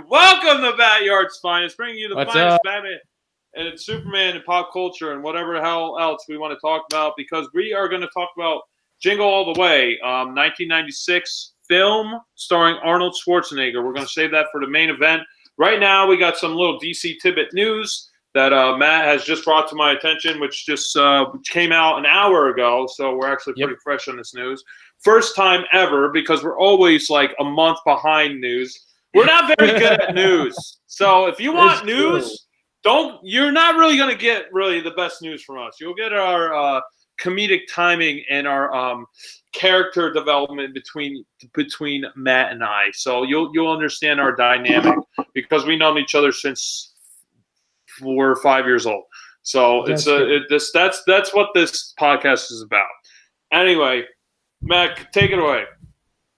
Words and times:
Welcome 0.00 0.62
to 0.62 0.76
Backyard's 0.76 1.38
Finest, 1.38 1.76
bringing 1.76 1.98
you 1.98 2.08
the 2.08 2.16
What's 2.16 2.32
finest 2.32 2.54
up? 2.54 2.60
Batman 2.64 2.98
and 3.54 3.78
Superman 3.78 4.36
and 4.36 4.44
pop 4.44 4.72
culture 4.72 5.12
and 5.12 5.22
whatever 5.22 5.54
the 5.54 5.60
hell 5.60 5.98
else 6.00 6.24
we 6.28 6.38
want 6.38 6.52
to 6.52 6.60
talk 6.60 6.84
about 6.90 7.14
because 7.16 7.48
we 7.52 7.72
are 7.74 7.88
going 7.88 8.00
to 8.00 8.08
talk 8.08 8.30
about 8.36 8.62
Jingle 9.00 9.26
All 9.26 9.52
the 9.52 9.60
Way, 9.60 9.98
um, 10.00 10.34
1996 10.34 11.52
film 11.68 12.20
starring 12.34 12.76
Arnold 12.82 13.14
Schwarzenegger. 13.14 13.84
We're 13.84 13.92
going 13.92 14.06
to 14.06 14.12
save 14.12 14.30
that 14.30 14.46
for 14.52 14.60
the 14.60 14.68
main 14.68 14.88
event. 14.90 15.22
Right 15.58 15.80
now, 15.80 16.06
we 16.06 16.16
got 16.16 16.38
some 16.38 16.54
little 16.54 16.80
DC 16.80 17.18
tidbit 17.20 17.52
news 17.52 18.08
that 18.34 18.52
uh, 18.52 18.76
Matt 18.78 19.04
has 19.04 19.24
just 19.24 19.44
brought 19.44 19.68
to 19.68 19.74
my 19.74 19.92
attention, 19.92 20.40
which 20.40 20.64
just 20.64 20.96
uh, 20.96 21.26
came 21.44 21.72
out 21.72 21.98
an 21.98 22.06
hour 22.06 22.48
ago. 22.48 22.88
So 22.94 23.14
we're 23.16 23.30
actually 23.30 23.54
Yep. 23.56 23.68
pretty 23.68 23.80
fresh 23.84 24.08
on 24.08 24.16
this 24.16 24.34
news. 24.34 24.64
First 25.00 25.36
time 25.36 25.64
ever 25.72 26.08
because 26.08 26.42
we're 26.42 26.58
always 26.58 27.10
like 27.10 27.34
a 27.40 27.44
month 27.44 27.78
behind 27.84 28.40
news. 28.40 28.86
We're 29.14 29.26
not 29.26 29.52
very 29.58 29.78
good 29.78 30.00
at 30.00 30.14
news. 30.14 30.78
So 30.86 31.26
if 31.26 31.38
you 31.40 31.52
want 31.52 31.78
It's 31.78 31.86
news, 31.86 32.24
true. 32.24 32.36
don't 32.82 33.20
you're 33.22 33.52
not 33.52 33.76
really 33.76 33.96
going 33.96 34.10
to 34.10 34.20
get 34.20 34.46
really 34.52 34.80
the 34.80 34.92
best 34.92 35.22
news 35.22 35.42
from 35.42 35.58
us. 35.58 35.76
You'll 35.80 35.94
get 35.94 36.12
our 36.12 36.54
uh, 36.54 36.80
comedic 37.20 37.60
timing 37.70 38.24
and 38.30 38.46
our 38.46 38.74
um, 38.74 39.06
character 39.52 40.12
development 40.12 40.74
between 40.74 41.24
between 41.54 42.04
Matt 42.16 42.52
and 42.52 42.64
I. 42.64 42.86
So 42.92 43.22
you'll 43.22 43.50
you'll 43.54 43.70
understand 43.70 44.20
our 44.20 44.34
dynamic 44.34 44.98
because 45.34 45.66
we 45.66 45.76
known 45.76 45.98
each 45.98 46.14
other 46.14 46.32
since 46.32 46.94
we're 48.00 48.36
five 48.36 48.64
years 48.64 48.86
old. 48.86 49.04
So 49.42 49.84
it's 49.84 50.06
a 50.06 50.36
it, 50.36 50.42
this 50.48 50.70
that's 50.72 51.02
that's 51.06 51.34
what 51.34 51.50
this 51.54 51.92
podcast 51.98 52.50
is 52.50 52.62
about. 52.62 52.88
Anyway, 53.52 54.04
Matt, 54.62 55.12
take 55.12 55.30
it 55.30 55.38
away. 55.38 55.64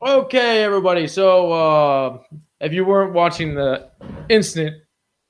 Okay, 0.05 0.63
everybody. 0.63 1.07
So, 1.07 1.51
uh, 1.51 2.19
if 2.61 2.75
you 2.75 2.85
weren't 2.85 3.15
watching 3.15 3.55
the 3.55 3.91
instant 4.29 4.77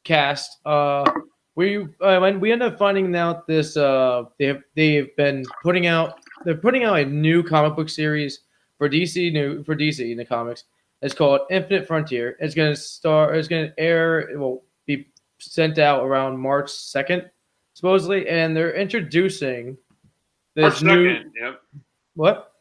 cast, 0.02 0.58
uh, 0.66 1.08
we 1.54 1.86
uh, 2.00 2.18
when 2.18 2.40
we 2.40 2.50
ended 2.50 2.72
up 2.72 2.78
finding 2.78 3.14
out 3.14 3.46
this, 3.46 3.76
uh, 3.76 4.24
they 4.36 4.46
have 4.46 4.62
they've 4.74 5.14
been 5.16 5.44
putting 5.62 5.86
out 5.86 6.18
they're 6.44 6.56
putting 6.56 6.82
out 6.82 6.98
a 6.98 7.04
new 7.04 7.40
comic 7.44 7.76
book 7.76 7.88
series 7.88 8.40
for 8.76 8.88
DC 8.88 9.32
new 9.32 9.62
for 9.62 9.76
DC 9.76 10.10
in 10.10 10.18
the 10.18 10.24
comics. 10.24 10.64
It's 11.02 11.14
called 11.14 11.42
Infinite 11.52 11.86
Frontier. 11.86 12.36
It's 12.40 12.56
gonna 12.56 12.74
start. 12.74 13.36
It's 13.36 13.46
gonna 13.46 13.72
air. 13.78 14.28
It 14.28 14.36
will 14.36 14.64
be 14.86 15.06
sent 15.38 15.78
out 15.78 16.02
around 16.02 16.36
March 16.36 16.68
second, 16.72 17.30
supposedly, 17.74 18.28
and 18.28 18.56
they're 18.56 18.74
introducing 18.74 19.78
March 20.56 20.72
this 20.72 20.82
new 20.82 21.14
second. 21.14 21.32
Yep. 21.40 21.60
what 22.16 22.54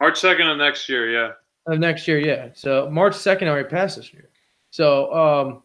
March 0.00 0.20
second 0.20 0.48
of 0.48 0.58
next 0.58 0.86
year. 0.90 1.10
Yeah. 1.10 1.32
Of 1.66 1.78
next 1.78 2.06
year, 2.06 2.18
yeah. 2.18 2.48
So 2.54 2.88
March 2.90 3.14
second 3.14 3.48
already 3.48 3.68
passed 3.68 3.96
this 3.96 4.12
year. 4.12 4.30
So 4.70 5.12
um, 5.12 5.62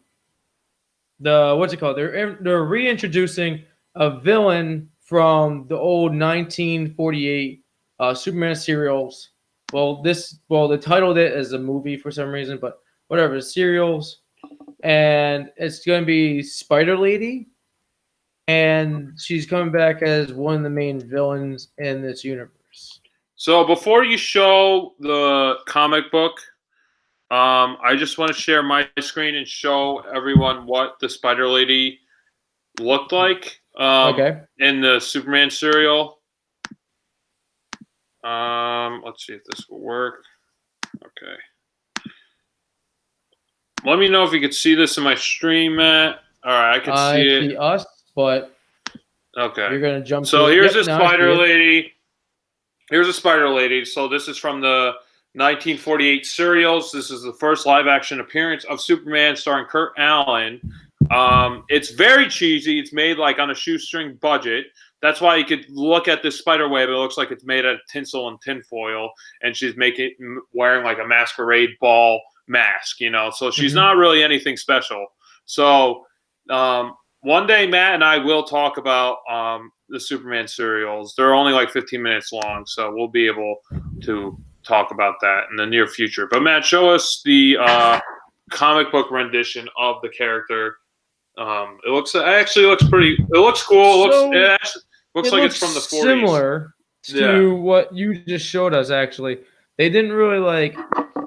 the 1.20 1.54
what's 1.56 1.72
it 1.72 1.78
called? 1.78 1.96
They're 1.96 2.36
they're 2.40 2.64
reintroducing 2.64 3.64
a 3.94 4.18
villain 4.20 4.90
from 5.00 5.66
the 5.68 5.76
old 5.76 6.12
1948 6.12 7.64
uh, 8.00 8.14
Superman 8.14 8.56
serials. 8.56 9.30
Well, 9.72 10.02
this 10.02 10.38
well 10.48 10.68
they 10.68 10.78
titled 10.78 11.18
it 11.18 11.32
as 11.32 11.52
a 11.52 11.58
movie 11.58 11.96
for 11.96 12.10
some 12.10 12.30
reason, 12.30 12.58
but 12.60 12.80
whatever 13.08 13.40
serials, 13.40 14.22
and 14.82 15.50
it's 15.56 15.84
going 15.84 16.02
to 16.02 16.06
be 16.06 16.42
Spider 16.42 16.96
Lady, 16.96 17.48
and 18.48 19.12
she's 19.18 19.46
coming 19.46 19.72
back 19.72 20.02
as 20.02 20.32
one 20.32 20.56
of 20.56 20.62
the 20.62 20.70
main 20.70 21.00
villains 21.00 21.68
in 21.78 22.02
this 22.02 22.24
universe. 22.24 22.61
So 23.42 23.64
before 23.64 24.04
you 24.04 24.16
show 24.16 24.94
the 25.00 25.56
comic 25.66 26.12
book, 26.12 26.38
um, 27.32 27.76
I 27.82 27.96
just 27.98 28.16
want 28.16 28.32
to 28.32 28.40
share 28.40 28.62
my 28.62 28.88
screen 29.00 29.34
and 29.34 29.48
show 29.48 29.98
everyone 30.14 30.64
what 30.64 31.00
the 31.00 31.08
Spider 31.08 31.48
Lady 31.48 31.98
looked 32.78 33.10
like 33.10 33.60
um, 33.76 34.14
okay. 34.14 34.42
in 34.60 34.80
the 34.80 35.00
Superman 35.00 35.50
serial. 35.50 36.20
Um, 38.22 39.02
let's 39.04 39.26
see 39.26 39.32
if 39.32 39.42
this 39.50 39.68
will 39.68 39.80
work. 39.80 40.22
Okay. 41.04 41.34
Let 43.84 43.98
me 43.98 44.08
know 44.08 44.22
if 44.22 44.32
you 44.32 44.38
could 44.38 44.54
see 44.54 44.76
this 44.76 44.98
in 44.98 45.02
my 45.02 45.16
stream, 45.16 45.74
Matt. 45.74 46.20
All 46.44 46.52
right, 46.52 46.76
I 46.76 46.78
can 46.78 46.92
I 46.92 47.16
see 47.16 47.26
it. 47.26 47.50
see 47.50 47.56
us, 47.56 47.84
but 48.14 48.56
Okay. 49.36 49.68
You're 49.68 49.80
gonna 49.80 50.04
jump. 50.04 50.28
So 50.28 50.46
here's 50.46 50.76
Yep, 50.76 50.86
I 50.86 50.96
spider 50.96 51.30
it. 51.30 51.38
lady. 51.38 51.92
Here's 52.92 53.08
a 53.08 53.12
spider 53.12 53.48
lady. 53.48 53.86
So 53.86 54.06
this 54.06 54.28
is 54.28 54.36
from 54.36 54.60
the 54.60 54.92
1948 55.32 56.26
serials. 56.26 56.92
This 56.92 57.10
is 57.10 57.22
the 57.22 57.32
first 57.32 57.64
live 57.64 57.86
action 57.86 58.20
appearance 58.20 58.64
of 58.64 58.82
Superman 58.82 59.34
starring 59.34 59.64
Kirk 59.64 59.96
Alyn. 59.96 60.60
Um, 61.10 61.64
it's 61.70 61.90
very 61.92 62.28
cheesy. 62.28 62.78
It's 62.78 62.92
made 62.92 63.16
like 63.16 63.38
on 63.38 63.50
a 63.50 63.54
shoestring 63.54 64.16
budget. 64.16 64.66
That's 65.00 65.22
why 65.22 65.36
you 65.36 65.46
could 65.46 65.64
look 65.70 66.06
at 66.06 66.22
this 66.22 66.38
spider 66.38 66.68
web. 66.68 66.90
It 66.90 66.92
looks 66.92 67.16
like 67.16 67.30
it's 67.30 67.44
made 67.46 67.64
out 67.64 67.76
of 67.76 67.80
tinsel 67.90 68.28
and 68.28 68.38
tinfoil, 68.42 69.10
and 69.40 69.56
she's 69.56 69.74
making 69.74 70.12
wearing 70.52 70.84
like 70.84 70.98
a 70.98 71.06
masquerade 71.08 71.70
ball 71.80 72.20
mask. 72.46 73.00
You 73.00 73.08
know, 73.08 73.30
so 73.30 73.50
she's 73.50 73.72
Mhm. 73.72 73.76
not 73.76 73.96
really 73.96 74.22
anything 74.22 74.58
special. 74.58 75.06
So 75.46 76.04
um, 76.50 76.94
one 77.20 77.46
day 77.46 77.66
Matt 77.66 77.94
and 77.94 78.04
I 78.04 78.18
will 78.18 78.42
talk 78.42 78.76
about 78.76 79.18
um, 79.30 79.72
the 79.92 80.00
Superman 80.00 80.48
serials. 80.48 81.14
They're 81.16 81.34
only 81.34 81.52
like 81.52 81.70
15 81.70 82.02
minutes 82.02 82.32
long, 82.32 82.64
so 82.66 82.92
we'll 82.94 83.08
be 83.08 83.26
able 83.26 83.56
to 84.02 84.38
talk 84.64 84.90
about 84.90 85.16
that 85.20 85.44
in 85.50 85.56
the 85.56 85.66
near 85.66 85.86
future. 85.86 86.26
But 86.30 86.42
Matt, 86.42 86.64
show 86.64 86.88
us 86.90 87.20
the 87.24 87.58
uh, 87.60 88.00
comic 88.50 88.90
book 88.90 89.10
rendition 89.10 89.68
of 89.78 89.96
the 90.02 90.08
character. 90.08 90.76
Um, 91.38 91.78
it 91.86 91.90
looks 91.90 92.14
it 92.14 92.22
actually 92.24 92.66
looks 92.66 92.86
pretty. 92.88 93.14
It 93.18 93.38
looks 93.38 93.62
cool. 93.62 94.06
It 94.06 94.12
So, 94.12 94.24
looks 94.28 94.36
it 94.36 94.44
actually 94.44 94.82
looks 95.14 95.28
It 95.28 95.32
like 95.32 95.42
looks 95.42 95.62
it's 95.62 95.64
from 95.64 95.74
the 95.74 95.80
40s. 95.80 96.02
Similar 96.02 96.74
to 97.04 97.18
Yeah. 97.18 97.52
what 97.60 97.94
you 97.94 98.18
just 98.24 98.46
showed 98.46 98.74
us. 98.74 98.90
Actually, 98.90 99.40
they 99.76 99.88
didn't 99.90 100.12
really 100.12 100.38
like. 100.38 100.76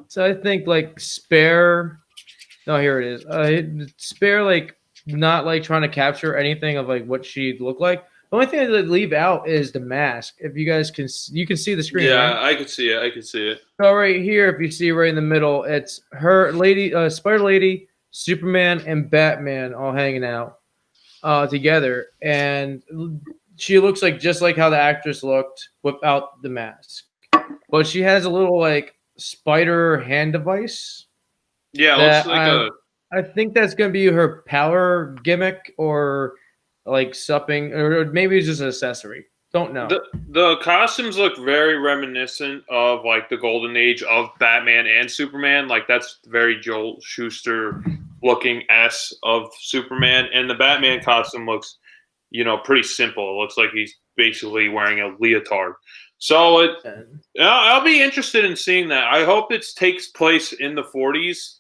So 0.08 0.26
I 0.26 0.34
think 0.34 0.68
like 0.68 1.00
spare. 1.00 2.00
No, 2.68 2.80
here 2.80 3.00
it 3.00 3.08
is. 3.08 3.26
Uh, 3.26 3.86
spare 3.98 4.44
like 4.44 4.76
not 5.08 5.46
like 5.46 5.62
trying 5.64 5.84
to 5.84 5.90
capture 5.90 6.36
anything 6.36 6.78
of 6.78 6.88
like 6.88 7.06
what 7.06 7.24
she 7.26 7.58
looked 7.60 7.82
like. 7.82 8.04
The 8.36 8.42
only 8.42 8.52
thing 8.58 8.70
that 8.70 8.82
they 8.82 8.88
leave 8.88 9.14
out 9.14 9.48
is 9.48 9.72
the 9.72 9.80
mask. 9.80 10.36
If 10.40 10.58
you 10.58 10.66
guys 10.66 10.92
can, 10.92 11.08
you 11.32 11.48
can 11.48 11.56
see 11.56 11.74
the 11.74 11.82
screen. 11.82 12.08
Yeah, 12.08 12.34
right? 12.34 12.50
I 12.50 12.56
can 12.56 12.68
see 12.68 12.90
it. 12.90 13.02
I 13.02 13.10
can 13.10 13.22
see 13.22 13.48
it. 13.48 13.62
So 13.82 13.94
right 13.94 14.22
here, 14.22 14.50
if 14.50 14.60
you 14.60 14.70
see 14.70 14.92
right 14.92 15.08
in 15.08 15.16
the 15.16 15.22
middle, 15.22 15.64
it's 15.64 16.02
her 16.12 16.52
lady, 16.52 16.94
uh, 16.94 17.10
Spider 17.10 17.40
Lady, 17.40 17.88
Superman, 18.12 18.84
and 18.86 19.10
Batman 19.10 19.74
all 19.74 19.94
hanging 19.94 20.26
out 20.26 20.60
uh, 21.24 21.48
together, 21.48 22.08
and 22.22 22.84
she 23.56 23.80
looks 23.80 24.02
like 24.02 24.20
just 24.20 24.42
like 24.42 24.58
how 24.58 24.70
the 24.70 24.78
actress 24.78 25.24
looked 25.24 25.70
without 25.84 26.42
the 26.42 26.50
mask, 26.50 27.06
but 27.70 27.88
she 27.88 28.02
has 28.02 28.26
a 28.26 28.30
little 28.30 28.60
like 28.60 28.96
spider 29.16 30.02
hand 30.02 30.34
device. 30.34 31.06
Yeah, 31.72 31.96
looks 31.96 32.28
like 32.28 32.38
I- 32.38 32.66
a 32.66 32.70
I 33.14 33.22
think 33.22 33.54
that's 33.54 33.74
gonna 33.76 33.92
be 33.92 34.08
her 34.08 34.44
power 34.46 35.16
gimmick, 35.24 35.74
or 35.78 36.34
like 36.86 37.16
supping, 37.16 37.74
or 37.74 38.06
maybe 38.06 38.38
it's 38.38 38.48
just 38.48 38.62
an 38.62 38.68
accessory. 38.68 39.26
Don't 39.54 39.74
know. 39.74 39.88
The 39.88 40.02
the 40.30 40.58
costumes 40.58 41.18
look 41.18 41.38
very 41.38 41.78
reminiscent 41.78 42.64
of 42.70 43.06
like 43.06 43.30
the 43.30 43.38
golden 43.38 43.78
age 43.78 44.04
of 44.04 44.30
Batman 44.40 44.86
and 44.86 45.10
Superman. 45.10 45.68
Like 45.68 45.88
that's 45.88 46.20
very 46.26 46.60
Joel 46.60 47.00
Shuster 47.02 47.82
looking 48.22 48.64
S 48.70 49.14
of 49.24 49.50
Superman, 49.60 50.28
and 50.34 50.50
the 50.50 50.56
Batman 50.56 51.02
costume 51.02 51.46
looks, 51.46 51.78
you 52.32 52.44
know, 52.44 52.58
pretty 52.58 52.84
simple. 52.84 53.30
It 53.32 53.42
looks 53.42 53.56
like 53.58 53.70
he's 53.74 53.96
basically 54.18 54.68
wearing 54.68 55.00
a 55.00 55.16
leotard. 55.20 55.74
So 56.18 56.60
it, 56.60 56.72
I'll 57.40 57.84
be 57.84 58.02
interested 58.02 58.46
in 58.46 58.56
seeing 58.56 58.88
that. 58.90 59.06
I 59.14 59.24
hope 59.26 59.52
it 59.52 59.66
takes 59.76 60.08
place 60.08 60.54
in 60.54 60.74
the 60.76 60.84
40s. 60.84 61.60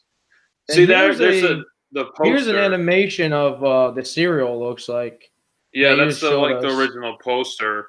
And 0.69 0.75
See 0.75 0.85
that 0.85 1.17
there's 1.17 1.43
a- 1.43 1.59
a, 1.59 1.63
the 1.95 2.05
poster. 2.05 2.25
Here's 2.25 2.47
an 2.47 2.57
animation 2.57 3.33
of 3.33 3.63
uh, 3.63 3.91
the 3.91 4.05
serial. 4.05 4.59
Looks 4.59 4.87
like. 4.87 5.31
Yeah, 5.73 5.95
that 5.95 6.05
that's 6.05 6.21
the 6.21 6.31
like 6.31 6.61
the 6.61 6.77
original 6.77 7.17
poster 7.17 7.87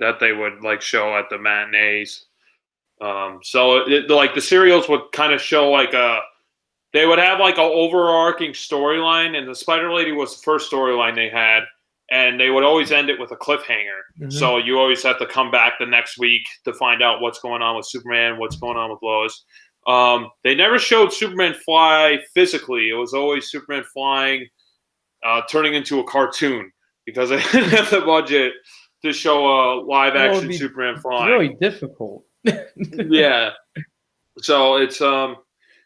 that 0.00 0.18
they 0.18 0.32
would 0.32 0.62
like 0.62 0.82
show 0.82 1.16
at 1.16 1.30
the 1.30 1.38
matinees. 1.38 2.26
Um, 3.00 3.40
so 3.42 3.86
it, 3.86 4.10
like 4.10 4.34
the 4.34 4.40
serials 4.40 4.88
would 4.88 5.02
kind 5.12 5.32
of 5.32 5.40
show 5.40 5.70
like 5.70 5.92
a, 5.92 6.20
they 6.92 7.06
would 7.06 7.18
have 7.18 7.38
like 7.38 7.58
a 7.58 7.62
overarching 7.62 8.52
storyline, 8.52 9.36
and 9.36 9.48
the 9.48 9.54
Spider 9.54 9.92
Lady 9.92 10.12
was 10.12 10.36
the 10.36 10.42
first 10.42 10.70
storyline 10.70 11.14
they 11.14 11.28
had, 11.28 11.64
and 12.10 12.38
they 12.38 12.50
would 12.50 12.64
always 12.64 12.92
end 12.92 13.10
it 13.10 13.18
with 13.18 13.30
a 13.32 13.36
cliffhanger. 13.36 14.00
Mhm. 14.20 14.32
So 14.32 14.58
you 14.58 14.78
always 14.78 15.02
have 15.02 15.18
to 15.18 15.26
come 15.26 15.50
back 15.50 15.74
the 15.78 15.86
next 15.86 16.18
week 16.18 16.42
to 16.64 16.72
find 16.74 17.02
out 17.02 17.20
what's 17.20 17.40
going 17.40 17.62
on 17.62 17.76
with 17.76 17.86
Superman, 17.86 18.38
what's 18.38 18.56
going 18.56 18.76
on 18.76 18.90
with 18.90 19.00
Lois. 19.02 19.44
Um, 19.86 20.30
they 20.42 20.54
never 20.54 20.78
showed 20.78 21.12
Superman 21.12 21.54
fly 21.64 22.18
physically. 22.34 22.88
It 22.90 22.94
was 22.94 23.12
always 23.12 23.50
Superman 23.50 23.84
flying, 23.92 24.46
uh, 25.24 25.42
turning 25.50 25.74
into 25.74 26.00
a 26.00 26.04
cartoon 26.04 26.70
because 27.04 27.28
they 27.28 27.42
didn't 27.52 27.70
have 27.70 27.90
the 27.90 28.00
budget 28.00 28.54
to 29.04 29.12
show 29.12 29.46
a 29.46 29.80
live 29.82 30.16
action 30.16 30.52
Superman 30.52 30.94
It's 30.94 31.02
flying. 31.02 31.30
really 31.30 31.56
difficult. 31.60 32.24
yeah. 32.96 33.50
So 34.38 34.76
it's 34.76 35.00
um 35.00 35.36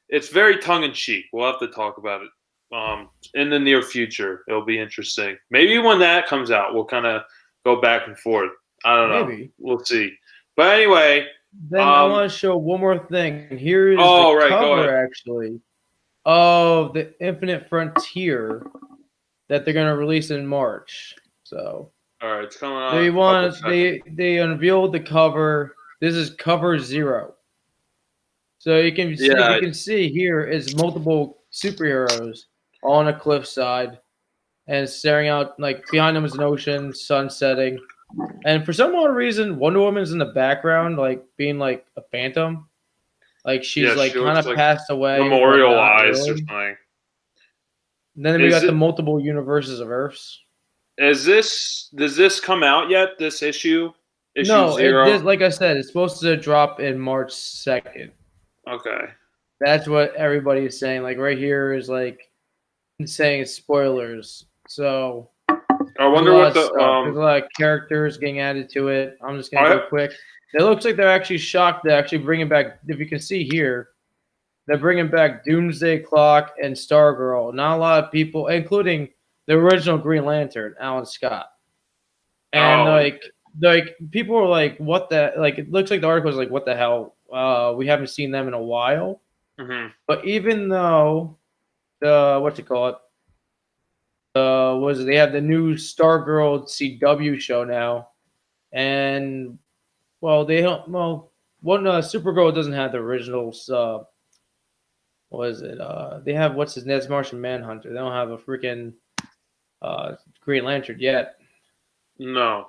it's 0.09 0.29
very 0.29 0.59
tongue 0.59 0.85
in 0.85 0.93
cheek. 0.93 1.27
We'll 1.33 1.51
have 1.51 1.61
to 1.61 1.69
talk 1.69 1.99
about 1.99 2.23
it 2.23 2.31
um, 2.75 3.09
in 3.35 3.51
the 3.51 3.59
near 3.59 3.83
future. 3.83 4.43
It'll 4.49 4.65
be 4.65 4.79
interesting. 4.79 5.37
Maybe 5.51 5.79
when 5.79 5.99
that 5.99 6.27
comes 6.27 6.51
out, 6.51 6.73
we'll 6.75 6.85
kind 6.87 7.07
of 7.07 7.23
go 7.65 7.81
back 7.81 8.07
and 8.07 8.19
forth. 8.19 8.53
I 8.85 8.97
don't 8.97 9.11
know. 9.11 9.27
Maybe. 9.27 9.51
We'll 9.59 9.85
see. 9.85 10.15
But 10.57 10.75
anyway, 10.75 11.27
Then 11.53 11.81
I 11.81 12.05
Um, 12.05 12.11
want 12.13 12.31
to 12.31 12.37
show 12.37 12.57
one 12.57 12.81
more 12.81 12.99
thing. 13.09 13.57
Here 13.59 13.93
is 13.93 13.99
Oh, 14.01 14.33
the 14.33 14.37
right, 14.37 14.51
cover 14.51 14.97
actually 14.97 15.61
of 16.25 16.93
the 16.95 17.15
Infinite 17.25 17.69
Frontier 17.69 18.67
that 19.49 19.65
they're 19.65 19.75
gonna 19.75 19.97
release 19.97 20.31
in 20.31 20.47
March. 20.47 21.15
So 21.45 21.91
all 22.21 22.31
right, 22.33 22.45
it's 22.45 22.57
coming 22.57 22.79
they 22.99 23.07
in 23.07 23.15
a 23.15 23.17
couple 23.17 23.19
want 23.19 23.57
they 23.65 24.03
they 24.13 24.39
unveiled 24.39 24.93
the 24.93 25.01
cover. 25.01 25.75
This 26.01 26.15
is 26.15 26.31
cover 26.31 26.79
zero. 26.79 27.35
So 28.59 28.77
you 28.79 28.93
can 28.93 29.17
see 29.17 29.29
Yeah. 29.29 29.55
you 29.55 29.61
can 29.63 29.73
see 29.75 30.09
here 30.11 30.45
is 30.45 30.77
multiple 30.77 31.39
superheroes 31.53 32.41
on 32.83 33.09
a 33.09 33.19
cliffside 33.19 33.99
and 34.67 34.89
staring 34.89 35.29
out 35.29 35.59
like 35.59 35.83
behind 35.91 36.15
them 36.17 36.25
is 36.27 36.35
an 36.35 36.43
ocean, 36.43 36.93
sun 36.93 37.31
setting. 37.31 37.79
And 38.45 38.65
for 38.65 38.73
some 38.73 38.95
odd 38.95 39.15
reason, 39.15 39.59
Wonder 39.59 39.81
Woman's 39.81 40.13
in 40.13 40.19
the 40.19 40.27
background, 40.27 40.97
like 40.97 41.23
being 41.37 41.59
like 41.59 41.87
a 41.97 42.03
phantom. 42.11 42.69
Like 43.45 43.63
she's 43.65 43.85
Yeah, 43.89 43.93
like 43.95 44.13
she 44.13 44.19
kind 44.21 44.39
of 44.39 44.47
like 44.47 44.57
passed 44.57 44.91
away. 44.91 45.19
memorialized 45.19 46.29
or 46.29 46.37
something. 46.37 46.77
Then 48.17 48.41
we 48.41 48.49
Is 48.49 48.55
got 48.55 48.67
the 48.67 48.73
multiple 48.73 49.21
universes 49.21 49.81
of 49.81 49.91
Earths. 49.91 50.41
Is 50.97 51.25
this 51.25 51.91
does 51.95 52.17
this 52.17 52.41
come 52.41 52.63
out 52.65 52.91
yet? 52.91 53.11
This 53.19 53.43
issue, 53.43 53.93
issue 54.35 54.49
no, 54.51 54.71
it, 54.73 54.77
zero. 54.81 55.05
this, 55.05 55.23
like 55.23 55.43
I 55.43 55.49
said, 55.51 55.77
it's 55.77 55.87
supposed 55.89 56.21
to 56.23 56.37
drop 56.37 56.81
in 56.81 56.99
March 56.99 57.33
second. 57.33 58.11
okay. 58.69 59.07
That's 59.61 59.87
what 59.89 60.15
everybody 60.17 60.67
is 60.67 60.79
saying. 60.79 61.03
Like 61.03 61.19
right 61.19 61.39
here 61.39 61.73
is 61.75 61.89
like 61.89 62.31
saying 63.05 63.43
it's 63.43 63.55
spoilers. 63.55 64.47
So 64.67 65.31
I 65.99 66.07
wonder 66.07 66.33
what 66.33 66.55
the 66.55 66.65
stuff. 66.67 66.73
there's 66.77 66.83
a 66.85 66.89
um. 66.89 67.15
lot 67.15 67.43
of 67.43 67.49
characters 67.57 68.19
getting 68.19 68.41
added 68.41 68.69
to 68.71 68.89
it. 68.89 69.19
I'm 69.23 69.37
just 69.37 69.51
gonna 69.53 69.69
I- 69.69 69.75
go 69.77 69.87
quick. 69.89 70.13
It 70.55 70.63
looks 70.63 70.85
like 70.85 70.97
they're 70.97 71.11
actually 71.11 71.39
shocked 71.39 71.85
to 71.85 71.93
actually 71.93 72.19
bringing 72.19 72.49
back. 72.49 72.79
If 72.87 72.99
you 72.99 73.07
can 73.07 73.19
see 73.21 73.45
here, 73.45 73.91
they're 74.67 74.79
bringing 74.79 75.09
back 75.09 75.45
Doomsday 75.45 75.99
Clock 76.01 76.55
and 76.63 76.75
Stargirl. 76.75 77.53
Not 77.53 77.77
a 77.77 77.81
lot 77.81 78.05
of 78.05 78.11
people, 78.13 78.47
including 78.49 79.09
the 79.47 79.55
original 79.55 79.99
Green 79.99 80.25
Lantern, 80.25 80.75
Alan 80.81 81.05
Scott, 81.05 81.51
and 82.53 82.89
Oh. 82.89 82.93
like 82.93 83.23
like 83.61 83.97
people 84.11 84.37
were 84.37 84.47
like, 84.47 84.79
"What 84.79 85.11
the?" 85.11 85.33
Like 85.37 85.59
it 85.59 85.71
looks 85.71 85.91
like 85.91 86.01
the 86.01 86.07
article 86.07 86.31
is 86.31 86.37
like, 86.37 86.51
"What 86.51 86.65
the 86.65 86.75
hell?" 86.77 87.17
Uh, 87.33 87.75
we 87.77 87.87
haven't 87.87 88.07
seen 88.09 88.31
them 88.31 88.49
in 88.49 88.55
a 88.55 88.63
while. 88.63 89.21
mhm. 89.61 89.91
But 90.07 90.25
even 90.25 90.69
though 90.69 91.37
the 92.01 92.39
what 92.41 92.57
you 92.57 92.65
call 92.65 92.89
it, 92.89 92.95
uh, 94.39 94.77
was 94.77 95.05
they 95.05 95.17
have 95.17 95.33
the 95.33 95.41
new 95.41 95.75
Stargirl 95.75 96.65
CW 96.69 97.41
show 97.41 97.65
now, 97.65 98.09
and 98.73 99.59
well, 100.21 100.45
they 100.45 100.61
don't. 100.63 100.89
Well, 100.89 101.33
one 101.61 101.87
uh, 101.87 101.99
Supergirl 101.99 102.55
doesn't 102.55 102.73
have 102.73 102.93
the 102.93 102.99
original. 102.99 103.55
Uh, 103.71 104.05
what 105.31 105.51
is 105.51 105.63
it? 105.63 105.81
Uh, 105.81 106.21
they 106.25 106.33
have 106.33 106.55
what's 106.55 106.75
his 106.75 106.87
name? 106.87 107.01
Martian 107.09 107.41
Manhunter. 107.41 107.91
They 107.91 107.99
don't 107.99 108.13
have 108.13 108.31
a 108.31 108.39
freaking 108.39 108.93
uh, 109.83 110.13
Green 110.41 110.65
Lantern 110.65 110.99
yet. 110.99 111.37
No. 112.19 112.69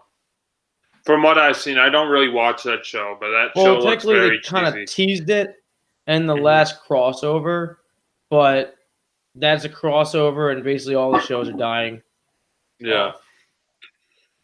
From 1.05 1.23
what 1.23 1.37
I've 1.37 1.57
seen, 1.57 1.77
I 1.77 1.89
don't 1.89 2.09
really 2.09 2.29
watch 2.29 2.63
that 2.63 2.85
show, 2.85 3.17
but 3.19 3.29
that 3.31 3.51
show 3.55 3.63
Well, 3.63 3.73
looks 3.75 4.03
technically, 4.03 4.15
very 4.15 4.37
they 4.37 4.41
kind 4.43 4.67
of 4.67 4.87
teased 4.87 5.29
it 5.29 5.55
in 6.07 6.27
the 6.27 6.35
Mhm. 6.35 6.41
last 6.43 6.83
crossover, 6.83 7.77
but 8.29 8.75
that's 9.35 9.65
a 9.65 9.69
crossover, 9.69 10.51
and 10.53 10.63
basically 10.63 10.95
all 10.95 11.11
the 11.11 11.21
shows 11.21 11.49
are 11.49 11.53
dying. 11.53 12.01
yeah. 12.79 13.11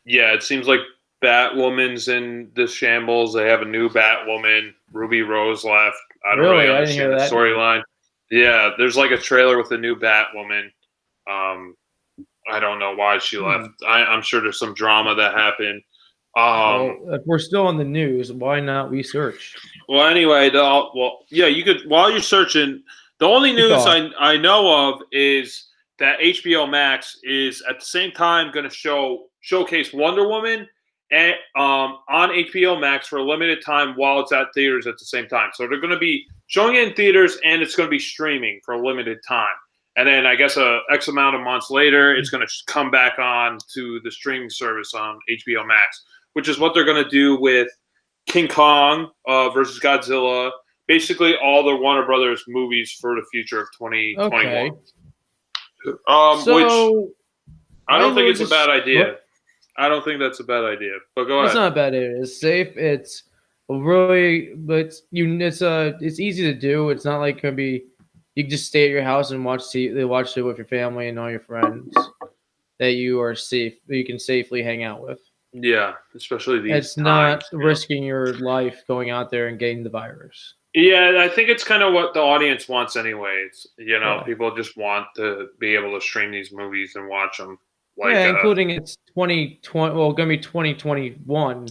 Yeah, 0.08 0.34
it 0.34 0.44
seems 0.44 0.68
like 0.68 0.82
Batwoman's 1.24 2.08
in 2.10 2.52
the 2.56 2.68
shambles. 2.68 3.34
They 3.34 3.50
have 3.50 3.64
a 3.64 3.66
new 3.66 3.90
Batwoman. 3.90 4.72
Ruby 4.92 5.24
Rose 5.24 5.64
left. 5.66 5.98
I 6.24 6.36
don't 6.36 6.46
Really? 6.46 6.58
really, 6.66 6.70
I 6.76 6.80
didn't 6.82 6.94
hear 6.94 7.12
understand 7.12 7.32
the 7.32 7.36
storyline. 7.36 7.82
Yeah, 8.30 8.72
there's 8.78 8.96
like 8.98 9.12
a 9.12 9.18
trailer 9.18 9.58
with 9.58 9.72
a 9.72 9.78
new 9.78 9.96
Batwoman. 9.96 10.66
Um, 11.28 11.76
I 12.48 12.60
don't 12.60 12.78
know 12.78 12.94
why 12.96 13.18
she 13.18 13.38
Hmm. 13.38 13.46
left. 13.46 13.70
I, 13.88 14.04
I'm 14.04 14.22
sure 14.22 14.42
there's 14.42 14.60
some 14.60 14.76
drama 14.76 15.16
that 15.16 15.34
happened. 15.34 15.82
Um, 16.38 16.44
well, 16.44 17.14
if 17.16 17.22
we're 17.26 17.40
still 17.40 17.66
on 17.66 17.78
the 17.78 17.84
news, 17.84 18.32
why 18.32 18.60
not 18.60 18.92
research? 18.92 19.56
Well, 19.88 20.06
anyway, 20.08 20.50
the 20.52 20.62
well, 20.62 21.26
yeah, 21.30 21.48
you 21.48 21.64
could 21.64 21.88
while 21.90 22.12
you're 22.12 22.20
searching. 22.20 22.84
The 23.20 23.26
only 23.26 23.54
news 23.54 23.72
I. 23.72 24.10
I 24.20 24.38
know 24.38 24.90
of 24.90 25.02
is 25.12 25.68
that 26.00 26.20
HBO 26.20 26.70
Max 26.70 27.18
is 27.24 27.64
at 27.70 27.80
the 27.80 27.86
same 27.86 28.12
time 28.12 28.52
going 28.52 28.68
to 28.68 28.76
show 28.76 29.28
showcase 29.42 29.94
Wonder 29.94 30.28
Woman 30.28 30.68
and 31.12 31.36
um 31.56 32.00
on 32.10 32.30
HBO 32.30 32.80
Max 32.80 33.08
for 33.08 33.18
a 33.18 33.24
limited 33.24 33.64
time 33.64 33.94
while 33.96 34.20
it's 34.20 34.32
at 34.32 34.48
theaters 34.54 34.88
at 34.88 34.98
the 34.98 35.06
same 35.06 35.28
time. 35.28 35.52
So 35.54 35.68
they're 35.68 35.80
going 35.80 35.94
to 35.94 36.00
be 36.00 36.26
showing 36.48 36.76
it 36.76 36.88
in 36.88 36.94
theaters 36.94 37.38
and 37.46 37.62
it's 37.62 37.76
going 37.76 37.88
to 37.88 37.92
be 37.92 38.00
streaming 38.00 38.60
for 38.66 38.74
a 38.74 38.86
limited 38.86 39.20
time. 39.28 39.56
And 39.98 40.08
then 40.08 40.26
I 40.26 40.36
guess 40.36 40.58
a 40.58 40.82
X 40.92 41.08
amount 41.08 41.36
of 41.36 41.42
months 41.42 41.70
later, 41.70 42.14
it's 42.14 42.30
going 42.30 42.46
to 42.46 42.54
come 42.68 42.92
back 42.92 43.18
on 43.18 43.58
to 43.74 44.02
the 44.04 44.12
streaming 44.12 44.50
service 44.50 44.94
on 44.94 45.20
HBO 45.30 45.66
Max, 45.66 46.04
which 46.34 46.50
is 46.50 46.60
what 46.60 46.74
they're 46.74 46.84
going 46.84 47.02
to 47.02 47.10
do 47.10 47.40
with 47.40 47.70
King 48.28 48.50
Kong 48.50 49.12
uh, 49.26 49.50
versus 49.52 49.80
Godzilla. 49.80 50.52
Basically, 50.88 51.36
all 51.38 51.64
the 51.64 51.76
Warner 51.76 52.06
Brothers 52.06 52.44
movies 52.48 52.92
for 53.00 53.16
the 53.16 53.26
future 53.32 53.62
of 53.62 53.68
2021. 53.78 54.32
Okay. 54.32 54.72
Um, 56.08 56.38
which 56.38 56.46
So 56.46 57.10
I 57.88 58.00
don't 58.00 58.12
I 58.12 58.16
think 58.16 58.26
would 58.28 58.42
it's 58.42 58.42
a 58.42 58.48
bad 58.48 58.70
idea. 58.70 59.06
what? 59.06 59.22
I 59.78 59.90
don't 59.90 60.04
think 60.06 60.20
that's 60.20 60.40
a 60.40 60.44
bad 60.44 60.64
idea. 60.64 60.94
But 61.16 61.26
go 61.26 61.44
it's 61.44 61.54
ahead. 61.54 61.64
not 61.64 61.72
a 61.74 61.76
bad. 61.76 61.96
Either. 61.96 62.16
It's 62.18 62.40
safe. 62.40 62.76
It's 62.78 63.24
really, 63.70 64.54
but 64.56 64.78
it's, 64.78 65.02
you. 65.12 65.40
It's 65.40 65.62
uh, 65.62 65.94
it's 66.02 66.20
easy 66.20 66.44
to 66.44 66.54
do. 66.58 66.90
It's 66.90 67.06
not 67.06 67.20
like 67.20 67.42
gonna 67.42 67.56
be. 67.56 67.84
You 68.36 68.44
can 68.44 68.50
just 68.50 68.68
stay 68.68 68.86
at 68.86 68.92
your 68.92 69.04
house 69.04 69.32
and 69.32 69.46
watch 69.46 69.62
TV, 69.62 70.08
watch 70.08 70.36
it 70.38 70.42
with 70.42 70.58
your 70.58 70.68
family 70.68 71.08
and 71.08 71.18
all 71.18 71.32
your 71.32 71.40
friends 71.40 71.94
that 72.80 72.92
you 72.94 73.22
are 73.22 73.36
safe. 73.36 73.76
That 73.88 73.98
you 73.98 74.06
can 74.06 74.20
safely 74.20 74.62
hang 74.64 74.84
out 74.84 75.02
with. 75.02 75.20
yeah, 75.54 75.94
especially 76.16 76.60
these. 76.62 76.74
it's 76.74 76.98
not 76.98 77.42
times, 77.42 77.46
you 77.52 77.60
know. 77.60 77.66
risking 77.66 78.04
your 78.04 78.34
life 78.40 78.84
going 78.88 79.10
out 79.10 79.30
there 79.32 79.48
and 79.48 79.60
getting 79.60 79.84
the 79.84 79.90
virus. 79.90 80.56
Yeah, 80.76 81.20
I 81.22 81.30
think 81.30 81.48
it's 81.48 81.64
kind 81.64 81.82
of 81.82 81.94
what 81.94 82.14
the 82.14 82.20
audience 82.20 82.68
wants, 82.68 82.98
anyways. 82.98 83.66
You 83.78 83.98
know, 84.00 84.18
Yeah. 84.18 84.24
people 84.24 84.54
just 84.54 84.76
want 84.76 85.08
to 85.16 85.48
be 85.58 85.74
able 85.74 85.98
to 85.98 86.02
stream 86.06 86.32
these 86.32 86.52
movies 86.52 86.96
and 86.98 87.08
watch 87.08 87.38
them. 87.38 87.58
Like, 87.98 88.14
yeah, 88.14 88.26
uh, 88.26 88.30
including 88.36 88.72
it's 88.72 88.98
2020. 89.16 89.96
Well, 89.96 90.12
gonna 90.12 90.28
be 90.28 90.38
2021 90.38 91.68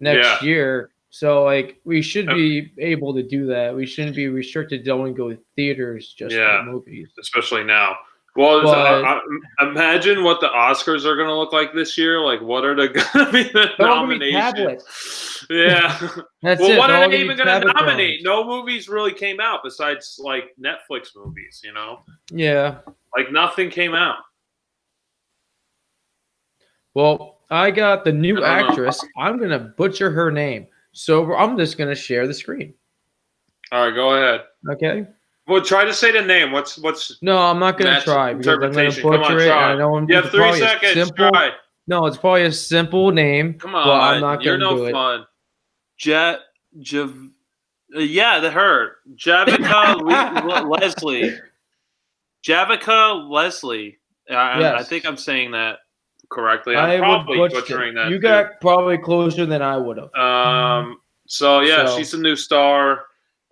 next 0.00 0.42
Yeah. 0.42 0.48
year. 0.48 0.90
So 1.10 1.44
like 1.44 1.78
we 1.84 2.00
should 2.00 2.26
be 2.26 2.72
able 2.78 3.14
to 3.14 3.22
do 3.22 3.46
that. 3.48 3.74
We 3.76 3.84
shouldn't 3.86 4.16
be 4.16 4.28
restricted 4.28 4.84
to 4.86 4.90
only 4.92 5.12
go 5.12 5.30
to 5.30 5.38
theaters 5.54 6.12
just 6.12 6.34
Yeah. 6.34 6.64
for 6.64 6.70
movies. 6.70 7.08
especially 7.20 7.64
now. 7.64 7.98
Well, 8.36 8.62
But- 8.62 8.76
uh, 9.04 9.20
uh, 9.60 9.68
imagine 9.70 10.22
what 10.22 10.40
the 10.40 10.48
Oscars 10.48 11.04
are 11.04 11.16
going 11.16 11.28
to 11.28 11.34
look 11.34 11.52
like 11.52 11.72
this 11.72 11.96
year. 11.96 12.20
Like, 12.20 12.40
what 12.42 12.64
are 12.64 12.74
the 12.74 12.88
going 13.14 13.26
to 13.26 13.32
be 13.32 13.42
the 13.44 13.70
They're 13.78 13.88
all 13.88 14.06
gonna 14.06 14.18
be 14.18 14.32
nominations? 14.32 15.46
Yeah. 15.48 15.98
That's 16.42 16.60
well, 16.60 16.70
it. 16.72 16.78
what 16.78 16.90
are 16.90 17.08
they 17.08 17.20
even 17.20 17.36
going 17.36 17.60
to 17.62 17.72
nominate? 17.72 18.18
phones. 18.20 18.24
No 18.24 18.44
movies 18.46 18.88
really 18.88 19.12
came 19.12 19.40
out 19.40 19.60
besides 19.64 20.20
like 20.22 20.54
Netflix 20.60 21.08
movies. 21.16 21.60
You 21.64 21.72
know, 21.72 22.00
Yeah. 22.30 22.78
like 23.16 23.32
nothing 23.32 23.70
came 23.70 23.94
out. 23.94 24.18
Well, 26.94 27.40
I 27.50 27.70
got 27.70 28.04
the 28.04 28.12
new 28.12 28.34
don't 28.36 28.42
know. 28.42 28.48
actress. 28.68 29.00
I'm 29.18 29.38
gonna 29.38 29.58
butcher 29.58 30.10
her 30.10 30.30
name, 30.30 30.66
so 30.92 31.34
I'm 31.34 31.56
just 31.58 31.76
gonna 31.78 31.94
share 31.94 32.26
the 32.26 32.34
screen. 32.34 32.72
All 33.70 33.84
right, 33.86 33.94
go 33.94 34.14
ahead. 34.14 34.44
Okay. 34.72 35.06
Well, 35.48 35.62
try 35.62 35.84
to 35.84 35.94
say 35.94 36.10
the 36.12 36.22
name. 36.22 36.50
What's 36.52 36.76
what's? 36.78 37.18
No, 37.22 37.38
I'm 37.38 37.58
not 37.60 37.78
gonna 37.78 37.90
Match 37.92 38.04
try 38.04 38.32
because 38.34 38.48
I'm 38.48 38.60
gonna 38.60 38.66
interpretation. 38.68 39.02
Come 39.02 39.20
butcher 39.20 39.32
on, 39.34 39.38
it. 39.38 39.42
and 39.42 39.50
try. 39.50 39.72
I 39.72 39.76
know 39.76 39.96
I'm 39.96 40.08
You 40.08 40.14
have 40.16 40.24
it's 40.24 40.32
three 40.34 40.40
probably 40.42 40.60
seconds. 40.60 40.92
Simple, 40.94 41.28
Try. 41.30 41.50
No, 41.86 42.06
it's 42.06 42.16
probably 42.16 42.42
a 42.42 42.52
simple 42.52 43.12
name. 43.12 43.54
Come 43.54 43.74
on, 43.76 43.86
but 43.86 43.92
I'm 43.92 44.20
not 44.20 44.42
you're 44.42 44.58
gonna 44.58 44.70
no 44.72 44.76
do 44.78 44.84
it. 44.86 44.92
fun. 44.92 45.24
Jet, 45.98 46.40
Jav, 46.80 47.14
uh, 47.94 48.00
yeah, 48.00 48.40
the 48.40 48.50
her, 48.50 48.96
Javica 49.14 49.96
Le- 50.00 50.46
Le- 50.48 50.68
Leslie, 50.80 51.38
Javica 52.44 53.30
Leslie. 53.30 53.98
I, 54.30 54.34
I- 54.34 54.78
I 54.78 54.82
think 54.82 55.06
I'm 55.06 55.16
saying 55.16 55.52
that 55.52 55.78
correctly. 56.28 56.74
I'm 56.76 56.84
I 56.90 56.94
would 56.94 57.00
probably 57.00 57.38
butcher 57.38 57.60
butchering 57.60 57.92
it. 57.92 57.94
that. 57.94 58.08
You 58.10 58.16
too. 58.16 58.22
got 58.22 58.60
probably 58.60 58.98
closer 58.98 59.46
than 59.46 59.62
I 59.62 59.76
would 59.76 59.96
have. 59.98 60.12
Um. 60.14 60.98
So 61.28 61.60
yeah, 61.60 61.86
So- 61.86 61.98
she's 61.98 62.14
a 62.14 62.18
new 62.18 62.36
star 62.36 63.04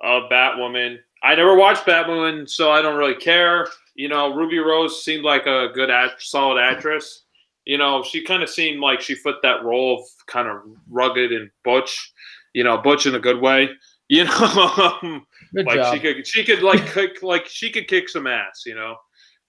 of 0.02 0.24
Batwoman. 0.30 0.98
I 1.24 1.34
never 1.34 1.56
watched 1.56 1.86
Batwoman, 1.86 2.48
so 2.48 2.70
I 2.70 2.82
don't 2.82 2.96
really 2.98 3.14
care. 3.14 3.66
You 3.94 4.08
know, 4.08 4.34
Ruby 4.34 4.58
Rose 4.58 5.02
seemed 5.04 5.24
like 5.24 5.46
a 5.46 5.68
good, 5.74 5.90
act- 5.90 6.22
solid 6.22 6.60
actress. 6.60 7.24
You 7.64 7.78
know, 7.78 8.02
she 8.02 8.22
kind 8.22 8.42
of 8.42 8.50
seemed 8.50 8.80
like 8.80 9.00
she 9.00 9.14
fit 9.14 9.36
that 9.42 9.64
role 9.64 10.00
of 10.00 10.06
kind 10.26 10.48
of 10.48 10.58
rugged 10.90 11.32
and 11.32 11.50
butch. 11.64 12.12
You 12.52 12.62
know, 12.62 12.76
butch 12.78 13.06
in 13.06 13.14
a 13.14 13.20
good 13.20 13.40
way. 13.40 13.70
You 14.10 14.24
know, 14.24 15.22
Good 15.54 15.64
like 15.66 15.76
job. 15.76 15.94
she 15.94 15.98
could 16.00 16.26
she 16.26 16.44
could 16.44 16.62
like 16.62 16.86
kick 16.92 17.22
like 17.22 17.46
she 17.48 17.70
could 17.70 17.88
kick 17.88 18.10
some 18.10 18.26
ass, 18.26 18.64
you 18.66 18.74
know. 18.74 18.96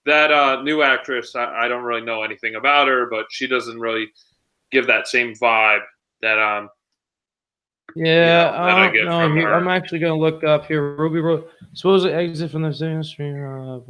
That 0.06 0.32
uh, 0.32 0.62
new 0.62 0.80
actress, 0.80 1.36
I, 1.36 1.44
I 1.64 1.68
don't 1.68 1.84
really 1.84 2.00
know 2.00 2.22
anything 2.22 2.54
about 2.54 2.88
her, 2.88 3.06
but 3.10 3.26
she 3.28 3.46
doesn't 3.46 3.78
really 3.78 4.06
give 4.72 4.86
that 4.86 5.08
same 5.08 5.34
vibe 5.34 5.82
that 6.22 6.38
um 6.38 6.70
Yeah, 7.94 8.50
that 8.50 8.54
I 8.54 8.86
I 8.88 8.92
don't 8.92 9.04
know. 9.06 9.20
from 9.20 9.36
Here- 9.36 9.48
her. 9.48 9.54
I'm 9.54 9.68
actually 9.68 10.00
gonna 10.00 10.16
look 10.18 10.44
up 10.44 10.66
here. 10.66 10.96
Ruby 10.96 11.20
wrote, 11.20 11.50
supposedly 11.72 12.14
exit 12.14 12.50
from 12.50 12.62
the 12.62 12.68
industry. 12.68 13.30
Uh, 13.42 13.80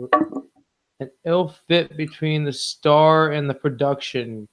an 1.01 1.11
ill 1.25 1.49
fit 1.69 1.97
between 1.97 2.45
the 2.45 2.53
star 2.53 3.33
and 3.33 3.49
the 3.49 3.55
production. 3.55 4.49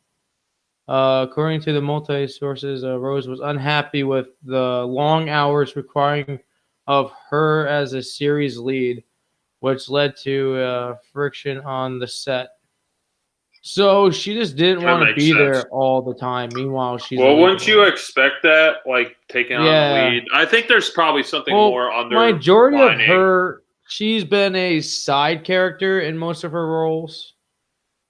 Uh, 0.88 1.26
according 1.30 1.62
to 1.62 1.72
the 1.72 1.82
multi 1.82 2.28
sources, 2.28 2.84
uh, 2.84 3.00
Rose 3.00 3.28
was 3.28 3.40
unhappy 3.40 4.04
with 4.04 4.28
the 4.44 4.84
long 4.86 5.30
hours 5.30 5.76
requiring 5.76 6.40
of 6.88 7.14
her 7.30 7.68
as 7.68 7.94
a 7.94 8.02
series 8.04 8.58
lead, 8.58 9.04
which 9.62 9.88
led 9.90 10.18
to 10.18 10.56
uh, 10.58 10.98
friction 11.14 11.60
on 11.62 12.00
the 12.00 12.08
set. 12.08 12.53
So 13.66 14.12
she 14.12 14.34
just 14.34 14.58
didn't 14.58 14.84
want 14.84 15.08
to 15.08 15.14
be 15.16 15.30
sense. 15.30 15.38
there 15.40 15.68
all 15.70 16.02
the 16.02 16.14
time. 16.14 16.50
Meanwhile, 16.54 16.98
she's 16.98 17.18
well, 17.18 17.38
wouldn't 17.38 17.66
you 17.66 17.84
expect 17.84 18.44
that, 18.44 18.80
like 18.86 19.16
taking 19.30 19.56
on 19.56 19.66
Yeah. 19.66 20.04
the 20.04 20.10
lead? 20.12 20.26
I 20.34 20.46
think 20.46 20.68
there's 20.68 20.90
probably 20.90 21.24
something 21.24 21.54
Well, 21.56 21.70
more 21.70 21.90
the 22.10 22.16
majority 22.34 22.78
of 22.78 23.00
her 23.08 23.62
she's 23.88 24.26
been 24.26 24.54
a 24.58 24.82
side 24.82 25.46
character 25.46 26.02
in 26.02 26.18
most 26.18 26.44
of 26.44 26.52
her 26.52 26.68
roles 26.68 27.34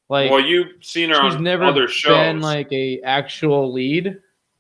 like 0.10 0.30
well, 0.32 0.40
you've 0.40 0.72
seen 0.82 1.10
her 1.10 1.16
she's 1.24 1.36
on 1.36 1.44
never 1.44 1.64
other 1.66 1.88
shows. 1.88 2.14
been 2.16 2.42
like 2.42 2.72
a 2.72 3.00
actual 3.02 3.72
lead 3.74 4.18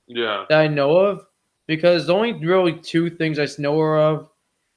yeah, 0.08 0.46
that 0.50 0.60
i 0.60 0.68
know 0.68 0.98
of 0.98 1.26
because 1.68 2.08
the 2.08 2.14
only 2.14 2.34
really 2.34 2.74
two 2.74 3.10
things 3.12 3.38
i 3.40 3.48
know 3.62 3.78
her 3.80 3.98
of 3.98 4.30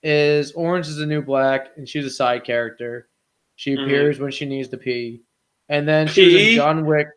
is 0.03 0.53
orange 0.53 0.87
is 0.89 0.97
the 0.97 1.07
new 1.07 1.23
black 1.23 1.69
and 1.77 1.89
she's 1.89 2.05
a 2.05 2.11
side 2.11 2.45
character 2.45 3.09
she 3.57 3.75
Mhm. 3.75 3.85
appears 3.85 4.19
when 4.21 4.31
she 4.31 4.45
needs 4.45 4.69
to 4.69 4.77
pee 4.77 5.23
and 5.69 5.87
then 5.87 6.07
she 6.07 6.25
was 6.27 6.35
in 6.35 6.55
john 6.55 6.87
wick 6.87 7.09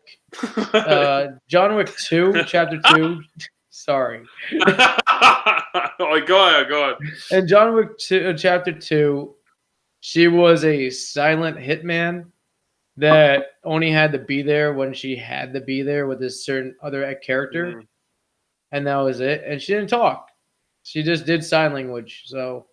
uh 0.74 1.26
john 1.48 1.74
wick 1.76 1.94
2 1.96 2.42
chapter 2.46 2.80
2 2.94 3.22
sorry 3.70 4.22
like 6.00 6.26
go 6.26 6.48
ahead, 6.48 6.68
go 6.68 6.84
ahead. 6.84 6.96
In 7.30 7.46
John 7.46 7.74
Wick 7.74 7.96
2, 7.98 8.28
uh, 8.28 8.32
Chapter 8.36 8.72
2, 8.72 9.34
she 10.00 10.28
was 10.28 10.64
a 10.64 10.90
silent 10.90 11.56
hitman 11.56 12.26
that 12.96 13.46
only 13.64 13.90
had 13.90 14.12
to 14.12 14.18
be 14.18 14.42
there 14.42 14.74
when 14.74 14.92
she 14.92 15.14
had 15.16 15.52
to 15.54 15.60
be 15.60 15.82
there 15.82 16.06
with 16.06 16.18
this 16.20 16.44
certain 16.44 16.74
other 16.82 17.14
character, 17.16 17.66
Mhm. 17.66 17.86
and 18.72 18.86
that 18.86 18.96
was 18.96 19.20
it. 19.20 19.42
And 19.44 19.60
she 19.62 19.72
didn't 19.74 19.90
talk. 19.90 20.28
She 20.82 21.02
just 21.02 21.26
did 21.26 21.44
sign 21.44 21.72
language. 21.72 22.24
So 22.26 22.66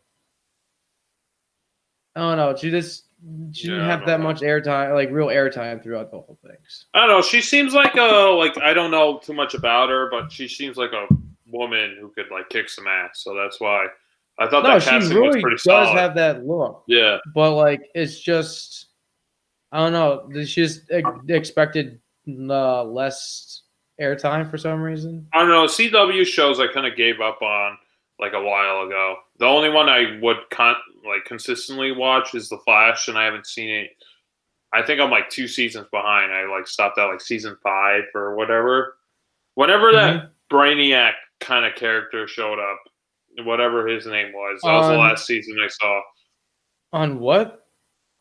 I 2.15 2.21
don't 2.21 2.37
know. 2.37 2.55
She 2.55 2.71
just 2.71 3.06
she 3.51 3.67
didn't 3.67 3.81
I 3.81 3.87
have 3.87 4.05
that 4.05 4.19
know. 4.19 4.25
much 4.25 4.41
airtime, 4.41 4.93
like 4.93 5.09
real 5.11 5.27
airtime 5.27 5.81
throughout 5.81 6.11
the 6.11 6.17
whole 6.17 6.37
things. 6.45 6.85
I 6.93 6.99
don't 6.99 7.09
know. 7.09 7.21
She 7.21 7.41
seems 7.41 7.73
like 7.73 7.95
a 7.95 8.01
like 8.37 8.57
I 8.59 8.73
don't 8.73 8.91
know 8.91 9.19
too 9.19 9.33
much 9.33 9.53
about 9.53 9.89
her, 9.89 10.09
but 10.11 10.31
she 10.31 10.47
seems 10.47 10.77
like 10.77 10.91
a 10.93 11.07
woman 11.49 11.97
who 11.99 12.09
could 12.09 12.25
like 12.31 12.49
kick 12.49 12.69
some 12.69 12.87
ass. 12.87 13.21
So 13.23 13.33
that's 13.35 13.59
why 13.59 13.87
I 14.39 14.47
thought 14.47 14.63
No, 14.63 14.73
that 14.73 14.83
she 14.83 14.89
casting 14.89 15.15
really 15.17 15.27
was 15.37 15.41
pretty 15.41 15.55
does 15.55 15.63
solid. 15.63 15.97
have 15.97 16.15
that 16.15 16.45
look. 16.45 16.83
yeah, 16.87 17.17
but 17.33 17.53
like 17.53 17.89
it's 17.95 18.19
just 18.19 18.87
I 19.71 19.79
don't 19.79 19.93
know. 19.93 20.43
She 20.45 20.61
just 20.63 20.81
expected 21.27 21.99
uh, 22.29 22.83
less 22.83 23.63
airtime 23.99 24.49
for 24.49 24.57
some 24.57 24.79
reason. 24.81 25.27
I 25.33 25.39
don't 25.39 25.49
know. 25.49 25.65
CW 25.65 26.23
shows 26.25 26.59
I 26.59 26.67
kind 26.67 26.85
of 26.85 26.95
gave 26.95 27.19
up 27.19 27.41
on 27.41 27.77
like 28.19 28.33
a 28.33 28.41
while 28.41 28.83
ago. 28.85 29.15
The 29.39 29.45
only 29.45 29.69
one 29.69 29.89
I 29.89 30.19
would 30.21 30.37
con- 30.51 30.75
like 31.05 31.25
consistently 31.25 31.91
watch 31.91 32.33
is 32.35 32.49
The 32.49 32.57
Flash, 32.59 33.07
and 33.07 33.17
I 33.17 33.25
haven't 33.25 33.47
seen 33.47 33.69
it. 33.69 33.91
I 34.73 34.81
think 34.81 34.99
I'm 34.99 35.11
like 35.11 35.29
two 35.29 35.47
seasons 35.47 35.87
behind. 35.91 36.31
I 36.31 36.45
like 36.45 36.67
stopped 36.67 36.97
at 36.97 37.05
like 37.05 37.21
season 37.21 37.57
five 37.63 38.03
or 38.13 38.35
whatever. 38.35 38.97
Whenever 39.55 39.91
that 39.93 40.15
mm-hmm. 40.15 40.55
Brainiac 40.55 41.13
kind 41.39 41.65
of 41.65 41.75
character 41.75 42.27
showed 42.27 42.59
up, 42.59 42.79
whatever 43.45 43.87
his 43.87 44.05
name 44.05 44.33
was, 44.33 44.59
that 44.63 44.73
was 44.73 44.87
the 44.89 44.97
last 44.97 45.25
season 45.25 45.57
I 45.63 45.67
saw 45.67 46.01
On 46.93 47.19
what? 47.19 47.67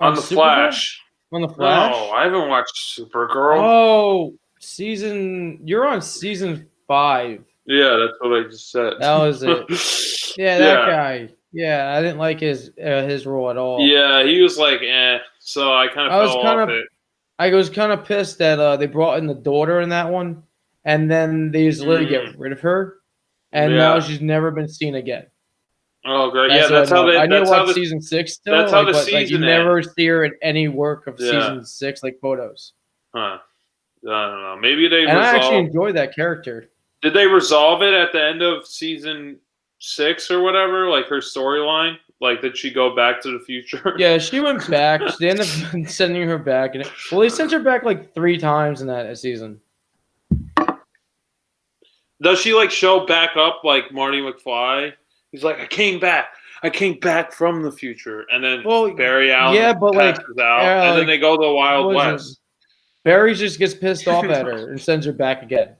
on, 0.01 0.15
The 0.15 0.23
Superman? 0.23 0.71
Flash. 0.71 1.01
On 1.33 1.43
the 1.43 1.49
Flash. 1.49 1.93
No, 1.93 2.11
I 2.11 2.25
haven't 2.25 2.49
watched 2.49 2.99
Supergirl. 2.99 3.59
Oh, 3.59 4.35
season. 4.61 5.61
You're 5.65 5.87
on 5.87 6.01
season 6.01 6.69
five. 6.87 7.45
Yeah, 7.67 7.97
that's 8.07 8.19
what 8.21 8.39
I 8.39 8.43
just 8.49 8.71
said. 8.71 8.95
That 9.01 9.19
was 9.19 9.43
it. 9.43 9.67
Yeah, 10.39 10.59
that 10.59 10.87
guy. 10.87 11.29
Yeah, 11.53 11.95
I 11.97 12.03
didn't 12.03 12.19
like 12.19 12.41
his 12.41 12.71
uh, 12.79 13.05
his 13.05 13.25
role 13.25 13.49
at 13.49 13.57
all. 13.57 13.81
Yeah, 13.81 14.23
he 14.23 14.43
was 14.43 14.59
like, 14.59 14.83
eh. 14.83 15.19
So 15.39 15.73
I 15.75 15.89
kind 15.89 16.09
of 16.09 16.13
I 16.13 16.19
was 16.23 16.45
kind 16.45 16.61
of- 16.61 16.69
it. 16.69 16.87
I 17.39 17.51
was 17.55 17.71
kind 17.71 17.91
of 17.93 18.05
pissed 18.05 18.37
that 18.39 18.59
uh, 18.59 18.77
they 18.77 18.87
brought 18.87 19.19
in 19.19 19.27
the 19.27 19.35
daughter 19.35 19.81
in 19.81 19.89
that 19.91 20.11
one, 20.11 20.43
and 20.85 21.11
then 21.11 21.51
they 21.53 21.69
just 21.69 21.81
literally 21.81 22.07
Mm. 22.07 22.27
get 22.33 22.39
rid 22.39 22.53
of 22.53 22.61
her, 22.61 22.99
and 23.53 23.73
Yeah. 23.73 23.79
now 23.79 24.01
she's 24.01 24.21
never 24.21 24.51
been 24.51 24.69
seen 24.69 24.95
again. 24.95 25.27
Oh, 26.05 26.31
great. 26.31 26.49
That's 26.51 26.71
yeah, 26.71 26.79
that's 26.79 26.93
I 26.93 26.97
how 26.97 27.07
they. 27.07 27.17
I 27.17 27.27
That's 27.27 27.51
how 27.51 27.65
the. 27.65 27.73
season 27.75 28.01
six 28.03 28.35
still. 28.35 28.57
that's 28.59 28.73
how 28.73 28.79
like, 28.85 28.89
the 28.89 28.93
but, 28.93 29.13
like, 29.13 29.23
you 29.23 29.27
season 29.29 29.41
never 29.41 29.83
see 29.83 30.07
her 30.07 30.25
in 30.25 30.33
any 30.43 30.69
work 30.69 31.07
of 31.07 31.19
Yeah. 31.19 31.31
season 31.31 31.65
six, 31.65 32.03
like 32.03 32.19
photos. 32.21 32.75
Huh. 33.15 33.39
I 33.39 34.29
don't 34.29 34.43
know. 34.43 34.57
Maybe 34.61 34.87
they 34.89 35.03
And 35.07 35.19
I 35.19 35.25
actually 35.35 35.57
resolved. 35.63 35.67
enjoy 35.69 35.93
that 35.93 36.15
character. 36.15 36.69
Did 37.07 37.15
they 37.15 37.29
resolve 37.29 37.83
it 37.83 37.95
at 37.95 38.11
the 38.11 38.21
end 38.21 38.43
of 38.43 38.67
season 38.67 39.39
six 39.79 40.29
or 40.29 40.41
whatever? 40.41 40.91
Like 40.91 41.07
her 41.07 41.21
storyline? 41.21 41.99
Like, 42.21 42.43
did 42.43 42.57
she 42.57 42.69
go 42.69 42.97
back 42.97 43.23
to 43.23 43.31
the 43.31 43.45
future? 43.45 43.95
Yeah, 43.99 44.19
she 44.19 44.41
went 44.41 44.69
back. 44.71 45.01
They 45.21 45.31
ended 45.31 45.47
up 45.47 45.87
sending 45.89 46.27
her 46.29 46.37
back, 46.37 46.75
and 46.75 46.85
well, 47.13 47.21
they 47.21 47.29
sent 47.29 47.53
her 47.53 47.61
back 47.61 47.85
like 47.85 48.13
three 48.13 48.37
times 48.37 48.81
in 48.81 48.89
that 48.89 49.17
season. 49.19 49.61
Does 52.21 52.41
she 52.41 52.55
like 52.55 52.73
show 52.73 53.07
back 53.07 53.37
up 53.37 53.61
like 53.63 53.93
Marty 53.93 54.21
McFly? 54.21 54.93
He's 55.31 55.45
like, 55.45 55.61
I 55.61 55.67
came 55.67 56.01
back. 56.01 56.31
I 56.65 56.71
came 56.71 56.99
back 56.99 57.31
from 57.31 57.63
the 57.63 57.71
future, 57.71 58.27
and 58.33 58.43
then 58.43 58.65
Well, 58.65 58.93
Barry 58.97 59.31
Allen 59.31 59.55
yeah, 59.55 59.75
but, 59.75 59.95
like, 59.95 60.17
out, 60.19 60.25
yeah, 60.37 60.83
and 60.83 60.91
like, 60.91 60.99
then 60.99 61.07
they 61.07 61.19
go 61.19 61.37
to 61.37 61.47
the 61.47 61.53
Wild 61.53 61.95
West. 61.95 62.41
Barry 63.05 63.33
just 63.33 63.61
gets 63.61 63.75
pissed 63.75 64.09
off 64.09 64.25
at 64.25 64.45
her 64.45 64.71
and 64.71 64.81
sends 64.81 65.07
her 65.07 65.13
back 65.13 65.45
again. 65.45 65.77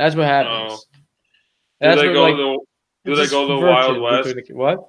That's 0.00 0.16
what 0.16 0.26
happens. 0.26 0.80
Do 0.80 1.88
That's 1.88 2.00
they 2.00 2.08
what, 2.08 2.14
go 2.14 2.22
like, 2.22 2.36
to 2.36 2.58
the, 3.04 3.10
do 3.10 3.16
they 3.16 3.26
go 3.28 3.46
to 3.48 3.54
the 3.54 3.60
Wild 3.66 4.00
West? 4.00 4.34
what? 4.54 4.88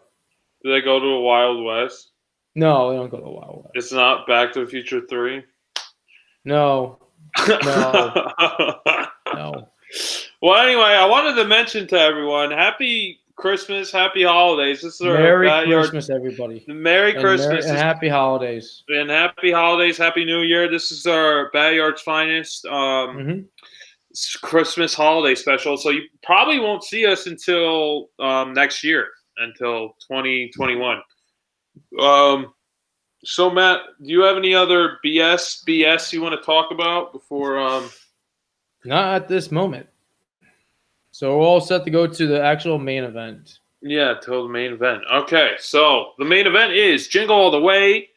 Do 0.63 0.71
they 0.71 0.81
go 0.81 0.99
to 0.99 1.05
the 1.05 1.19
Wild 1.19 1.65
West? 1.65 2.11
No, 2.55 2.91
they 2.91 2.95
don't 2.97 3.09
go 3.09 3.17
to 3.17 3.23
the 3.23 3.29
Wild 3.29 3.57
West. 3.63 3.71
It's 3.75 3.91
not 3.91 4.25
Back 4.25 4.53
to 4.53 4.61
the 4.61 4.67
Future 4.67 5.01
Three. 5.09 5.43
No, 6.45 6.97
No. 7.47 8.31
no. 9.33 9.67
well, 10.41 10.61
anyway, 10.61 10.81
I 10.83 11.05
wanted 11.05 11.35
to 11.41 11.47
mention 11.47 11.87
to 11.87 11.99
everyone, 11.99 12.51
Happy 12.51 13.19
Christmas, 13.35 13.91
Happy 13.91 14.23
Holidays. 14.23 14.81
This 14.81 14.95
is 14.95 15.01
our 15.01 15.13
Merry 15.15 15.47
Christmas, 15.65 16.09
everybody. 16.09 16.63
Merry 16.67 17.11
And 17.13 17.21
Christmas 17.21 17.65
Merry- 17.65 17.69
and 17.69 17.77
happy 17.77 18.07
holidays. 18.09 18.83
and 18.89 19.09
Happy 19.09 19.51
Holidays, 19.51 19.97
Happy 19.97 20.23
New 20.25 20.41
Year. 20.41 20.69
This 20.69 20.91
is 20.91 21.05
our 21.05 21.49
backyard's 21.51 22.01
finest 22.01 22.65
um, 22.65 23.17
Mhm. 23.17 23.45
Christmas 24.41 24.93
holiday 24.93 25.35
special. 25.35 25.77
So 25.77 25.89
you 25.89 26.01
probably 26.23 26.59
won't 26.59 26.83
see 26.83 27.05
us 27.05 27.27
until 27.27 28.09
um, 28.19 28.53
next 28.53 28.83
year, 28.83 29.07
until 29.37 29.95
2021. 30.09 31.01
Um, 31.99 32.53
so 33.23 33.49
Matt, 33.49 33.81
do 34.01 34.09
you 34.11 34.21
have 34.21 34.37
any 34.37 34.53
other 34.55 34.97
BS 35.05 35.63
BS 35.67 36.11
you 36.11 36.21
want 36.21 36.39
to 36.39 36.45
talk 36.45 36.71
about 36.71 37.13
before? 37.13 37.59
Um, 37.59 37.89
Not 38.83 39.13
at 39.13 39.27
this 39.27 39.51
moment. 39.51 39.87
So 41.11 41.37
we're 41.37 41.45
all 41.45 41.61
set 41.61 41.83
to 41.85 41.91
go 41.91 42.07
to 42.07 42.27
the 42.27 42.41
actual 42.41 42.77
main 42.79 43.03
event. 43.03 43.59
yeah, 43.81 44.15
till 44.23 44.43
the 44.47 44.49
main 44.53 44.71
event. 44.73 45.03
Okay, 45.11 45.53
so 45.59 46.11
the 46.17 46.25
main 46.25 46.47
event 46.47 46.71
is 46.73 47.07
Jingle 47.07 47.35
All 47.35 47.51
the 47.51 47.59
Way. 47.59 48.09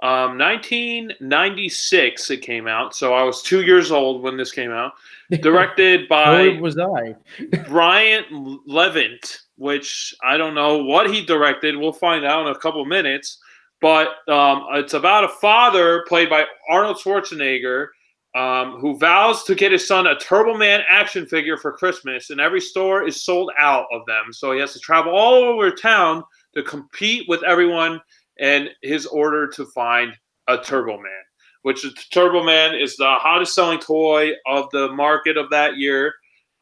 Um, 0.00 0.38
1996 0.38 2.30
it 2.30 2.36
came 2.38 2.68
out, 2.68 2.94
so 2.94 3.14
I 3.14 3.24
was 3.24 3.42
two 3.42 3.62
years 3.62 3.90
old 3.90 4.22
when 4.22 4.36
this 4.36 4.52
came 4.52 4.70
out. 4.70 4.92
Directed 5.40 6.08
by 6.08 6.58
was 6.60 6.78
I? 6.78 7.16
Brian 7.68 8.60
Levant, 8.66 9.40
which 9.56 10.14
I 10.22 10.36
don't 10.36 10.54
know 10.54 10.84
what 10.84 11.10
he 11.10 11.24
directed. 11.24 11.76
We'll 11.76 11.92
find 11.92 12.24
out 12.24 12.46
in 12.46 12.52
a 12.54 12.58
couple 12.58 12.84
minutes. 12.84 13.38
But 13.80 14.08
um, 14.28 14.66
it's 14.72 14.94
about 14.94 15.24
a 15.24 15.28
father 15.28 16.04
played 16.08 16.30
by 16.30 16.44
Arnold 16.68 16.96
Schwarzenegger 16.96 17.88
um, 18.34 18.78
who 18.78 18.98
vows 18.98 19.42
to 19.44 19.54
get 19.54 19.72
his 19.72 19.86
son 19.86 20.06
a 20.06 20.18
Turbo 20.18 20.56
Man 20.56 20.82
action 20.88 21.26
figure 21.26 21.56
for 21.56 21.72
Christmas, 21.72 22.30
and 22.30 22.40
every 22.40 22.60
store 22.60 23.06
is 23.06 23.22
sold 23.22 23.50
out 23.58 23.86
of 23.92 24.02
them. 24.06 24.32
So 24.32 24.52
he 24.52 24.60
has 24.60 24.72
to 24.74 24.78
travel 24.78 25.12
all 25.12 25.44
over 25.44 25.70
town 25.70 26.22
to 26.54 26.62
compete 26.62 27.28
with 27.28 27.42
everyone 27.42 28.00
in 28.38 28.68
his 28.82 29.06
order 29.06 29.48
to 29.48 29.66
find 29.66 30.12
a 30.48 30.58
Turbo 30.58 30.96
Man. 30.96 31.12
Which 31.62 31.84
is 31.84 31.92
Turbo 32.12 32.44
Man 32.44 32.74
is 32.74 32.96
the 32.96 33.16
hottest 33.18 33.54
selling 33.54 33.80
toy 33.80 34.32
of 34.46 34.70
the 34.70 34.92
market 34.92 35.36
of 35.36 35.50
that 35.50 35.76
year 35.76 36.14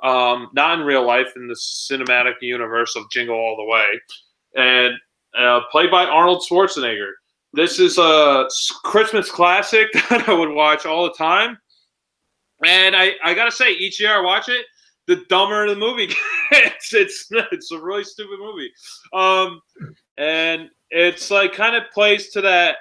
um, 0.03 0.49
not 0.53 0.79
in 0.79 0.87
real 0.87 1.07
life, 1.07 1.33
in 1.37 1.49
the 1.49 1.55
cinematic 1.55 2.35
universe 2.41 2.97
of 2.97 3.11
Jingle 3.11 3.37
All 3.37 3.57
the 3.57 3.65
Way. 3.65 3.87
and 4.57 4.95
uh, 5.39 5.61
played 5.71 5.91
by 5.91 6.05
Arnold 6.05 6.43
Schwarzenegger. 6.49 7.11
This 7.53 7.79
is 7.79 7.99
a 7.99 8.49
Christmas 8.85 9.31
classic 9.31 9.93
that 10.11 10.29
I 10.29 10.35
would 10.35 10.51
watch 10.51 10.87
all 10.87 11.05
the 11.05 11.13
time. 11.13 11.59
And 12.65 12.97
I, 12.97 13.13
I 13.23 13.35
gotta 13.35 13.53
say, 13.53 13.73
each 13.73 14.01
year 14.01 14.17
I 14.17 14.21
watch 14.21 14.49
it, 14.49 14.65
the 15.07 15.25
dumber 15.29 15.69
the 15.69 15.77
movie 15.77 16.07
gets. 16.51 16.95
It's 16.95 17.29
it's 17.31 17.71
a 17.71 17.79
really 17.79 18.03
stupid 18.03 18.39
movie, 18.41 18.73
um, 19.13 19.61
and 20.17 20.71
it's 20.97 21.31
like 21.31 21.53
kind 21.53 21.77
of 21.77 21.85
plays 21.93 22.31
to 22.31 22.41
that 22.43 22.77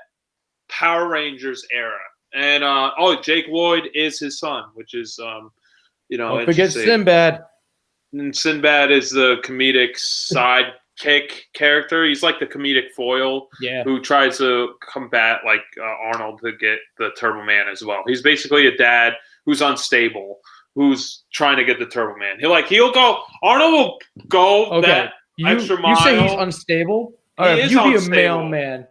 Power 0.69 1.07
Rangers 1.07 1.65
era. 1.71 1.97
And 2.33 2.63
uh, 2.63 2.91
oh, 2.97 3.21
Jake 3.21 3.45
Lloyd 3.49 3.89
is 3.93 4.19
his 4.19 4.39
son, 4.39 4.65
which 4.73 4.93
is 4.93 5.19
um, 5.19 5.51
you 6.09 6.17
know, 6.17 6.37
Don't 6.37 6.45
forget 6.45 6.71
Sinbad. 6.71 7.43
And 8.13 8.35
Sinbad 8.35 8.91
is 8.91 9.09
the 9.11 9.37
comedic 9.43 9.95
sidekick 11.03 11.31
character. 11.53 12.05
He's 12.05 12.23
like 12.23 12.39
the 12.39 12.45
comedic 12.45 12.91
foil 12.95 13.47
Yeah. 13.61 13.83
who 13.83 13.99
tries 14.01 14.37
to 14.39 14.75
combat 14.81 15.41
like 15.45 15.63
uh, 15.79 15.83
Arnold 15.83 16.39
to 16.43 16.51
get 16.53 16.79
the 16.97 17.11
Turbo 17.17 17.43
Man 17.43 17.67
as 17.67 17.83
well. 17.83 18.03
He's 18.07 18.21
basically 18.21 18.67
a 18.67 18.75
dad 18.77 19.13
who's 19.45 19.61
unstable, 19.61 20.39
who's 20.75 21.23
trying 21.33 21.57
to 21.57 21.65
get 21.65 21.79
the 21.79 21.85
Turbo 21.85 22.17
Man. 22.17 22.37
He 22.39 22.47
like 22.47 22.67
he'll 22.67 22.91
go. 22.93 23.23
Arnold 23.43 23.71
will 23.73 23.99
go 24.27 24.65
Okay. 24.71 24.87
that 24.87 25.13
You, 25.37 25.47
extra 25.47 25.79
mile. 25.79 25.91
you 25.91 25.97
say 25.97 26.21
he's 26.21 26.33
unstable? 26.33 27.13
All 27.37 27.45
right, 27.45 27.69
you 27.69 27.83
be 27.83 27.95
a 27.95 28.09
mailman 28.09 28.87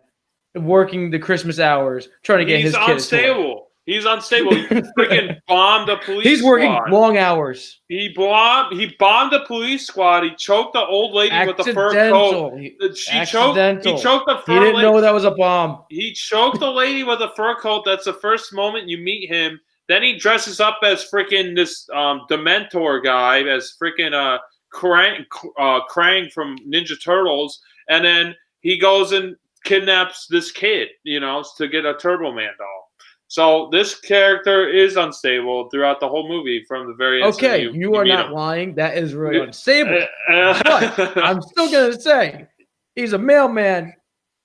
working 0.55 1.11
the 1.11 1.19
Christmas 1.19 1.59
hours 1.59 2.09
trying 2.23 2.41
to 2.41 2.45
get 2.45 2.61
He's 2.61 2.75
his 2.75 2.77
kid 2.77 2.91
unstable. 2.91 3.69
He's 3.87 4.07
unstable. 4.07 4.55
He 4.55 4.65
freaking 4.67 5.39
bombed 5.49 5.91
a 5.91 5.99
police. 5.99 6.25
He's 6.25 6.43
working 6.43 6.73
squad. 6.73 6.91
long 6.91 7.19
hours. 7.19 7.81
He 7.89 8.09
bombed. 8.17 8.79
He 8.79 8.95
bombed 8.99 9.35
a 9.35 9.45
police 9.45 9.87
squad. 9.87 10.25
He 10.25 10.35
choked 10.37 10.73
the 10.73 10.81
old 10.85 11.13
lady 11.15 11.37
with 11.47 11.59
the 11.59 11.65
fur 11.65 11.91
coat. 11.93 12.53
Accidental. 12.53 12.57
He, 12.57 12.95
She 12.95 13.25
choked. 13.27 13.85
He 13.85 13.99
choked 13.99 14.27
the 14.27 14.37
he 14.47 14.59
didn't 14.59 14.77
lady. 14.77 14.87
know 14.87 15.01
that 15.03 15.13
was 15.13 15.25
a 15.25 15.33
bomb. 15.33 15.85
He 15.91 16.15
choked 16.15 16.61
the 16.61 16.71
lady 16.71 17.03
with 17.03 17.21
a 17.21 17.31
fur 17.37 17.57
coat. 17.57 17.83
That's 17.85 18.07
the 18.07 18.15
first 18.15 18.55
moment 18.55 18.89
you 18.89 18.97
meet 18.97 19.29
him. 19.29 19.61
Then 19.87 20.03
he 20.03 20.17
dresses 20.17 20.61
up 20.61 20.79
as 20.83 21.07
freaking 21.11 21.55
this 21.55 21.87
um, 21.93 22.23
Dementor 22.31 23.05
guy, 23.05 23.43
as 23.43 23.75
freaking 23.81 24.15
uh, 24.15 24.39
Krang, 24.73 25.27
uh, 25.59 25.81
Krang 25.91 26.33
from 26.33 26.57
Ninja 26.67 26.99
Turtles, 26.99 27.61
and 27.89 28.05
then 28.05 28.35
he 28.61 28.79
goes 28.79 29.13
and 29.13 29.37
kidnaps 29.65 30.27
this 30.29 30.51
kid, 30.51 30.89
you 31.03 31.21
know, 31.21 31.45
to 31.57 31.69
get 31.69 31.85
a 31.85 31.95
Turbo 31.95 32.33
Man 32.33 32.53
doll. 32.59 32.91
So 33.29 33.69
this 33.73 33.99
character 33.99 34.69
is 34.69 34.97
unstable 34.97 35.69
throughout 35.71 35.99
the 35.99 36.09
whole 36.09 36.29
movie 36.29 36.65
from 36.69 36.87
the 36.87 36.95
very. 36.95 37.23
Okay, 37.25 37.69
you, 37.69 37.95
are 37.97 38.05
meet 38.05 38.11
not 38.11 38.27
him. 38.27 38.33
lying. 38.33 38.75
That 38.75 38.97
is 38.97 39.15
really 39.15 39.41
unstable. 39.41 40.07
Uh, 40.31 40.63
But 40.97 41.19
I'm 41.19 41.43
still 41.43 41.71
gonna 41.71 42.01
say 42.01 42.47
he's 42.95 43.13
a 43.13 43.19
mailman 43.19 43.95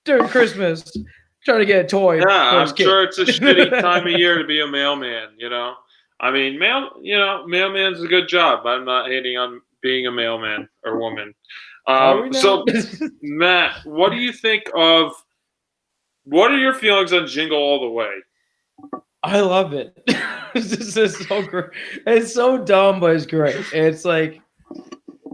during 0.04 0.26
Christmas 0.28 0.90
trying 1.44 1.60
to 1.60 1.66
get 1.66 1.84
a 1.84 1.88
toy. 1.88 2.18
Yeah, 2.18 2.26
I'm 2.26 2.66
kid. 2.68 2.84
sure 2.84 3.04
it's 3.04 3.18
a 3.18 3.24
shitty 3.26 3.70
time 3.80 4.06
of 4.06 4.12
year 4.12 4.38
to 4.38 4.44
be 4.44 4.60
a 4.60 4.66
mailman. 4.66 5.28
You 5.38 5.50
know, 5.50 5.74
I 6.18 6.30
mean, 6.30 6.58
mail. 6.58 6.90
You 7.00 7.18
know, 7.18 7.46
mailman's 7.46 8.02
a 8.02 8.08
good 8.08 8.28
job. 8.28 8.66
I'm 8.66 8.84
not 8.84 9.08
hating 9.08 9.36
on 9.36 9.60
being 9.82 10.06
a 10.06 10.10
mailman 10.10 10.68
or 10.84 10.98
woman. 10.98 11.34
Um, 11.90 12.32
so, 12.32 12.64
Matt, 13.22 13.84
what 13.84 14.10
do 14.10 14.16
you 14.16 14.32
think 14.32 14.64
of? 14.74 15.12
What 16.24 16.50
are 16.52 16.58
your 16.58 16.74
feelings 16.74 17.12
on 17.12 17.26
Jingle 17.26 17.58
All 17.58 17.80
the 17.80 17.88
Way? 17.90 18.10
I 19.22 19.40
love 19.40 19.72
it. 19.72 19.98
this 20.54 20.96
is 20.96 21.18
so 21.26 21.42
great. 21.42 21.70
It's 22.06 22.32
so 22.32 22.58
dumb, 22.58 23.00
but 23.00 23.14
it's 23.16 23.26
great. 23.26 23.56
It's 23.72 24.04
like, 24.04 24.40
oh 24.74 24.86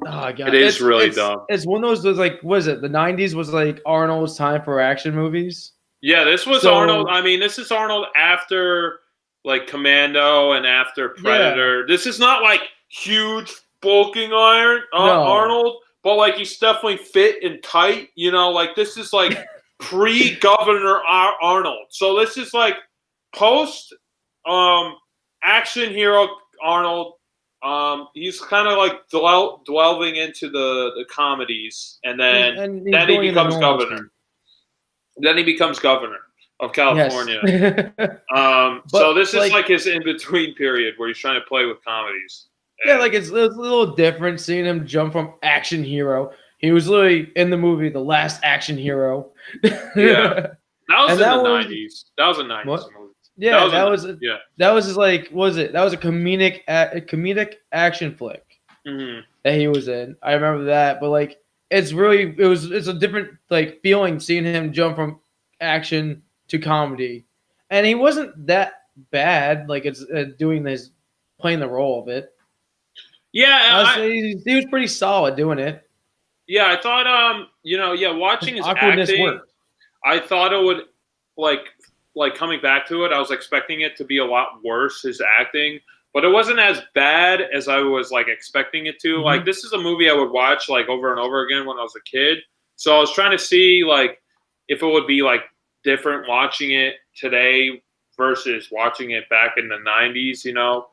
god, 0.04 0.40
It 0.40 0.54
is 0.54 0.76
It's- 0.76 0.80
really 0.80 1.04
it's- 1.08 1.16
dumb. 1.16 1.44
It's 1.48 1.66
one 1.66 1.84
of 1.84 1.90
those 1.90 2.02
those, 2.02 2.18
like, 2.18 2.40
was 2.42 2.66
it 2.66 2.80
the 2.80 2.88
'90s? 2.88 3.34
Was 3.34 3.52
like 3.52 3.80
Arnold's 3.86 4.36
time 4.36 4.62
for 4.62 4.80
action 4.80 5.14
movies. 5.14 5.72
Yeah, 6.00 6.24
this 6.24 6.46
was 6.46 6.62
So- 6.62 6.74
Arnold. 6.74 7.08
I 7.10 7.20
mean, 7.20 7.40
this 7.40 7.58
is 7.58 7.70
Arnold 7.70 8.06
after 8.16 9.00
like 9.44 9.66
Commando 9.68 10.52
and 10.52 10.66
after 10.66 11.10
Predator. 11.10 11.86
This 11.86 12.06
is 12.06 12.18
not 12.18 12.42
like 12.42 12.62
huge 12.88 13.52
bulking 13.80 14.32
iron 14.32 14.82
uh, 14.92 15.06
No. 15.06 15.22
Arnold, 15.22 15.76
but 16.06 16.14
like 16.14 16.36
he's 16.36 16.56
definitely 16.58 16.98
fit 16.98 17.42
and 17.42 17.60
tight. 17.64 18.10
You 18.14 18.30
know, 18.30 18.50
like 18.50 18.76
this 18.76 18.96
is 18.96 19.12
like 19.12 19.36
pre 19.80 20.36
Governor 20.36 20.98
Ar- 21.04 21.34
Arnold. 21.42 21.86
So 21.90 22.16
this 22.16 22.36
is 22.36 22.54
like 22.54 22.76
post 23.34 23.92
um 24.46 24.94
action 25.42 25.90
hero 25.92 26.28
Arnold. 26.62 27.14
Um, 27.64 28.06
he's 28.14 28.40
kind 28.40 28.68
of 28.68 28.78
like 28.78 29.08
dwell, 29.08 29.64
delving 29.66 30.14
into 30.14 30.48
the 30.48 30.92
the 30.96 31.04
comedies, 31.10 31.98
and 32.04 32.20
then 32.20 32.56
And 32.56 32.86
then 32.94 33.08
he 33.08 33.16
going 33.16 33.28
in 33.28 33.34
the 33.34 33.40
becomes 33.42 33.56
governor. 33.58 34.10
Then 35.16 35.36
he 35.36 35.42
becomes 35.42 35.80
governor 35.80 36.20
of 36.60 36.72
California. 36.72 37.40
Yes. 37.44 37.90
Um, 38.32 38.82
But, 38.92 39.00
so 39.00 39.12
this 39.14 39.30
is 39.30 39.34
like- 39.40 39.52
like 39.52 39.66
his 39.66 39.88
in 39.88 40.04
between 40.04 40.54
period 40.54 40.94
where 40.98 41.08
he's 41.08 41.18
trying 41.18 41.40
to 41.40 41.46
play 41.48 41.64
with 41.66 41.82
comedies. 41.84 42.46
Yeah, 42.84 42.98
like 42.98 43.12
it's, 43.14 43.28
it's 43.28 43.54
a 43.56 43.58
little 43.60 43.94
different 43.94 44.40
seeing 44.40 44.64
him 44.64 44.86
jump 44.86 45.12
from 45.12 45.34
action 45.42 45.82
hero. 45.82 46.32
He 46.58 46.72
was 46.72 46.88
literally 46.88 47.30
in 47.36 47.50
the 47.50 47.56
movie 47.56 47.88
the 47.88 48.00
last 48.00 48.40
action 48.42 48.76
hero. 48.76 49.30
Yeah. 49.96 50.48
that 50.88 50.98
was 50.98 51.10
and 51.12 51.12
in 51.12 51.18
that 51.18 51.36
the 51.36 51.42
was- 51.42 51.64
nineties. 51.64 52.04
That 52.18 52.26
was 52.28 52.38
a 52.38 52.44
nineties 52.44 52.68
What? 52.70 52.86
movie. 52.98 53.12
yeah, 53.36 53.60
That 53.60 53.70
that 53.72 53.90
was 53.90 54.02
was, 54.04 54.16
a- 54.16 54.18
yeah. 54.20 54.36
that 54.58 54.70
was 54.72 54.86
his 54.86 54.96
like 54.96 55.28
what 55.30 55.46
was 55.46 55.56
it? 55.56 55.72
That 55.72 55.84
was 55.84 55.92
a 55.92 55.96
comedic 55.98 56.60
a, 56.68 57.00
comedic 57.00 57.54
action 57.72 58.14
flick. 58.14 58.44
hmm 58.86 59.20
that 59.44 59.54
he 59.54 59.68
was 59.68 59.86
in. 59.88 60.16
I 60.22 60.32
remember 60.32 60.64
that, 60.64 61.00
but 61.00 61.10
like 61.10 61.38
it's 61.70 61.92
really 61.92 62.34
it 62.38 62.46
was 62.46 62.70
it's 62.70 62.86
a 62.88 62.94
different 62.94 63.30
like 63.50 63.80
feeling 63.82 64.18
seeing 64.20 64.44
him 64.44 64.72
jump 64.72 64.96
from 64.96 65.20
action 65.60 66.22
to 66.48 66.58
comedy, 66.58 67.24
and 67.70 67.86
he 67.86 67.94
wasn't 67.94 68.46
that 68.46 68.82
bad. 69.10 69.68
Like 69.68 69.84
it's 69.84 70.02
uh, 70.02 70.26
doing 70.38 70.62
this 70.62 70.90
playing 71.40 71.60
the 71.60 71.68
role 71.68 72.00
of 72.02 72.08
it. 72.08 72.32
Yeah, 73.36 73.60
I 73.70 73.78
would 73.78 73.86
I, 73.86 74.08
he, 74.14 74.42
he 74.46 74.56
was 74.56 74.64
pretty 74.64 74.86
solid 74.86 75.36
doing 75.36 75.58
it. 75.58 75.86
yeah. 76.46 76.68
I 76.72 76.80
thought, 76.80 77.06
um, 77.06 77.48
you 77.62 77.76
know, 77.76 77.92
yeah, 77.92 78.10
watching 78.10 78.56
his 78.56 78.66
acting, 78.66 79.20
worked. 79.20 79.52
I 80.06 80.18
thought 80.18 80.54
it 80.54 80.64
would 80.64 80.84
like 81.36 81.66
like 82.14 82.34
coming 82.34 82.62
back 82.62 82.86
to 82.88 83.04
it. 83.04 83.12
I 83.12 83.18
was 83.18 83.30
expecting 83.30 83.82
it 83.82 83.94
to 83.98 84.04
be 84.04 84.18
a 84.18 84.24
lot 84.24 84.64
worse 84.64 85.02
his 85.02 85.20
acting, 85.38 85.80
but 86.14 86.24
it 86.24 86.30
wasn't 86.30 86.60
as 86.60 86.80
bad 86.94 87.42
as 87.42 87.68
I 87.68 87.80
was 87.80 88.10
like 88.10 88.26
expecting 88.26 88.86
it 88.86 88.98
to. 89.00 89.16
Mhm. 89.18 89.24
Like 89.24 89.44
this 89.44 89.64
is 89.64 89.72
a 89.74 89.78
movie 89.78 90.08
I 90.08 90.14
would 90.14 90.30
watch 90.30 90.70
like 90.70 90.88
over 90.88 91.10
and 91.10 91.20
over 91.20 91.44
again 91.44 91.66
when 91.66 91.76
I 91.76 91.82
was 91.82 91.94
a 91.94 92.10
kid. 92.10 92.38
So 92.76 92.96
I 92.96 93.00
was 93.00 93.12
trying 93.12 93.32
to 93.32 93.38
see 93.38 93.84
like 93.84 94.22
if 94.68 94.82
it 94.82 94.86
would 94.86 95.06
be 95.06 95.20
like 95.20 95.42
different 95.84 96.26
watching 96.26 96.70
it 96.70 96.94
today 97.14 97.82
versus 98.16 98.68
watching 98.72 99.10
it 99.10 99.28
back 99.28 99.58
in 99.58 99.68
the 99.68 99.76
90s, 99.86 100.42
you 100.42 100.54
know. 100.54 100.86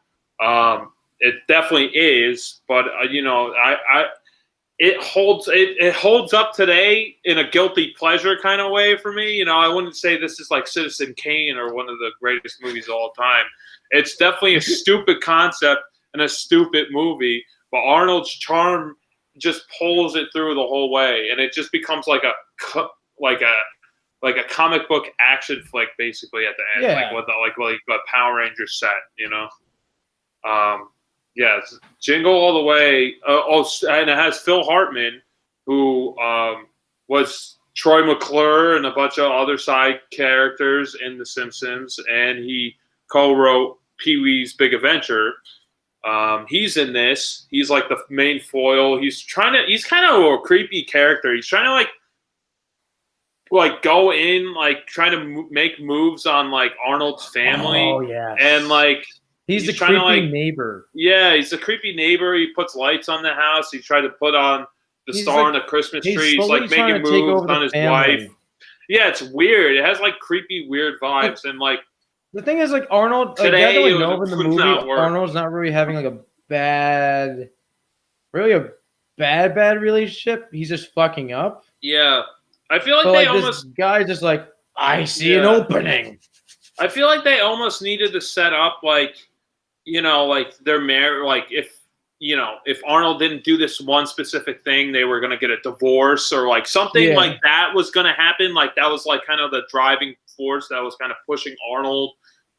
Um 0.46 0.92
it 1.24 1.36
definitely 1.48 1.88
is, 1.98 2.62
but 2.68 2.86
uh, 2.88 3.04
you 3.10 3.22
know, 3.22 3.54
I 3.54 3.78
I 3.90 4.06
it 4.80 5.02
holds 5.02 5.48
it, 5.48 5.78
it 5.80 5.94
holds 5.96 6.34
up 6.34 6.54
today 6.54 7.16
in 7.26 7.38
a 7.38 7.50
guilty 7.50 7.94
pleasure 7.98 8.38
kind 8.42 8.60
of 8.60 8.72
way 8.72 8.98
for 8.98 9.14
me. 9.14 9.34
You 9.34 9.46
know, 9.46 9.58
I 9.58 9.68
wouldn't 9.68 9.96
say 9.96 10.18
this 10.20 10.40
is 10.40 10.52
like 10.52 10.68
Citizen 10.68 11.14
Kane 11.16 11.56
or 11.58 11.74
one 11.74 11.88
of 11.90 11.98
the 12.00 12.12
greatest 12.20 12.62
movies 12.62 12.88
of 12.88 12.96
all 12.96 13.12
time. 13.12 13.46
It's 13.92 14.16
definitely 14.18 14.56
a 14.56 14.62
stupid 14.82 15.22
concept 15.22 15.82
and 16.14 16.22
a 16.22 16.30
stupid 16.30 16.88
movie, 16.92 17.44
but 17.72 17.80
Arnold's 17.80 18.32
charm 18.32 18.96
just 19.38 19.64
pulls 19.80 20.16
it 20.16 20.28
through 20.34 20.54
the 20.56 20.62
whole 20.62 20.92
way, 20.92 21.30
and 21.32 21.40
it 21.40 21.54
just 21.54 21.72
becomes 21.72 22.06
like 22.08 22.24
a 22.24 22.34
like 23.20 23.42
a 23.42 23.54
like 24.22 24.38
a 24.38 24.44
comic 24.50 24.88
book 24.90 25.06
action 25.20 25.62
flick 25.70 25.90
basically 25.98 26.46
at 26.46 26.56
the 26.58 26.64
end, 26.76 26.84
Yeah. 26.92 27.02
like 27.04 27.14
with 27.16 27.26
the, 27.28 27.34
like 27.40 27.58
like 27.58 27.80
a 28.00 28.12
Power 28.12 28.38
Ranger 28.38 28.68
set, 28.68 28.92
you 29.18 29.30
know. 29.30 29.48
Um, 30.50 30.90
Yes, 31.36 31.78
Jingle 32.00 32.34
All 32.34 32.54
the 32.54 32.64
Way. 32.64 33.16
Uh, 33.28 33.42
oh, 33.46 33.68
and 33.90 34.10
it 34.10 34.18
has 34.18 34.40
Phil 34.40 34.64
Hartman, 34.64 35.22
who 35.66 36.18
um, 36.20 36.68
was 37.08 37.58
Troy 37.76 38.06
McClure 38.06 38.78
and 38.78 38.86
a 38.86 38.92
bunch 38.92 39.18
of 39.18 39.32
other 39.32 39.58
side 39.58 40.00
characters 40.12 40.96
in 41.04 41.18
The 41.18 41.26
Simpsons, 41.26 42.00
and 42.10 42.40
he 42.40 42.76
co-wrote 43.12 43.80
Pee 43.98 44.20
Wee's 44.20 44.54
Big 44.54 44.74
Adventure. 44.74 45.34
Um, 46.06 46.46
he's 46.50 46.78
in 46.78 46.94
this. 46.94 47.48
He's 47.50 47.70
like 47.70 47.90
the 47.90 47.98
main 48.10 48.40
foil. 48.40 49.00
He's 49.00 49.22
trying 49.22 49.54
to. 49.54 49.64
He's 49.66 49.86
kind 49.86 50.06
of 50.06 50.22
a 50.22 50.38
creepy 50.40 50.84
character. 50.84 51.34
He's 51.34 51.48
trying 51.48 51.66
to 51.66 51.72
like, 51.72 51.90
like 53.52 53.82
go 53.82 54.12
in, 54.12 54.54
like 54.54 54.86
trying 54.86 55.12
to 55.12 55.48
make 55.50 55.80
moves 55.80 56.26
on 56.26 56.52
like 56.52 56.74
Arnold's 56.86 57.28
family, 57.30 57.82
Oh 57.82 58.02
yeah, 58.02 58.36
and 58.40 58.68
like 58.68 59.06
he's, 59.48 59.64
he's 59.66 59.78
the 59.78 59.86
creepy 59.86 60.00
like- 60.02 60.24
neighbor. 60.32 60.88
yeah, 60.94 61.36
he's 61.36 61.52
a 61.54 61.58
creepy 61.58 61.96
neighbor. 61.96 62.34
He 62.36 62.48
puts 62.54 62.76
lights 62.76 63.10
on 63.10 63.24
the 63.24 63.34
house. 63.34 63.72
He 63.72 63.80
tried 63.80 64.02
to 64.02 64.10
put 64.10 64.36
on 64.36 64.66
the 65.08 65.14
He's 65.14 65.24
star 65.24 65.38
like- 65.38 65.46
on 65.48 65.54
the 65.54 65.62
Christmas 65.62 66.04
tree. 66.04 66.36
He's 66.38 66.48
like 66.50 66.70
making 66.70 67.02
moves 67.04 67.46
on 67.50 67.62
his 67.62 67.72
family. 67.72 67.90
wife. 68.24 68.32
Yeah, 68.90 69.08
it's 69.08 69.22
weird. 69.22 69.76
It 69.78 69.84
has 69.86 70.00
like 70.00 70.20
creepy, 70.20 70.68
weird 70.70 71.00
vibes, 71.02 71.46
and 71.46 71.58
like 71.60 71.80
The 72.34 72.42
thing 72.42 72.60
is, 72.60 72.72
like 72.72 72.86
Arnold, 72.92 73.38
Today, 73.38 73.76
it 73.86 74.00
know 74.00 74.22
in 74.22 74.30
the 74.30 74.36
movie, 74.36 74.56
not. 74.56 74.88
Arnold's 74.88 75.34
not 75.34 75.52
really 75.52 75.72
having 75.72 75.96
like 75.96 76.06
a 76.06 76.18
bad, 76.50 77.50
really 78.34 78.52
a 78.52 78.70
bad, 79.18 79.56
bad 79.56 79.80
relationship. 79.82 80.50
He's 80.52 80.68
just 80.70 80.94
fucking 80.94 81.32
up. 81.32 81.64
Yeah, 81.82 82.24
I 82.70 82.80
feel 82.80 82.96
like 82.98 83.06
But 83.06 83.12
they 83.14 83.18
like 83.20 83.30
almost. 83.30 83.64
this 83.64 83.74
guy 83.76 84.04
just 84.04 84.22
like 84.22 84.48
I 84.76 85.06
see 85.06 85.36
an 85.36 85.46
opening. 85.46 86.20
I 86.80 86.88
feel 86.88 87.08
like 87.08 87.24
they 87.24 87.40
almost 87.40 87.82
needed 87.82 88.12
to 88.14 88.22
set 88.22 88.52
up 88.52 88.80
like, 88.84 89.16
you 89.86 90.02
know, 90.02 90.26
like 90.26 90.58
their 90.60 90.80
marriage. 90.82 91.26
Like 91.26 91.48
if 91.50 91.80
you 92.20 92.38
know, 92.38 92.56
if 92.66 92.80
Arnold 92.88 93.20
didn't 93.20 93.44
do 93.44 93.58
this 93.58 93.82
one 93.82 94.08
specific 94.08 94.64
thing, 94.64 94.92
they 94.92 95.04
were 95.04 95.20
gonna 95.20 95.38
get 95.38 95.50
a 95.50 95.60
divorce 95.62 96.32
or 96.32 96.48
like 96.48 96.66
something 96.66 97.10
Yeah. 97.10 97.16
like 97.16 97.42
that 97.44 97.74
was 97.74 97.92
gonna 97.92 98.14
happen. 98.14 98.54
Like 98.54 98.76
that 98.76 98.90
was 98.90 99.06
like 99.06 99.26
kind 99.26 99.42
of 99.42 99.52
the 99.52 99.64
driving 99.70 100.16
force 100.38 100.68
that 100.70 100.82
was 100.82 100.96
kind 100.96 101.12
of 101.12 101.18
pushing 101.28 101.56
Arnold 101.72 102.12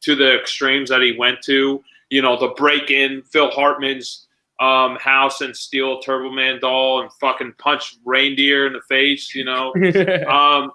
to 0.02 0.14
the 0.14 0.38
extremes 0.38 0.90
that 0.90 1.00
he 1.00 1.16
went 1.18 1.40
to. 1.42 1.82
You 2.10 2.22
know, 2.22 2.38
the 2.38 2.48
break 2.56 2.90
in 2.90 3.22
Phil 3.22 3.50
Hartman's 3.50 4.26
um, 4.60 4.96
house 4.96 5.40
and 5.40 5.56
steal 5.56 5.98
a 5.98 6.02
Turbo 6.02 6.30
Man 6.30 6.60
doll 6.60 7.00
and 7.00 7.10
fucking 7.14 7.54
punch 7.58 7.96
reindeer 8.04 8.66
in 8.66 8.74
the 8.74 8.82
face. 8.82 9.34
You 9.34 9.44
know. 9.44 9.72
um, 10.28 10.72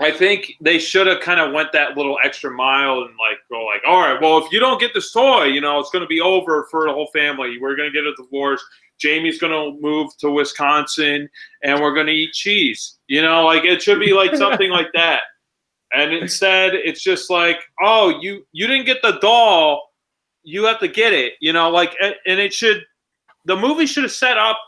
I 0.00 0.10
think 0.10 0.54
they 0.60 0.78
should 0.78 1.06
have 1.06 1.20
kind 1.20 1.40
of 1.40 1.52
went 1.52 1.72
that 1.72 1.96
little 1.96 2.18
extra 2.24 2.50
mile 2.50 3.02
and 3.02 3.14
like 3.18 3.38
go 3.50 3.64
like, 3.64 3.82
all 3.86 4.00
right, 4.00 4.20
well, 4.20 4.38
if 4.38 4.50
you 4.50 4.58
don't 4.58 4.80
get 4.80 4.94
this 4.94 5.12
toy, 5.12 5.44
you 5.44 5.60
know, 5.60 5.78
it's 5.78 5.90
going 5.90 6.02
to 6.02 6.08
be 6.08 6.20
over 6.20 6.66
for 6.70 6.86
the 6.86 6.92
whole 6.92 7.08
family. 7.12 7.58
We're 7.60 7.76
going 7.76 7.92
to 7.92 7.96
get 7.96 8.06
a 8.06 8.14
divorce. 8.14 8.64
Jamie's 8.98 9.38
going 9.38 9.52
to 9.52 9.80
move 9.80 10.16
to 10.18 10.30
Wisconsin, 10.30 11.28
and 11.62 11.80
we're 11.80 11.94
going 11.94 12.06
to 12.06 12.12
eat 12.12 12.32
cheese. 12.32 12.98
You 13.08 13.22
know, 13.22 13.44
like 13.44 13.64
it 13.64 13.82
should 13.82 14.00
be 14.00 14.12
like 14.12 14.34
something 14.36 14.70
like 14.70 14.92
that. 14.94 15.20
And 15.94 16.14
instead, 16.14 16.74
it's 16.74 17.02
just 17.02 17.28
like, 17.28 17.58
oh, 17.82 18.18
you 18.20 18.46
you 18.52 18.66
didn't 18.66 18.86
get 18.86 19.02
the 19.02 19.18
doll, 19.20 19.90
you 20.42 20.64
have 20.64 20.80
to 20.80 20.88
get 20.88 21.12
it. 21.12 21.34
You 21.40 21.52
know, 21.52 21.70
like, 21.70 21.94
and 22.00 22.14
and 22.26 22.40
it 22.40 22.54
should, 22.54 22.82
the 23.44 23.56
movie 23.56 23.86
should 23.86 24.04
have 24.04 24.12
set 24.12 24.38
up 24.38 24.58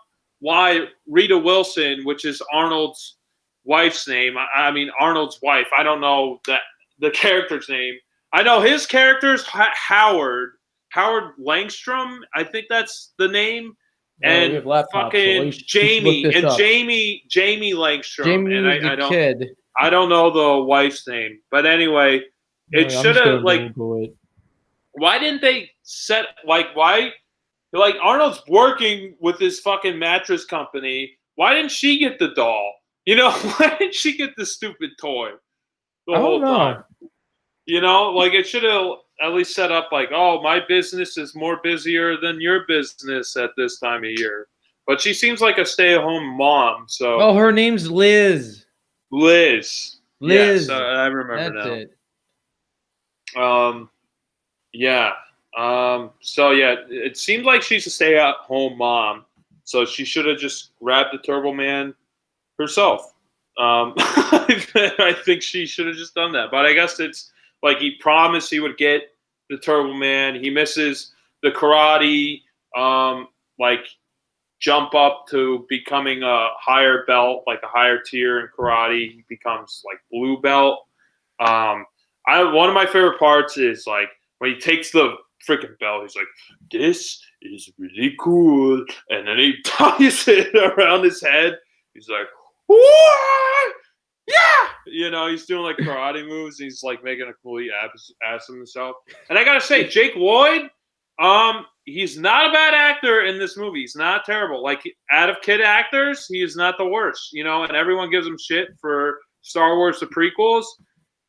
why 0.41 0.89
Rita 1.07 1.39
Wilson, 1.39 2.05
which 2.05 2.27
is 2.27 2.43
Arnold's 2.53 3.17
wife's 3.65 4.07
name. 4.09 4.37
I, 4.39 4.47
I 4.69 4.71
mean 4.71 4.91
Arnold's 4.99 5.41
wife. 5.43 5.69
I 5.77 5.83
don't 5.83 6.01
know 6.01 6.41
that 6.47 6.61
the 6.99 7.11
character's 7.11 7.69
name. 7.69 7.95
I 8.33 8.43
know 8.43 8.61
his 8.61 8.87
character's 8.87 9.43
H- 9.55 9.69
Howard. 9.75 10.53
Howard 10.91 11.35
Langstrom. 11.45 12.19
I 12.35 12.45
think 12.45 12.67
that's 12.71 13.15
the 13.19 13.29
name. 13.29 13.73
We 14.23 14.29
and 14.29 14.53
laptops, 14.65 14.87
fucking 14.93 15.51
should- 15.51 15.67
Jamie 15.67 16.25
and 16.25 16.45
up. 16.47 16.57
Jamie 16.59 17.25
Jamie 17.29 17.73
Langstrom. 17.75 18.25
Jamie 18.25 18.55
and 18.57 18.69
I, 18.69 18.79
the 18.79 18.93
I 18.93 18.97
don't 18.97 19.09
kid. 19.11 19.57
I 19.77 19.91
don't 19.91 20.09
know 20.09 20.31
the 20.31 20.65
wife's 20.65 21.07
name. 21.09 21.41
But 21.51 21.67
anyway, 21.67 22.19
It 22.71 22.89
Wait, 22.89 22.97
I'm 22.97 23.03
shoulda, 23.03 23.41
like- 23.41 23.73
it. 23.77 24.15
why 24.93 25.19
didn't 25.19 25.41
they 25.43 25.71
set 25.83 26.27
like 26.47 26.67
why 26.75 27.13
like 27.73 27.97
Arnold's 28.01 28.41
working 28.47 29.17
with 29.21 29.39
this 29.41 29.59
fucking 29.61 29.99
mattress 29.99 30.45
company. 30.45 31.17
Why 31.35 31.55
didn't 31.55 31.73
she 31.73 31.99
get 31.99 32.21
the 32.21 32.29
doll? 32.35 32.73
You 33.07 33.17
know, 33.17 33.31
why 33.57 33.77
didn't 33.79 33.95
she 33.95 34.17
get 34.17 34.37
the 34.37 34.47
stupid 34.47 34.91
toy 35.01 35.31
the 36.07 36.17
whole 36.17 36.41
know. 36.41 36.47
time? 36.47 36.85
You 37.67 37.81
know, 37.81 38.11
like 38.11 38.35
it 38.35 38.47
should 38.47 38.63
have 38.65 38.91
at 39.23 39.33
least 39.33 39.55
set 39.55 39.73
up 39.73 39.91
like, 39.93 40.11
oh, 40.13 40.43
my 40.43 40.61
business 40.67 41.17
is 41.17 41.35
more 41.35 41.61
busier 41.63 42.17
than 42.17 42.41
your 42.41 42.67
business 42.67 43.37
at 43.37 43.51
this 43.57 43.79
time 43.79 44.05
of 44.05 44.11
year. 44.11 44.49
But 44.87 45.01
she 45.01 45.15
seems 45.15 45.41
like 45.41 45.57
a 45.57 45.65
stay-at-home 45.65 46.37
mom, 46.37 46.85
so 46.89 47.19
Oh, 47.21 47.35
her 47.35 47.53
name's 47.53 47.91
Liz. 47.91 48.67
Liz. 49.11 49.97
Liz. 50.21 50.69
Yes, 50.69 50.71
I 50.71 51.07
remember 51.07 51.55
That's 51.55 51.67
now. 51.67 51.73
it. 51.73 51.97
Um, 53.43 53.91
yeah. 54.73 55.13
Um, 55.57 56.11
so 56.21 56.51
yeah, 56.51 56.77
it 56.91 57.17
seems 57.17 57.45
like 57.47 57.63
she's 57.63 57.87
a 57.87 57.91
stay-at-home 57.91 58.77
mom. 58.77 59.25
So 59.65 59.87
she 59.87 60.05
should 60.05 60.27
have 60.27 60.39
just 60.39 60.73
grabbed 60.83 61.15
the 61.15 61.19
Turbo 61.19 61.53
Man 61.53 61.95
herself. 62.59 63.13
Um, 63.59 63.95
I 63.99 65.17
think 65.25 65.43
she 65.43 65.67
should 65.67 65.87
have 65.87 65.97
just 65.97 66.15
done 66.15 66.33
that. 66.33 66.51
But 66.51 66.67
I 66.67 66.73
guess 66.73 66.99
it's 67.01 67.33
like 67.63 67.79
he 67.79 67.93
promised 68.01 68.51
he 68.51 68.61
would 68.61 68.77
get 68.77 69.03
the 69.51 69.59
Turbo 69.59 69.95
Man. 69.95 70.35
He 70.35 70.51
misses 70.51 71.13
the 71.43 71.51
karate, 71.51 72.41
um, 72.77 73.29
like 73.59 73.87
jump 74.61 74.95
up 74.95 75.27
to 75.29 75.67
becoming 75.69 76.23
a 76.23 76.49
higher 76.59 77.05
belt, 77.07 77.45
like 77.47 77.61
a 77.63 77.69
higher 77.69 77.99
tier 77.99 78.41
in 78.41 78.49
karate. 78.57 79.13
He 79.13 79.25
becomes 79.29 79.83
like 79.85 79.99
blue 80.11 80.41
belt. 80.41 80.87
Um, 81.41 81.85
I 82.27 82.43
one 82.43 82.69
of 82.69 82.75
my 82.75 82.87
favorite 82.87 83.19
parts 83.19 83.59
is 83.59 83.87
like 83.87 84.09
when 84.39 84.55
he 84.55 84.61
takes 84.61 84.91
the 84.91 85.17
freaking 85.47 85.79
belt. 85.79 86.03
He's 86.03 86.17
like, 86.17 86.27
"This 86.71 87.21
is 87.43 87.71
really 87.79 88.17
cool," 88.19 88.85
and 89.11 89.29
then 89.29 89.39
he 89.39 89.61
ties 89.65 90.27
it 90.29 90.55
around 90.55 91.05
his 91.05 91.21
head. 91.21 91.59
He's 91.93 92.09
like, 92.09 92.27
"What? 92.27 92.44
Yeah!" 92.69 94.35
You 94.87 95.11
know, 95.11 95.29
he's 95.29 95.47
doing 95.47 95.63
like 95.63 95.77
karate 95.77 96.27
moves. 96.27 96.59
He's 96.59 96.83
like 96.83 97.03
making 97.05 97.29
a 97.29 97.33
complete 97.33 97.71
ass, 97.73 98.11
ass 98.27 98.49
of 98.49 98.57
himself. 98.57 98.97
And 99.29 99.39
I 99.39 99.45
gotta 99.45 99.61
say, 99.61 99.87
Jake 99.89 100.15
Lloyd, 100.17 100.71
um, 101.19 101.67
he's 101.85 102.19
not 102.19 102.49
a 102.49 102.53
bad 102.53 102.75
actor 102.75 103.23
in 103.23 103.39
this 103.39 103.57
movie. 103.57 103.81
He's 103.81 103.97
not 103.97 104.25
terrible. 104.25 104.63
Like 104.63 104.83
out 105.11 105.31
of 105.31 105.37
kid 105.43 105.61
actors, 105.61 106.27
he 106.27 106.43
is 106.43 106.57
not 106.57 106.77
the 106.79 106.87
worst. 106.87 107.31
You 107.33 107.45
know, 107.45 107.65
and 107.65 107.77
everyone 107.77 108.11
gives 108.11 108.27
him 108.27 108.37
shit 108.39 108.69
for 108.81 109.19
Star 109.43 109.77
Wars 109.77 110.01
the 110.01 110.07
prequels. 110.07 110.65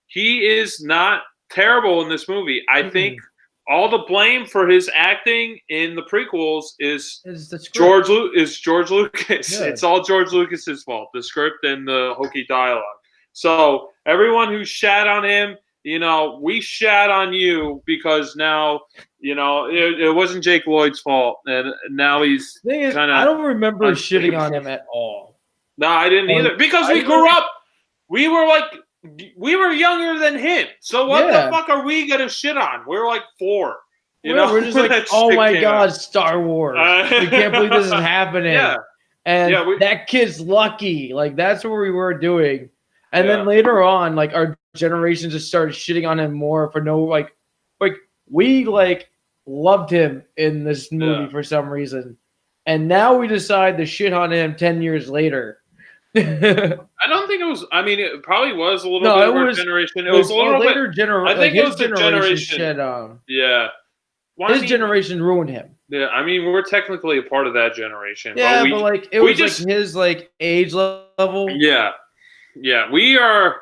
He 0.08 0.46
is 0.48 0.82
not 0.84 1.24
terrible 1.50 2.02
in 2.02 2.10
this 2.10 2.28
movie. 2.30 2.64
I 2.70 2.84
Mhm. 2.84 2.92
think 2.92 3.20
all 3.68 3.90
the 3.90 4.04
blame 4.08 4.46
for 4.46 4.68
his 4.68 4.90
acting 4.94 5.60
in 5.70 5.96
the 5.96 6.04
prequels 6.04 6.66
is 6.80 7.22
It's 7.26 7.50
the. 7.50 7.58
George 7.74 8.08
Lu- 8.10 8.32
is 8.34 8.60
George 8.60 8.92
Lucas. 8.92 9.60
Yeah. 9.60 9.66
It's 9.68 9.84
all 9.84 10.04
George 10.04 10.32
Lucas's 10.32 10.84
fault. 10.84 11.10
The 11.14 11.24
script 11.24 11.64
and 11.64 11.88
the 11.88 12.14
hokey 12.18 12.46
dialogue. 12.48 12.84
So 13.34 13.90
everyone 14.06 14.50
who 14.50 14.64
shat 14.64 15.08
on 15.08 15.26
him, 15.26 15.58
you 15.84 16.00
know, 16.00 16.40
we 16.42 16.62
shat 16.62 17.10
on 17.10 17.34
you 17.34 17.84
because 17.86 18.36
now, 18.36 18.82
you 19.20 19.36
know, 19.36 19.66
it, 19.66 20.00
it 20.00 20.12
wasn't 20.12 20.44
Jake 20.44 20.66
Lloyd's 20.66 21.00
fault, 21.00 21.40
and 21.46 21.74
now 21.92 22.24
he's. 22.24 22.60
Is, 22.66 22.94
kinda 22.94 23.14
I 23.14 23.24
don't 23.26 23.44
remember 23.44 23.86
un- 23.86 23.94
shitting 23.94 24.40
on 24.40 24.54
him 24.54 24.68
at 24.68 24.86
all. 24.92 25.40
No, 25.78 25.88
I 25.88 26.10
didn't 26.10 26.30
either 26.30 26.56
because 26.56 26.90
I 26.90 26.94
we 26.94 27.04
grew 27.04 27.30
up. 27.30 27.50
We 28.08 28.28
were 28.28 28.48
like, 28.48 28.64
we 29.38 29.56
were 29.56 29.72
younger 29.72 30.20
than 30.20 30.38
him. 30.38 30.68
So 30.80 31.08
what 31.08 31.26
Yeah. 31.26 31.46
the 31.46 31.52
fuck 31.52 31.70
are 31.70 31.84
we 31.86 32.08
gonna 32.08 32.30
shit 32.30 32.58
on? 32.58 32.84
We're 32.88 33.08
like 33.08 33.24
four. 33.40 33.78
You 34.24 34.34
We're- 34.34 34.46
know, 34.48 34.52
we're 34.54 34.62
just 34.62 34.78
like, 34.78 35.06
oh 35.12 35.36
my 35.36 35.54
god, 35.54 35.90
out. 35.90 35.94
Star 35.96 36.42
Wars! 36.42 36.78
Uh, 36.80 37.08
we 37.22 37.28
can't 37.28 37.54
believe 37.54 37.70
this 37.72 37.86
is 37.88 37.92
happening. 37.94 38.54
Yeah, 38.54 38.78
and 39.26 39.52
Yeah, 39.52 39.66
we- 39.66 39.78
that 39.80 40.08
kid's 40.08 40.40
lucky. 40.40 41.14
Like 41.14 41.36
that's 41.36 41.64
what 41.64 41.72
we 41.80 41.92
were 41.92 42.14
doing. 42.14 42.70
And 43.14 43.28
Yeah. 43.28 43.38
then 43.38 43.46
later 43.46 43.82
on, 43.82 44.16
like 44.16 44.34
our 44.34 44.58
generation 44.76 45.30
just 45.30 45.48
started 45.48 45.74
shitting 45.76 46.08
on 46.10 46.20
him 46.20 46.34
more 46.34 46.72
for 46.72 46.82
no 46.82 47.00
like, 47.04 47.34
like 47.80 47.96
we 48.30 48.66
like 48.66 49.10
loved 49.46 49.90
him 49.92 50.24
in 50.38 50.64
this 50.64 50.92
movie 50.92 51.32
for 51.32 51.44
some 51.44 51.70
reason, 51.70 52.18
and 52.66 52.88
now 52.88 53.16
we 53.16 53.28
decide 53.28 53.78
to 53.78 53.86
shit 53.86 54.12
on 54.12 54.34
him 54.34 54.56
ten 54.56 54.82
years 54.82 55.08
later. 55.10 55.60
I 56.18 57.08
don't 57.08 57.28
think 57.28 57.42
it 57.42 57.46
was. 57.46 57.66
I 57.72 57.82
mean, 57.82 58.00
it 58.00 58.24
probably 58.24 58.54
was 58.54 58.84
a 58.84 58.90
little 58.90 59.02
No, 59.02 59.16
bit 59.16 59.24
it 59.24 59.30
of 59.30 59.36
our 59.36 59.46
was- 59.46 59.58
generation. 59.58 60.08
It 60.08 60.12
was 60.14 60.30
a 60.30 60.34
little 60.36 60.60
bit. 60.60 60.68
later 60.68 60.88
generation. 60.88 61.38
I 61.38 61.40
think 61.42 61.56
like, 61.56 61.64
it 61.64 61.68
was 61.68 61.76
the 61.78 61.88
generation. 61.88 62.12
generation- 62.12 62.58
Shit 62.58 62.80
on. 62.80 63.04
Um, 63.12 63.20
yeah. 63.28 63.68
I 64.46 64.54
His 64.54 64.64
generation 64.64 65.24
ruined 65.24 65.50
him. 65.50 65.70
Yeah, 65.88 66.08
I 66.08 66.26
mean, 66.26 66.46
we're 66.46 66.64
technically 66.64 67.20
a 67.20 67.24
part 67.24 67.48
of 67.48 67.54
that 67.54 67.74
generation. 67.74 68.34
Yeah, 68.36 68.58
but 68.60 68.64
we, 68.64 68.72
but 68.72 68.82
like 68.82 69.08
it 69.12 69.20
was 69.22 69.38
just- 69.38 69.62
like 69.62 69.70
his 69.70 69.96
like 69.96 70.32
age 70.40 70.74
level. 70.74 71.50
Yeah, 71.52 71.92
yeah, 72.56 72.90
we 72.92 73.18
are 73.18 73.62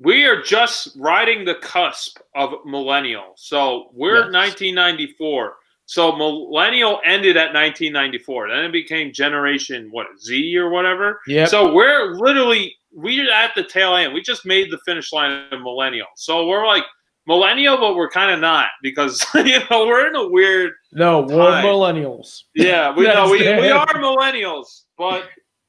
we 0.00 0.24
are 0.24 0.40
just 0.42 0.96
riding 0.96 1.44
the 1.44 1.56
cusp 1.56 2.18
of 2.34 2.54
millennial. 2.64 3.34
So 3.36 3.90
we're 3.92 4.24
Yes. 4.24 4.32
1994. 4.32 5.56
So 5.90 6.14
millennial 6.14 7.00
ended 7.04 7.36
at 7.36 7.52
1994. 7.52 8.48
Then 8.50 8.64
it 8.64 8.70
became 8.70 9.12
generation 9.12 9.88
what 9.90 10.06
Z 10.20 10.56
or 10.56 10.70
whatever. 10.70 11.18
Yeah. 11.26 11.46
So 11.46 11.74
we're 11.74 12.14
literally 12.14 12.76
we're 12.92 13.28
at 13.28 13.56
the 13.56 13.64
tail 13.64 13.96
end. 13.96 14.14
We 14.14 14.22
just 14.22 14.46
made 14.46 14.70
the 14.70 14.78
finish 14.86 15.12
line 15.12 15.46
of 15.50 15.60
millennial. 15.62 16.06
So 16.14 16.46
we're 16.46 16.64
like 16.64 16.84
millennial, 17.26 17.76
but 17.76 17.96
we're 17.96 18.08
kind 18.08 18.30
of 18.30 18.38
not 18.38 18.68
because 18.84 19.26
you 19.34 19.58
know 19.68 19.84
we're 19.84 20.06
in 20.06 20.14
a 20.14 20.28
weird 20.28 20.74
no, 20.92 21.22
we're 21.22 21.60
millennials. 21.60 22.42
yeah, 22.54 22.94
we 22.94 23.06
know 23.06 23.28
we, 23.28 23.40
we 23.40 23.70
are 23.72 23.94
millennials, 23.94 24.84
but 24.96 25.24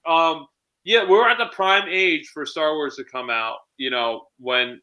um, 0.08 0.46
yeah, 0.84 1.04
we're 1.10 1.28
at 1.28 1.40
the 1.40 1.48
prime 1.48 1.90
age 1.90 2.30
for 2.32 2.46
Star 2.46 2.76
Wars 2.76 2.96
to 2.98 3.04
come 3.04 3.32
out. 3.32 3.56
You 3.78 3.90
know 3.90 4.28
when 4.38 4.82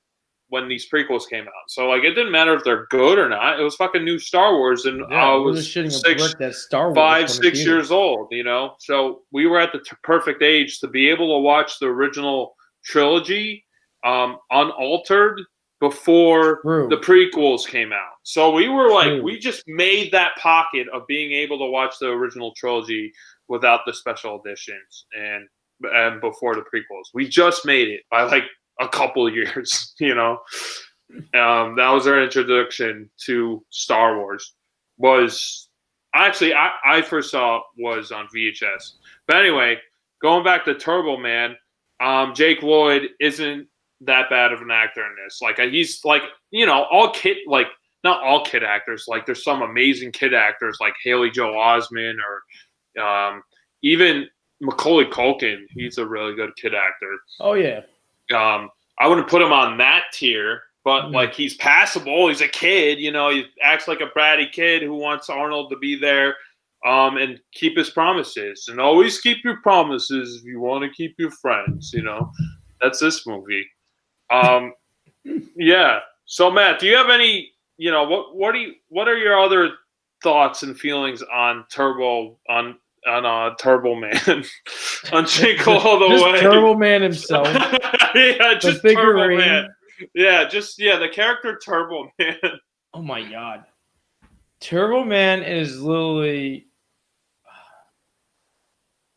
when 0.48 0.68
these 0.68 0.88
prequels 0.88 1.28
came 1.28 1.44
out, 1.44 1.68
so 1.68 1.88
like 1.88 2.04
it 2.04 2.14
didn't 2.14 2.32
matter 2.32 2.54
if 2.54 2.64
they're 2.64 2.86
good 2.86 3.18
or 3.18 3.28
not. 3.28 3.60
It 3.60 3.62
was 3.62 3.76
fucking 3.76 4.04
new 4.04 4.18
Star 4.18 4.54
Wars, 4.54 4.84
and 4.86 5.04
Yeah, 5.10 5.32
I 5.32 5.34
was 5.36 5.70
six, 5.72 6.00
that 6.02 6.54
Star 6.54 6.86
Wars 6.86 6.96
five, 6.96 7.30
six 7.30 7.64
years 7.64 7.90
old. 7.90 8.28
You 8.30 8.44
know, 8.44 8.74
so 8.78 9.22
we 9.32 9.46
were 9.46 9.60
at 9.60 9.72
the 9.72 9.80
t- 9.80 9.96
perfect 10.02 10.42
age 10.42 10.80
to 10.80 10.88
be 10.88 11.08
able 11.08 11.36
to 11.36 11.42
watch 11.42 11.78
the 11.78 11.86
original 11.86 12.54
trilogy 12.84 13.64
um, 14.04 14.38
unaltered 14.50 15.40
before 15.80 16.60
True. 16.62 16.88
the 16.88 16.96
prequels 16.96 17.66
came 17.66 17.92
out. 17.92 18.14
So 18.24 18.52
we 18.52 18.68
were 18.68 18.90
like, 18.90 19.08
True. 19.08 19.22
we 19.22 19.38
just 19.38 19.62
made 19.66 20.10
that 20.12 20.36
pocket 20.36 20.88
of 20.92 21.06
being 21.06 21.32
able 21.32 21.58
to 21.58 21.66
watch 21.66 21.98
the 22.00 22.08
original 22.08 22.52
trilogy 22.56 23.12
without 23.48 23.80
the 23.86 23.92
special 23.92 24.40
editions. 24.40 25.06
And 25.16 25.46
and 25.82 26.20
before 26.20 26.54
the 26.54 26.62
prequels. 26.62 27.10
We 27.14 27.28
just 27.28 27.64
made 27.64 27.88
it 27.88 28.02
by 28.10 28.22
like 28.24 28.44
a 28.80 28.88
couple 28.88 29.26
of 29.26 29.34
years, 29.34 29.94
you 30.00 30.14
know. 30.14 30.38
Um, 31.34 31.74
that 31.76 31.90
was 31.90 32.06
our 32.06 32.22
introduction 32.22 33.08
to 33.26 33.64
Star 33.70 34.18
Wars. 34.18 34.54
Was 34.98 35.68
actually 36.14 36.54
I, 36.54 36.70
I 36.84 37.02
first 37.02 37.30
saw 37.30 37.60
was 37.78 38.12
on 38.12 38.28
VHS. 38.34 38.94
But 39.26 39.36
anyway, 39.36 39.78
going 40.20 40.44
back 40.44 40.64
to 40.64 40.74
Turbo 40.74 41.16
Man, 41.16 41.56
um, 42.00 42.34
Jake 42.34 42.62
Lloyd 42.62 43.08
isn't 43.20 43.68
that 44.02 44.30
bad 44.30 44.52
of 44.52 44.60
an 44.60 44.70
actor 44.70 45.04
in 45.04 45.14
this. 45.24 45.40
Like 45.40 45.58
he's 45.58 46.04
like 46.04 46.22
you 46.50 46.66
know 46.66 46.84
all 46.90 47.10
kid 47.10 47.38
like 47.46 47.68
not 48.04 48.22
all 48.22 48.44
kid 48.44 48.62
actors. 48.62 49.06
Like 49.08 49.26
there's 49.26 49.44
some 49.44 49.62
amazing 49.62 50.12
kid 50.12 50.34
actors 50.34 50.78
like 50.80 50.94
Haley 51.02 51.30
Joel 51.30 51.54
Osment 51.54 52.16
or 52.96 53.02
um, 53.02 53.42
even 53.82 54.26
Macaulay 54.60 55.06
Culkin. 55.06 55.62
He's 55.70 55.98
a 55.98 56.06
really 56.06 56.34
good 56.34 56.54
kid 56.56 56.74
actor. 56.74 57.18
Oh 57.40 57.54
yeah. 57.54 57.80
Um, 58.32 58.70
I 58.98 59.06
wouldn't 59.06 59.28
put 59.28 59.42
him 59.42 59.52
on 59.52 59.78
that 59.78 60.04
tier, 60.12 60.62
but 60.84 61.04
Mhm. 61.06 61.14
like 61.14 61.34
he's 61.34 61.56
passable. 61.56 62.28
He's 62.28 62.40
a 62.40 62.48
kid, 62.48 62.98
you 62.98 63.10
know. 63.10 63.30
He 63.30 63.46
acts 63.62 63.88
like 63.88 64.00
a 64.00 64.10
bratty 64.10 64.50
kid 64.50 64.82
who 64.82 64.94
wants 64.94 65.28
Arnold 65.30 65.70
to 65.70 65.76
be 65.78 65.94
there, 65.96 66.36
um, 66.84 67.16
and 67.16 67.40
keep 67.52 67.76
his 67.76 67.90
promises. 67.90 68.68
And 68.68 68.80
always 68.80 69.20
keep 69.20 69.44
your 69.44 69.60
promises 69.62 70.36
if 70.40 70.44
you 70.44 70.60
want 70.60 70.84
to 70.84 70.90
keep 70.90 71.14
your 71.18 71.30
friends. 71.30 71.92
You 71.92 72.02
know, 72.02 72.30
that's 72.80 73.00
this 73.00 73.26
movie. 73.26 73.66
Um, 74.30 74.74
yeah. 75.56 76.00
So 76.26 76.50
Matt, 76.50 76.78
do 76.78 76.86
you 76.86 76.96
have 76.96 77.10
any? 77.10 77.52
You 77.76 77.90
know, 77.92 78.02
what 78.04 78.34
what 78.36 78.52
do 78.52 78.58
you 78.58 78.74
what 78.88 79.08
are 79.08 79.16
your 79.16 79.38
other 79.38 79.70
thoughts 80.22 80.64
and 80.64 80.78
feelings 80.78 81.22
on 81.22 81.64
Turbo 81.70 82.38
on 82.48 82.76
on 83.06 83.24
uh, 83.26 83.54
Turbo 83.60 83.94
Man 83.94 84.14
on 85.12 85.26
Jingle 85.26 85.78
All 85.78 85.98
the 85.98 86.08
Just 86.08 86.24
Way? 86.24 86.40
Turbo 86.40 86.74
Man 86.74 87.02
himself. 87.02 87.46
yeah, 88.14 88.54
just 88.58 88.82
Turbo. 88.82 89.36
Man. 89.36 89.68
Yeah, 90.14 90.44
just 90.48 90.78
yeah, 90.78 90.96
the 90.96 91.08
character 91.08 91.58
Turbo 91.64 92.10
Man. 92.18 92.36
Oh 92.94 93.02
my 93.02 93.22
god. 93.30 93.64
Turbo 94.60 95.04
Man 95.04 95.42
is 95.42 95.80
literally 95.80 96.66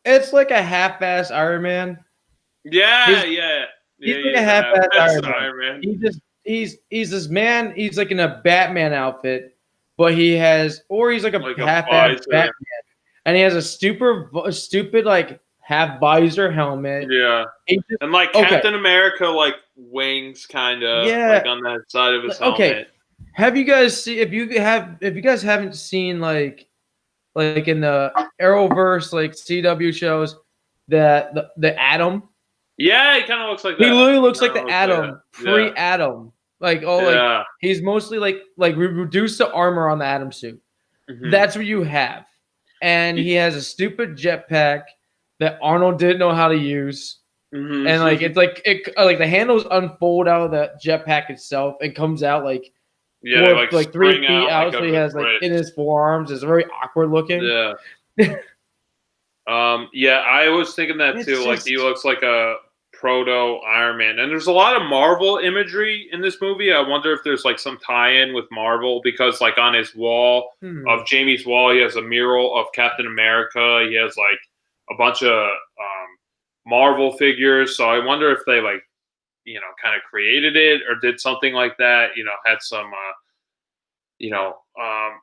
it's 0.04 0.32
like 0.32 0.50
a 0.50 0.62
half-ass 0.62 1.30
Iron 1.30 1.62
Man. 1.62 1.98
Yeah, 2.64 3.06
He's- 3.06 3.26
yeah. 3.28 3.64
he's 3.98 4.16
yeah, 4.16 4.22
like 4.26 4.34
a 4.36 4.42
half-ass 4.42 4.86
that's 4.92 5.26
Iron 5.26 5.58
Man. 5.58 5.72
Man. 5.72 5.82
He 5.82 5.96
just 5.96 6.20
he's 6.44 6.76
he's 6.90 7.10
this 7.10 7.28
man, 7.28 7.72
he's 7.74 7.96
like 7.96 8.10
in 8.10 8.20
a 8.20 8.40
Batman 8.44 8.92
outfit, 8.92 9.56
but 9.96 10.14
he 10.14 10.32
has 10.32 10.82
or 10.88 11.10
he's 11.10 11.24
like 11.24 11.34
a 11.34 11.38
Like 11.38 11.56
half-ass. 11.56 12.26
Batman. 12.28 12.52
And 13.24 13.36
he 13.36 13.42
has 13.42 13.54
a 13.54 13.62
stupid 13.62 14.26
stupid 14.52 15.04
like 15.04 15.40
half 15.60 16.00
visor 16.00 16.50
helmet. 16.50 17.06
Yeah, 17.10 17.44
just- 17.68 17.82
and 18.00 18.10
like 18.12 18.34
Okay. 18.34 18.48
Captain 18.48 18.74
America, 18.74 19.26
like 19.26 19.54
wings, 19.76 20.44
kind 20.46 20.82
of, 20.82 21.06
Yeah. 21.06 21.34
like 21.34 21.46
on 21.46 21.60
that 21.62 21.82
side 21.88 22.14
of 22.14 22.24
his 22.24 22.38
helmet. 22.38 22.60
Okay. 22.60 22.86
Have 23.34 23.56
you 23.56 23.64
guys 23.64 24.02
see 24.02 24.18
if 24.18 24.32
you 24.32 24.60
have 24.60 24.96
if 25.00 25.14
you 25.14 25.22
guys 25.22 25.40
haven't 25.42 25.74
seen 25.76 26.20
like 26.20 26.66
like 27.34 27.68
in 27.68 27.80
the 27.80 28.12
Arrowverse 28.40 29.12
like 29.12 29.32
CW 29.32 29.94
shows 29.94 30.36
that 30.88 31.32
the, 31.34 31.48
the 31.56 31.80
Atom 31.80 32.24
Yeah, 32.76 33.16
he 33.18 33.22
kind 33.22 33.40
of 33.42 33.48
looks 33.48 33.64
like 33.64 33.78
that. 33.78 33.84
he 33.84 33.90
literally 33.90 34.18
looks 34.18 34.40
like 34.42 34.52
the 34.52 34.58
Kinda 34.58 34.74
Atom 34.74 35.06
that. 35.12 35.20
pre 35.32 35.70
Atom 35.76 36.32
like 36.60 36.82
oh 36.82 36.98
like 36.98 37.46
he's 37.60 37.80
mostly 37.80 38.18
like 38.18 38.42
like 38.58 38.76
we 38.76 38.86
reduced 38.86 39.38
the 39.38 39.50
armor 39.52 39.88
on 39.88 39.98
the 39.98 40.04
Atom 40.04 40.30
suit 40.32 40.60
Mhm. 41.08 41.30
that's 41.30 41.56
what 41.56 41.64
you 41.64 41.82
have 41.84 42.26
and 42.82 43.16
he 43.16 43.32
has 43.32 43.56
a 43.56 43.62
stupid 43.62 44.10
jetpack 44.16 44.82
that 45.40 45.58
Arnold 45.62 45.98
didn't 45.98 46.18
know 46.18 46.32
how 46.34 46.48
to 46.48 46.56
use 46.58 47.20
Mhm. 47.54 47.86
and 47.88 48.02
like 48.02 48.22
it's 48.22 48.36
like 48.36 48.60
it 48.64 48.92
like 48.96 49.18
the 49.18 49.26
handles 49.26 49.66
unfold 49.70 50.26
out 50.26 50.40
of 50.42 50.50
the 50.52 50.72
jetpack 50.82 51.28
itself 51.30 51.76
and 51.82 51.94
comes 51.94 52.22
out 52.22 52.44
like 52.44 52.72
yeah, 53.22 53.44
four- 53.44 53.54
like, 53.54 53.72
like 53.72 53.92
three 53.92 54.18
feet 54.20 54.48
out, 54.48 54.64
like 54.66 54.72
so 54.74 54.82
he 54.82 54.92
has 54.94 55.14
like 55.14 55.42
in 55.42 55.52
his 55.52 55.70
forearms. 55.70 56.30
It's 56.30 56.42
very 56.42 56.64
awkward 56.82 57.10
looking. 57.10 57.42
Yeah. 57.42 57.74
um. 59.46 59.88
Yeah, 59.92 60.18
I 60.26 60.48
was 60.48 60.74
thinking 60.74 60.98
that 60.98 61.16
It's 61.16 61.26
too. 61.26 61.44
like 61.46 61.64
he 61.64 61.76
looks 61.76 62.04
like 62.04 62.22
a 62.22 62.56
proto 63.02 63.56
Iron 63.66 63.98
Man, 63.98 64.18
and 64.20 64.30
there's 64.30 64.46
a 64.46 64.52
lot 64.52 64.80
of 64.80 64.88
Marvel 64.88 65.38
imagery 65.38 66.08
in 66.12 66.20
this 66.22 66.40
movie. 66.40 66.72
I 66.72 66.80
wonder 66.80 67.12
if 67.12 67.24
there's 67.24 67.44
like 67.44 67.58
some 67.58 67.76
tie-in 67.78 68.32
with 68.32 68.44
Marvel 68.52 69.00
because 69.02 69.40
like 69.40 69.58
on 69.58 69.74
his 69.74 69.94
wall 69.94 70.52
Hmm. 70.62 70.86
of 70.88 71.04
Jamie's 71.04 71.44
wall, 71.44 71.72
he 71.72 71.80
has 71.80 71.96
a 71.96 72.02
mural 72.02 72.56
of 72.58 72.66
Captain 72.74 73.06
America. 73.08 73.84
He 73.90 73.96
has 73.96 74.16
like 74.16 74.38
a 74.90 74.94
bunch 74.96 75.22
of 75.24 75.32
um, 75.34 76.08
Marvel 76.64 77.12
figures. 77.18 77.76
So 77.76 77.90
I 77.90 78.04
wonder 78.04 78.30
if 78.30 78.38
they 78.46 78.60
like, 78.60 78.82
you 79.44 79.54
know, 79.60 79.66
kind 79.82 79.96
of 79.96 80.02
created 80.08 80.54
it 80.56 80.82
or 80.88 80.94
did 81.00 81.18
something 81.20 81.52
like 81.52 81.76
that. 81.78 82.16
You 82.16 82.24
know, 82.24 82.32
had 82.46 82.62
some, 82.62 82.86
uh, 82.86 83.14
you 84.18 84.30
know, 84.30 84.54
um, 84.80 85.20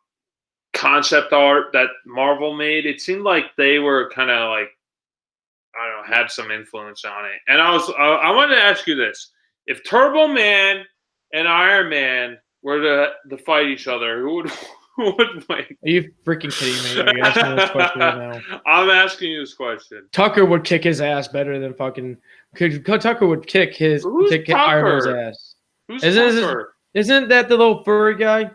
concept 0.74 1.32
art 1.34 1.68
that 1.74 1.88
Marvel 2.06 2.54
made. 2.56 2.86
It 2.86 3.00
seemed 3.02 3.24
like 3.24 3.46
they 3.58 3.80
were 3.80 4.12
kind 4.14 4.30
of 4.30 4.50
like, 4.50 4.70
I 5.76 5.88
don't 5.88 6.10
know, 6.10 6.16
had 6.16 6.32
some 6.32 6.52
influence 6.52 7.06
on 7.06 7.26
it. 7.26 7.40
And 7.48 7.62
I 7.62 7.72
was, 7.72 7.90
uh, 7.90 7.94
I 7.94 8.32
wanted 8.32 8.56
to 8.56 8.62
ask 8.62 8.88
you 8.88 8.96
this: 8.96 9.32
If 9.68 9.84
Turbo 9.84 10.28
Man 10.28 10.84
and 11.34 11.48
Iron 11.48 11.90
Man 11.90 12.38
were 12.62 12.82
to, 12.82 13.12
to 13.30 13.38
fight 13.44 13.68
each 13.68 13.88
other, 13.88 14.22
who 14.22 14.36
would 14.36 14.52
who 14.96 15.16
would 15.18 15.46
win? 15.48 15.66
Are 15.84 15.90
you 15.90 16.12
freaking 16.26 16.52
kidding 16.52 17.06
me? 17.06 17.12
Are 17.12 17.16
you 17.18 17.24
asking 17.24 17.56
this 17.56 17.70
question 17.70 18.02
right 18.02 18.18
now? 18.18 18.62
I'm 18.66 18.90
asking 18.90 19.32
you 19.32 19.40
this 19.42 19.54
question. 19.54 20.08
Tucker 20.12 20.46
would 20.46 20.64
kick 20.64 20.84
his 20.84 21.02
ass 21.02 21.28
better 21.28 21.60
than 21.60 21.74
fucking. 21.74 22.18
could- 22.56 22.86
Tucker 22.86 23.28
would 23.28 23.48
kick 23.48 23.76
his 23.76 24.04
Who's 24.04 24.30
kick 24.30 24.50
Iron 24.50 24.86
Man's 24.86 25.08
ass. 25.08 25.56
Who's 25.88 26.04
Isn't 26.04 26.42
Tucker? 26.42 26.76
Isn't 26.94 27.30
that 27.30 27.48
the 27.50 27.58
little 27.58 27.84
furry 27.84 28.16
guy? 28.18 28.52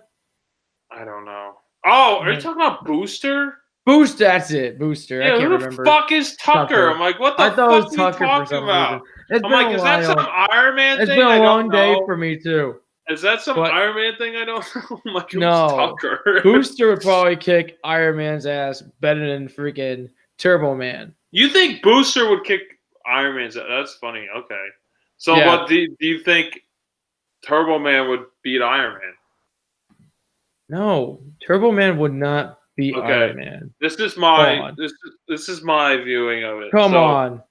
I 0.90 1.04
don't 1.04 1.24
know. 1.24 1.54
Oh, 1.86 2.18
are 2.20 2.32
you 2.32 2.40
talking 2.40 2.62
about 2.62 2.84
Booster? 2.84 3.58
Boost, 3.86 4.18
that's 4.18 4.50
it. 4.50 4.78
Booster. 4.78 5.22
I 5.22 5.26
can't 5.28 5.42
who 5.42 5.48
the 5.50 5.54
remember. 5.56 5.84
fuck 5.84 6.10
is 6.10 6.36
Tucker? 6.36 6.74
Tucker. 6.74 6.90
I'm 6.90 7.00
like, 7.00 7.20
what 7.20 7.36
the 7.36 7.42
I 7.44 7.46
fuck 7.48 7.56
thought 7.56 7.70
it 7.72 7.74
was 7.74 7.84
are 7.84 7.90
you 7.90 7.96
Tucker 7.96 8.24
talking 8.24 8.58
about? 8.62 9.02
I'm 9.32 9.42
like, 9.52 9.74
is 9.76 9.82
that 9.82 10.04
some 10.04 10.18
Iron 10.50 10.76
Man 10.76 11.00
It's 11.00 11.10
thing? 11.10 11.18
been 11.18 11.26
I 11.26 11.34
a 11.36 11.38
don't 11.38 11.44
long 11.44 11.68
day 11.70 11.92
know? 11.92 12.06
for 12.06 12.16
me 12.16 12.38
too. 12.38 12.76
Is 13.08 13.20
that 13.20 13.42
some 13.42 13.56
but- 13.56 13.70
Iron 13.72 13.94
Man 13.96 14.16
thing 14.16 14.36
I 14.36 14.46
don't 14.46 14.64
know? 14.90 15.00
I'm 15.06 15.12
like, 15.14 15.34
No. 15.34 15.68
Tucker? 16.00 16.40
Booster 16.42 16.88
would 16.88 17.02
probably 17.02 17.36
kick 17.36 17.76
Iron 17.84 18.16
Man's 18.16 18.46
ass 18.46 18.80
better 19.00 19.28
than 19.30 19.48
freaking 19.48 20.08
Turbo 20.38 20.74
Man. 20.74 21.14
You 21.30 21.50
think 21.50 21.82
Booster 21.82 22.28
would 22.30 22.44
kick 22.44 22.62
Iron 23.06 23.36
Man's 23.36 23.58
ass? 23.58 23.64
That's 23.68 23.94
funny. 23.96 24.26
Okay. 24.34 24.66
So, 25.18 25.36
Yeah. 25.36 25.46
what 25.58 25.68
do, 25.68 25.86
do 26.00 26.06
you 26.06 26.20
think 26.20 26.60
Turbo 27.46 27.78
Man 27.78 28.08
would 28.08 28.24
beat 28.42 28.62
Iron 28.62 28.94
Man? 28.94 30.06
No, 30.70 31.20
Turbo 31.46 31.70
Man 31.70 31.98
would 31.98 32.14
not 32.14 32.58
beat 32.76 32.94
Okay. 32.94 33.06
Iron 33.12 33.36
Man. 33.36 33.74
This 33.80 33.94
is 33.96 34.16
my 34.16 34.72
this 34.76 34.90
is 34.92 35.14
this 35.28 35.48
is 35.48 35.62
my 35.62 35.96
viewing 35.96 36.44
of 36.44 36.60
it. 36.60 36.70
Come 36.72 36.92
So, 36.92 37.02
on. 37.04 37.42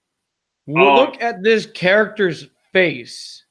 Well, 0.67 0.88
um, 0.89 0.95
Look 0.97 1.21
at 1.21 1.43
this 1.43 1.65
character's 1.65 2.47
face. 2.71 3.43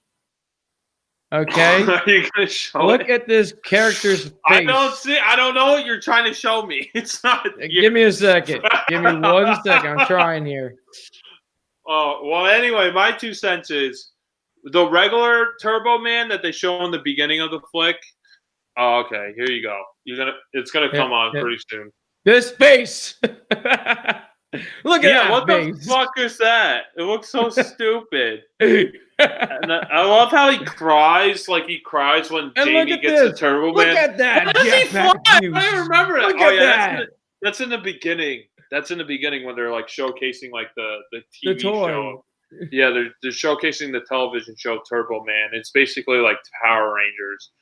Okay? 1.33 1.83
Are 1.87 2.03
you 2.11 2.29
gonna 2.35 2.47
show 2.47 2.87
Look 2.87 3.03
it? 3.03 3.11
at 3.11 3.29
this 3.29 3.55
character's 3.65 4.25
face. 4.25 4.33
I 4.47 4.65
don't 4.65 4.95
see. 4.95 5.17
I 5.19 5.35
don't 5.37 5.55
know 5.55 5.73
what 5.73 5.87
you're 5.87 6.01
trying 6.01 6.25
to 6.25 6.35
show 6.35 6.65
me. 6.67 6.91
It's 6.95 7.23
not. 7.25 7.47
Give 7.59 7.93
me 7.93 8.03
a 8.05 8.13
second. 8.13 8.63
Give 8.89 9.03
me 9.03 9.15
one 9.19 9.63
second. 9.65 9.99
I'm 10.01 10.07
trying 10.07 10.45
here. 10.45 10.75
Oh 11.89 12.21
well. 12.25 12.47
Anyway, 12.47 12.91
my 12.93 13.13
two 13.13 13.33
cents 13.35 13.71
is 13.71 14.11
the 14.65 14.89
regular 14.89 15.55
Turbo 15.61 15.99
Man 15.99 16.29
that 16.29 16.43
they 16.43 16.53
show 16.53 16.85
in 16.85 16.91
the 16.91 17.01
beginning 17.03 17.41
of 17.41 17.51
the 17.51 17.61
flick. 17.73 17.97
Oh, 18.79 19.01
okay. 19.07 19.33
Here 19.37 19.51
you 19.51 19.63
go. 19.63 19.83
You're 20.05 20.17
gonna. 20.17 20.33
It's 20.53 20.71
gonna 20.71 20.87
Yeah, 20.93 20.99
come 20.99 21.13
on 21.13 21.33
yeah. 21.35 21.41
pretty 21.43 21.59
soon. 21.71 21.91
This 22.25 22.51
face. 22.53 23.17
Look 23.23 25.03
at 25.05 25.11
Yeah. 25.11 25.25
that 25.25 25.31
What 25.31 25.47
face. 25.49 25.79
the 25.87 25.91
fuck 25.91 26.11
is 26.19 26.37
that? 26.39 26.85
It 26.97 27.03
looks 27.03 27.29
so 27.29 27.49
stupid. 27.51 28.43
And 29.19 29.73
I, 29.73 29.87
I 29.93 30.05
love 30.05 30.33
how 30.33 30.51
he 30.51 30.59
cries. 30.65 31.47
Like 31.47 31.67
he 31.67 31.79
cries 31.79 32.29
when 32.33 32.51
And 32.57 32.67
Jamie 32.67 32.93
at 32.93 33.03
gets 33.03 33.21
the 33.23 33.29
this. 33.31 33.39
Turbo 33.39 33.69
Look 33.73 33.87
Man. 33.87 33.97
at 33.97 34.19
that. 34.19 34.47
How 34.47 34.53
does 34.53 34.73
he 34.73 34.85
fly? 34.89 35.13
jetpack 35.13 35.55
I 35.55 35.79
remember 35.79 36.21
that. 36.21 36.27
Look 36.29 36.37
oh 36.41 36.49
at 36.49 36.55
yeah, 36.55 36.61
That's, 36.65 36.91
in 36.91 36.97
that. 36.97 37.07
the, 37.07 37.07
that's 37.43 37.61
in 37.61 37.69
the 37.69 37.79
beginning. 37.79 38.43
That's 38.73 38.91
in 38.91 38.99
the 38.99 39.05
beginning 39.05 39.45
when 39.47 39.55
they're 39.55 39.71
like 39.71 39.87
showcasing 39.87 40.51
like 40.51 40.69
the 40.75 40.97
the 41.13 41.21
The 41.45 41.55
TV 41.55 41.61
toy. 41.63 41.89
show. 41.89 42.25
Yeah, 42.73 42.91
they're 42.91 43.11
they're 43.23 43.31
showcasing 43.31 43.93
the 43.93 44.01
television 44.09 44.57
show 44.59 44.81
Turbo 44.89 45.23
Man. 45.23 45.51
It's 45.53 45.71
basically 45.71 46.19
like 46.19 46.39
Power 46.65 46.93
Rangers, 46.95 47.53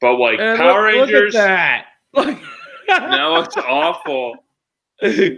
but 0.00 0.16
like 0.16 0.38
And 0.40 0.58
Power 0.58 0.92
look, 0.92 1.08
Rangers. 1.10 1.34
Look 1.34 1.42
at 1.42 1.46
that. 1.46 1.86
Look. 2.14 2.38
no, 3.10 3.36
it's 3.40 3.56
awful. 3.56 4.36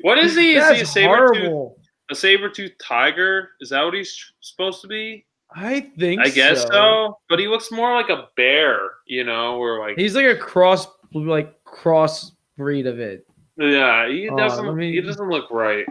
What 0.02 0.18
is 0.18 0.36
he? 0.36 0.54
Is 0.54 0.68
he 0.70 0.82
a 0.82 0.86
saber 0.86 1.32
tooth? 1.34 1.72
A 2.10 2.14
saber 2.14 2.48
tooth 2.48 2.72
tiger? 2.80 3.50
Is 3.60 3.70
that 3.70 3.82
what 3.84 3.94
he's 3.94 4.32
supposed 4.40 4.80
to 4.82 4.88
be? 4.88 5.26
I 5.54 5.80
think 5.98 6.20
I 6.20 6.28
guess 6.28 6.62
so. 6.62 6.68
so. 6.70 7.18
But 7.28 7.38
he 7.38 7.48
looks 7.48 7.70
more 7.72 7.94
like 7.94 8.10
a 8.10 8.28
bear, 8.36 8.78
you 9.06 9.24
know, 9.24 9.56
or 9.56 9.78
like 9.78 9.96
He's 9.96 10.14
like 10.14 10.26
a 10.26 10.36
cross, 10.36 10.86
like 11.12 11.62
cross 11.64 12.32
breed 12.56 12.86
of 12.86 12.98
it. 13.00 13.26
Yeah, 13.56 14.08
he 14.08 14.28
Uh, 14.28 14.36
doesn't. 14.36 14.66
let 14.66 14.74
me- 14.76 14.92
He 14.92 15.00
doesn't 15.00 15.28
look 15.28 15.50
right. 15.50 15.86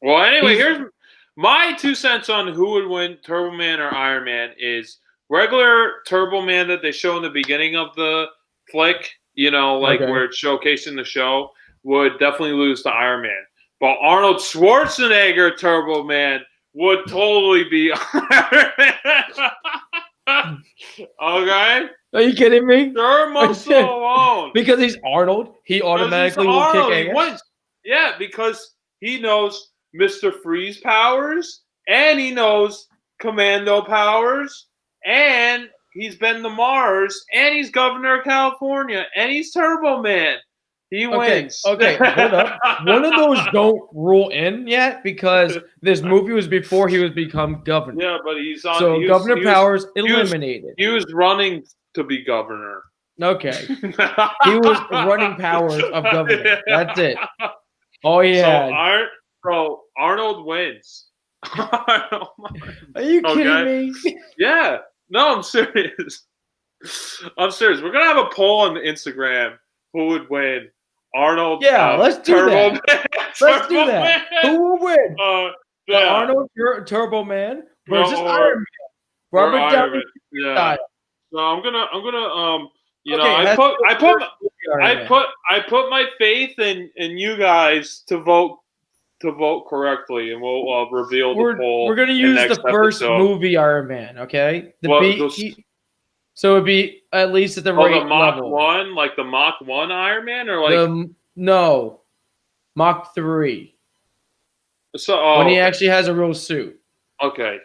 Well, 0.00 0.22
anyway, 0.22 0.54
He's- 0.54 0.64
here's 0.64 0.90
my 1.36 1.72
two 1.78 1.94
cents 1.94 2.28
on 2.28 2.48
who 2.52 2.70
would 2.72 2.86
win, 2.86 3.16
Turbo 3.24 3.54
Man 3.56 3.80
or 3.80 3.92
Iron 3.94 4.24
Man, 4.24 4.52
is 4.58 4.98
regular 5.30 6.02
Turbo 6.06 6.42
Man 6.42 6.68
that 6.68 6.82
they 6.82 6.92
show 6.92 7.16
in 7.16 7.22
the 7.22 7.30
beginning 7.30 7.76
of 7.76 7.94
the 7.96 8.26
flick. 8.70 9.10
You 9.34 9.50
know, 9.52 9.78
like 9.78 10.00
Okay. 10.00 10.10
where 10.10 10.24
it's 10.24 10.42
showcasing 10.42 10.96
the 10.96 11.04
show, 11.04 11.50
would 11.84 12.18
definitely 12.18 12.52
lose 12.54 12.82
to 12.82 12.90
Iron 12.90 13.22
Man. 13.22 13.44
But 13.80 13.96
Arnold 14.00 14.38
Schwarzenegger 14.38 15.56
Turbo 15.56 16.02
Man 16.02 16.40
would 16.74 17.06
totally 17.06 17.62
be 17.64 17.92
Iron 18.30 18.72
Man. 18.78 19.24
okay, 21.22 21.88
Are 22.14 22.20
you 22.20 22.34
kidding 22.34 22.66
me? 22.66 22.92
Sure, 22.92 23.30
muscle 23.32 23.72
alone. 23.74 24.50
Because 24.54 24.80
he's 24.80 24.96
Arnold, 25.06 25.54
he 25.64 25.80
automatically 25.82 26.46
will 26.46 26.58
Arnold, 26.58 26.92
kick 26.92 27.14
ass. 27.16 27.40
Yeah, 27.84 28.12
because 28.18 28.74
he 29.00 29.20
knows 29.20 29.70
Mr. 29.98 30.32
Freeze 30.42 30.80
powers 30.80 31.62
and 31.86 32.18
he 32.18 32.30
knows 32.32 32.88
Commando 33.20 33.82
powers 33.82 34.66
and 35.04 35.68
he's 35.92 36.16
been 36.16 36.42
to 36.42 36.50
Mars 36.50 37.24
and 37.32 37.54
he's 37.54 37.70
governor 37.70 38.18
of 38.18 38.24
California 38.24 39.06
and 39.16 39.30
he's 39.30 39.52
Turbo 39.52 40.02
Man. 40.02 40.36
He 40.90 41.06
wins. 41.06 41.60
okay, 41.66 41.96
hold 41.96 42.32
up. 42.32 42.58
One 42.84 43.04
of 43.04 43.14
those 43.14 43.38
don't 43.52 43.78
rule 43.92 44.30
in 44.30 44.66
yet 44.66 45.02
because 45.04 45.58
this 45.82 46.00
movie 46.00 46.32
was 46.32 46.48
before 46.48 46.88
he 46.88 46.96
was 46.98 47.10
become 47.10 47.62
governor. 47.64 48.02
Yeah, 48.02 48.16
but 48.24 48.38
he's 48.38 48.64
on. 48.64 48.78
so 48.78 48.94
he 48.94 49.00
was- 49.00 49.08
Governor 49.08 49.36
he 49.36 49.44
was- 49.44 49.52
Powers 49.54 49.84
was- 49.84 49.92
eliminated. 49.96 50.70
He 50.78 50.86
was 50.86 51.04
running 51.12 51.62
to 51.92 52.04
be 52.04 52.24
governor. 52.24 52.82
okay, 53.22 53.66
he 53.66 54.54
was 54.54 54.80
running 54.90 55.36
powers 55.36 55.74
of 55.92 56.04
governor. 56.04 56.60
That's 56.66 56.98
it. 56.98 57.18
Oh 58.04 58.20
yeah. 58.20 58.68
So. 58.68 58.72
Ar- 58.74 59.08
so 59.44 59.80
Arnold 59.98 60.46
wins. 60.46 61.07
Arnold- 61.56 62.28
Are 62.96 63.02
you 63.02 63.22
kidding 63.22 63.46
okay. 63.46 63.90
me? 64.04 64.18
Yeah. 64.38 64.78
No, 65.10 65.34
I'm 65.36 65.42
serious. 65.42 66.24
I'm 67.36 67.50
serious. 67.50 67.80
We're 67.80 67.92
gonna 67.92 68.04
have 68.04 68.18
a 68.18 68.30
poll 68.34 68.60
on 68.62 68.74
Instagram. 68.74 69.56
Who 69.92 70.06
would 70.08 70.28
win? 70.30 70.68
Arnold. 71.14 71.62
Yeah, 71.62 71.94
uh, 71.94 71.98
let's 71.98 72.18
do 72.18 72.34
Turbo 72.34 72.78
that. 72.86 73.06
Man, 73.16 73.28
Let's 73.40 73.68
do 73.68 73.86
that. 73.86 74.26
Man. 74.42 74.52
Who 74.56 74.62
will 74.62 74.78
win? 74.78 75.16
Uh, 75.18 75.50
yeah. 75.86 76.06
Arnold 76.08 76.50
Tur- 76.56 76.84
Turbo 76.84 77.24
Man 77.24 77.62
versus 77.88 78.18
or- 78.18 78.28
Iron 78.28 78.58
Man. 78.58 78.64
Robert 79.32 79.70
Downey 79.70 80.02
Yeah. 80.32 80.76
So 81.32 81.38
I'm 81.38 81.62
gonna. 81.62 81.86
I'm 81.92 82.02
gonna. 82.02 82.18
Um. 82.18 82.68
You 83.04 83.14
Okay, 83.16 83.24
know, 83.24 83.50
I 83.52 83.56
put. 83.56 83.76
I 83.86 83.94
put. 83.94 84.20
first 84.20 84.26
movie 84.42 84.82
Iron 84.82 84.98
I 84.98 85.06
put. 85.06 85.26
I 85.50 85.60
put 85.60 85.88
my 85.90 86.04
faith 86.18 86.58
in 86.58 86.90
in 86.96 87.16
you 87.16 87.36
guys 87.36 88.02
to 88.08 88.18
vote 88.18 88.58
to 89.20 89.32
vote 89.32 89.66
correctly, 89.68 90.32
and 90.32 90.40
we'll 90.40 90.72
uh, 90.72 90.88
reveal 90.90 91.34
the 91.34 91.40
we're, 91.42 91.56
poll. 91.56 91.86
we're 91.86 91.96
gonna 91.96 92.12
use 92.12 92.36
next 92.36 92.62
the 92.62 92.70
first 92.70 93.02
movie 93.02 93.56
Iron 93.56 93.88
Man, 93.88 94.18
okay? 94.18 94.74
The 94.82 94.88
Well, 94.88 95.00
B, 95.00 95.28
he- 95.30 95.64
so 96.34 96.52
it'd 96.52 96.64
be 96.66 97.02
at 97.12 97.32
least 97.32 97.58
at 97.58 97.64
the 97.64 97.70
Oh, 97.72 97.74
right 97.76 98.00
the 98.00 98.04
Mach 98.06 98.36
level. 98.36 98.50
One, 98.50 98.94
like 98.94 99.16
the 99.16 99.24
Mach 99.24 99.60
One 99.60 99.90
Iron 99.90 100.24
Man, 100.24 100.48
or 100.48 100.60
like 100.60 100.70
The- 100.70 101.10
no, 101.36 102.00
Mach 102.76 103.14
three 103.14 103.74
so. 104.96 105.18
Oh, 105.20 105.38
when 105.38 105.48
he 105.48 105.58
actually 105.58 105.88
has 105.88 106.08
a 106.08 106.14
real 106.14 106.34
suit. 106.34 106.78
okay. 107.22 107.58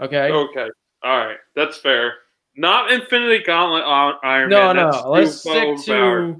Okay. 0.00 0.30
Okay. 0.30 0.68
All 1.02 1.26
right. 1.26 1.38
That's 1.56 1.76
fair. 1.78 2.14
Not 2.56 2.92
Infinity 2.92 3.42
Gauntlet 3.44 3.82
uh, 3.82 4.16
Iron 4.22 4.48
no, 4.48 4.72
Man. 4.72 4.76
no. 4.76 4.92
That's 4.92 5.04
Let's 5.06 5.40
stick 5.40 5.76
to 5.86 6.36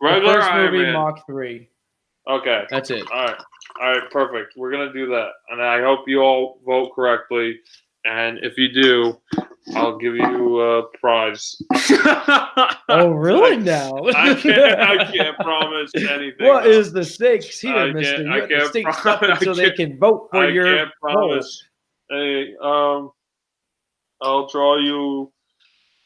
regular 0.00 0.34
the 0.34 0.40
first 0.40 0.50
Iron 0.50 0.72
movie, 0.72 0.84
Man. 0.84 0.92
Mach 0.94 1.26
three. 1.26 1.68
Okay. 2.26 2.64
That's 2.70 2.90
it. 2.90 3.04
All 3.12 3.26
right. 3.26 3.36
All 3.80 3.90
right. 3.92 4.10
Perfect. 4.10 4.54
We're 4.56 4.70
gonna 4.70 4.92
do 4.92 5.06
that, 5.08 5.28
and 5.50 5.60
I 5.62 5.80
hope 5.82 6.00
you 6.06 6.20
all 6.20 6.60
vote 6.64 6.92
correctly. 6.94 7.58
And 8.06 8.38
if 8.42 8.58
you 8.58 8.68
do, 8.70 9.18
I'll 9.74 9.96
give 9.96 10.14
you 10.14 10.60
a 10.60 10.82
prize. 11.00 11.56
Oh, 12.90 13.08
really? 13.12 13.56
Now, 13.64 13.96
I 14.14 14.34
can't. 14.34 14.78
I 14.80 15.10
can't 15.10 15.36
promise 15.38 15.90
anything. 15.96 16.46
What 16.46 16.66
is 16.66 16.92
the 16.92 17.02
stakes 17.02 17.58
here, 17.58 17.74
I 17.74 17.92
Mister? 17.92 18.16
can't- 18.16 18.26
You 18.26 18.32
I 18.32 18.46
can't 18.46 18.68
stake 18.68 18.84
pro- 18.84 18.92
something 19.02 19.30
I 19.32 19.38
so 19.38 19.54
they 19.54 19.64
can't- 19.70 19.76
can 19.76 19.98
vote 19.98 20.28
for 20.30 20.44
I 20.44 20.48
your. 20.48 20.66
can't 20.66 20.90
promise. 21.00 21.64
Hey, 22.10 22.54
um, 22.62 23.10
I'll 24.20 24.46
draw 24.48 24.76
you. 24.76 25.32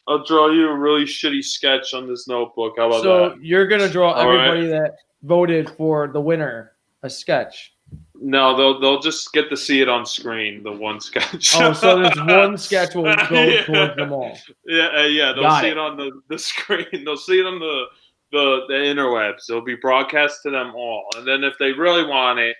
I'll 0.06 0.24
draw 0.24 0.50
you 0.50 0.68
a 0.68 0.74
really 0.78 1.04
shitty 1.04 1.42
sketch 1.44 1.92
on 1.94 2.06
this 2.08 2.28
notebook. 2.28 2.74
How 2.78 2.86
about 2.86 3.02
So 3.02 3.18
that? 3.30 3.34
So 3.34 3.38
you're 3.42 3.66
gonna 3.66 3.88
draw 3.90 4.12
All 4.12 4.28
right. 4.28 4.48
everybody 4.48 4.66
that 4.68 4.94
voted 5.24 5.68
for 5.70 6.06
the 6.08 6.20
winner 6.20 6.72
a 7.02 7.10
sketch. 7.10 7.74
No, 8.20 8.56
they'll 8.56 8.80
they'll 8.80 9.00
just 9.00 9.32
get 9.32 9.48
to 9.50 9.56
see 9.56 9.80
it 9.80 9.88
on 9.88 10.04
screen. 10.04 10.62
The 10.62 10.72
one 10.72 11.00
sketch. 11.00 11.54
Oh, 11.56 11.72
so 11.72 12.02
there's 12.02 12.16
one 12.20 12.58
sketch 12.58 12.94
will 12.94 13.04
go 13.04 13.10
Yeah. 13.32 13.64
towards 13.64 13.96
them 13.96 14.12
all. 14.12 14.36
Yeah, 14.66 14.88
uh, 14.94 15.02
yeah. 15.04 15.32
They'll 15.32 15.44
Got 15.44 15.62
see 15.62 15.68
it. 15.68 15.72
it. 15.72 15.78
on 15.78 15.96
the, 15.96 16.20
the 16.28 16.38
screen. 16.38 16.86
They'll 17.04 17.16
see 17.16 17.40
it 17.40 17.46
on 17.46 17.58
the, 17.60 17.84
the 18.32 18.60
the 18.68 18.74
interwebs. 18.74 19.48
It'll 19.48 19.62
be 19.64 19.76
broadcast 19.76 20.40
to 20.42 20.50
them 20.50 20.74
all. 20.74 21.06
And 21.16 21.26
then 21.26 21.44
if 21.44 21.54
they 21.58 21.72
really 21.72 22.04
want 22.04 22.40
it, 22.40 22.56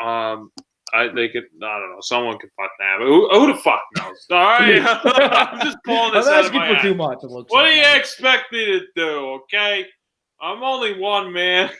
um, 0.00 0.50
I 0.94 1.08
they 1.08 1.28
could. 1.28 1.44
I 1.62 1.78
don't 1.80 1.90
know. 1.90 1.98
Someone 2.00 2.38
could 2.38 2.50
fuck 2.56 2.70
that. 2.78 2.96
But 3.00 3.06
who, 3.06 3.28
who 3.30 3.52
the 3.52 3.58
fuck 3.58 3.82
knows? 3.98 4.26
All 4.30 4.38
right. 4.38 4.80
I'm 4.80 5.60
just 5.60 5.78
pulling 5.84 6.14
this 6.14 6.26
I'm 6.26 6.32
out 6.34 6.38
of 6.40 6.44
asking 6.46 6.60
for 6.60 6.76
ass. 6.76 6.82
too 6.82 6.94
much. 6.94 7.18
What 7.22 7.64
do 7.66 7.70
you 7.72 7.84
expect 7.96 8.50
me 8.52 8.64
to 8.64 8.80
do? 8.96 9.40
Okay, 9.42 9.84
I'm 10.40 10.62
only 10.62 10.98
one 10.98 11.32
man. 11.32 11.70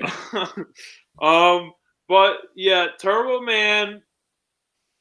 um, 1.22 1.72
but 2.08 2.36
yeah, 2.54 2.88
Turbo 2.98 3.40
Man 3.40 4.02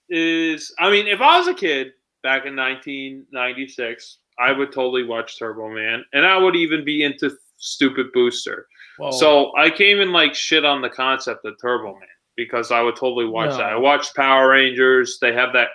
is. 0.09 0.73
I 0.79 0.89
mean, 0.91 1.07
if 1.07 1.21
I 1.21 1.37
was 1.39 1.47
a 1.47 1.53
kid 1.53 1.93
back 2.23 2.45
in 2.45 2.55
1996, 2.55 4.17
I 4.39 4.51
would 4.51 4.71
totally 4.71 5.03
watch 5.03 5.37
Turbo 5.37 5.69
Man, 5.69 6.03
and 6.13 6.25
I 6.25 6.37
would 6.37 6.55
even 6.55 6.85
be 6.85 7.03
into 7.03 7.31
Stupid 7.57 8.07
Booster. 8.13 8.67
Whoa. 8.97 9.11
So 9.11 9.51
I 9.57 9.69
came 9.69 9.99
in 9.99 10.11
like 10.11 10.35
shit 10.35 10.65
on 10.65 10.81
the 10.81 10.89
concept 10.89 11.45
of 11.45 11.55
Turbo 11.61 11.93
Man 11.93 12.07
because 12.35 12.71
I 12.71 12.81
would 12.81 12.95
totally 12.95 13.25
watch 13.25 13.51
No. 13.51 13.57
that. 13.57 13.73
I 13.73 13.77
watched 13.77 14.15
Power 14.15 14.49
Rangers. 14.49 15.17
They 15.21 15.33
have 15.33 15.53
that. 15.53 15.69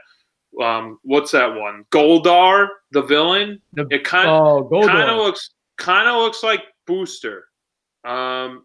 Um, 0.63 0.99
what's 1.03 1.33
that 1.33 1.55
one? 1.55 1.85
Goldar, 1.91 2.69
the 2.93 3.03
villain. 3.03 3.61
The- 3.75 3.87
It 3.91 4.05
kind 4.05 4.29
oh, 4.29 4.69
kind 4.87 5.11
of 5.11 5.19
looks 5.19 5.51
kind 5.77 6.09
of 6.09 6.17
looks 6.17 6.43
like 6.43 6.63
Booster. 6.87 7.49
Um, 8.07 8.65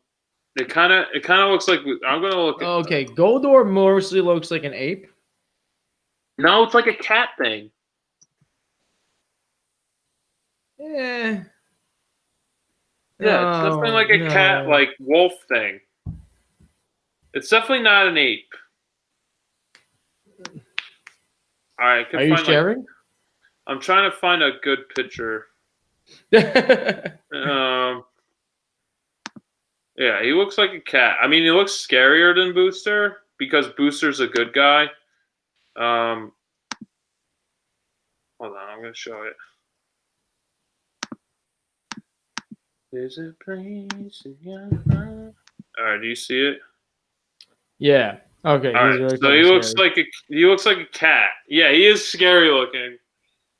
it 0.55 0.69
kind 0.69 0.93
of 0.93 1.05
it 1.13 1.23
kind 1.23 1.41
of 1.41 1.49
looks 1.49 1.67
like 1.67 1.79
I'm 2.07 2.21
gonna 2.21 2.35
look. 2.41 2.61
Okay, 2.61 3.05
Goldar 3.05 3.69
mostly 3.69 4.21
looks 4.21 4.51
like 4.51 4.63
an 4.63 4.73
ape. 4.73 5.07
No, 6.37 6.63
it's 6.63 6.73
like 6.73 6.87
a 6.87 6.93
cat 6.93 7.29
thing. 7.37 7.71
Eh. 10.79 11.39
Yeah, 13.19 13.57
it's 13.57 13.65
definitely 13.65 13.89
No, 13.89 13.93
like 13.93 14.09
a 14.09 14.17
cat, 14.29 14.67
like 14.67 14.89
wolf 14.99 15.33
thing. 15.47 15.79
It's 17.33 17.49
definitely 17.49 17.83
not 17.83 18.07
an 18.07 18.17
ape. 18.17 18.51
All 21.79 21.87
right, 21.87 22.07
Are 22.13 22.23
you 22.23 22.29
find, 22.29 22.31
like- 22.31 22.45
sharing? 22.45 22.85
I'm 23.67 23.79
trying 23.79 24.09
to 24.09 24.17
find 24.17 24.41
a 24.43 24.51
good 24.63 24.89
picture. 24.95 25.47
Um, 27.33 28.03
yeah, 30.01 30.23
he 30.23 30.31
looks 30.33 30.57
like 30.57 30.71
a 30.71 30.79
cat. 30.79 31.17
I 31.21 31.27
mean, 31.27 31.43
he 31.43 31.51
looks 31.51 31.73
scarier 31.73 32.33
than 32.33 32.55
Booster 32.55 33.17
because 33.37 33.67
Booster's 33.77 34.19
a 34.19 34.25
good 34.25 34.51
guy. 34.51 34.85
Um, 35.75 36.31
hold 38.39 38.57
on, 38.57 38.67
I'm 38.67 38.81
gonna 38.81 38.95
show 38.95 39.21
it. 39.21 39.33
There's 42.91 43.19
a 43.19 43.35
place 43.45 44.23
in 44.25 44.37
your 44.41 44.69
heart. 44.91 45.35
All 45.77 45.85
right, 45.85 46.01
do 46.01 46.07
you 46.07 46.15
see 46.15 46.47
it? 46.47 46.57
yeah. 47.77 48.17
Okay. 48.43 48.73
All 48.73 48.87
right, 48.87 48.99
really 48.99 49.17
so 49.17 49.31
he 49.31 49.43
looks 49.43 49.67
scary. 49.69 49.89
like 49.89 49.97
a 49.99 50.05
he 50.29 50.45
looks 50.47 50.65
like 50.65 50.79
a 50.79 50.85
cat. 50.85 51.29
Yeah, 51.47 51.71
he 51.71 51.85
is 51.85 52.03
scary 52.03 52.49
looking. 52.49 52.97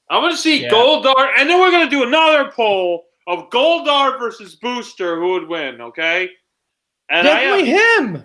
I'm 0.10 0.24
gonna 0.24 0.36
see 0.36 0.64
Yeah. 0.64 0.70
Goldar, 0.70 1.34
and 1.38 1.48
then 1.48 1.60
we're 1.60 1.70
gonna 1.70 1.88
do 1.88 2.02
another 2.02 2.52
poll 2.52 3.06
of 3.28 3.50
Goldar 3.50 4.20
versus 4.20 4.56
Booster. 4.56 5.20
Who 5.20 5.34
would 5.34 5.48
win? 5.48 5.82
Okay. 5.82 6.30
And 7.10 7.26
definitely 7.26 7.74
I, 7.74 7.98
him. 7.98 8.24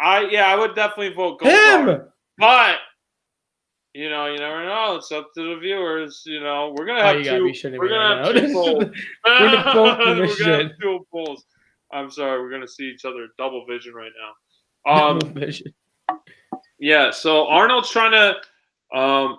I 0.00 0.20
yeah, 0.30 0.46
I 0.46 0.56
would 0.56 0.74
definitely 0.74 1.14
vote 1.14 1.40
Goldar. 1.40 1.88
Him. 2.00 2.08
But 2.38 2.76
you 3.94 4.10
know, 4.10 4.26
you 4.26 4.38
never 4.38 4.64
know. 4.64 4.96
It's 4.96 5.10
up 5.10 5.30
to 5.34 5.54
the 5.54 5.60
viewers. 5.60 6.22
You 6.24 6.40
know, 6.40 6.74
we're 6.76 6.86
gonna 6.86 7.00
Oh, 7.00 7.16
have 7.16 7.24
gotta 7.24 7.52
two. 7.52 7.70
We're 7.78 7.88
gonna 7.88 8.24
have 8.24 8.34
two 8.34 8.52
polls. 8.52 8.84
We're 9.24 9.38
gonna 9.50 10.20
We're 10.20 10.38
gonna 10.38 10.62
have 10.62 10.72
two 10.80 11.06
polls. 11.10 11.44
I'm 11.92 12.10
sorry, 12.10 12.40
we're 12.40 12.50
gonna 12.50 12.68
see 12.68 12.84
each 12.84 13.04
other 13.04 13.28
double 13.38 13.64
vision 13.66 13.94
right 13.94 14.12
now. 14.20 14.92
Um, 14.92 15.20
Vision. 15.34 15.72
yeah, 16.78 17.10
so 17.10 17.46
Arnold's 17.48 17.90
trying 17.90 18.12
to 18.12 18.96
um, 18.96 19.38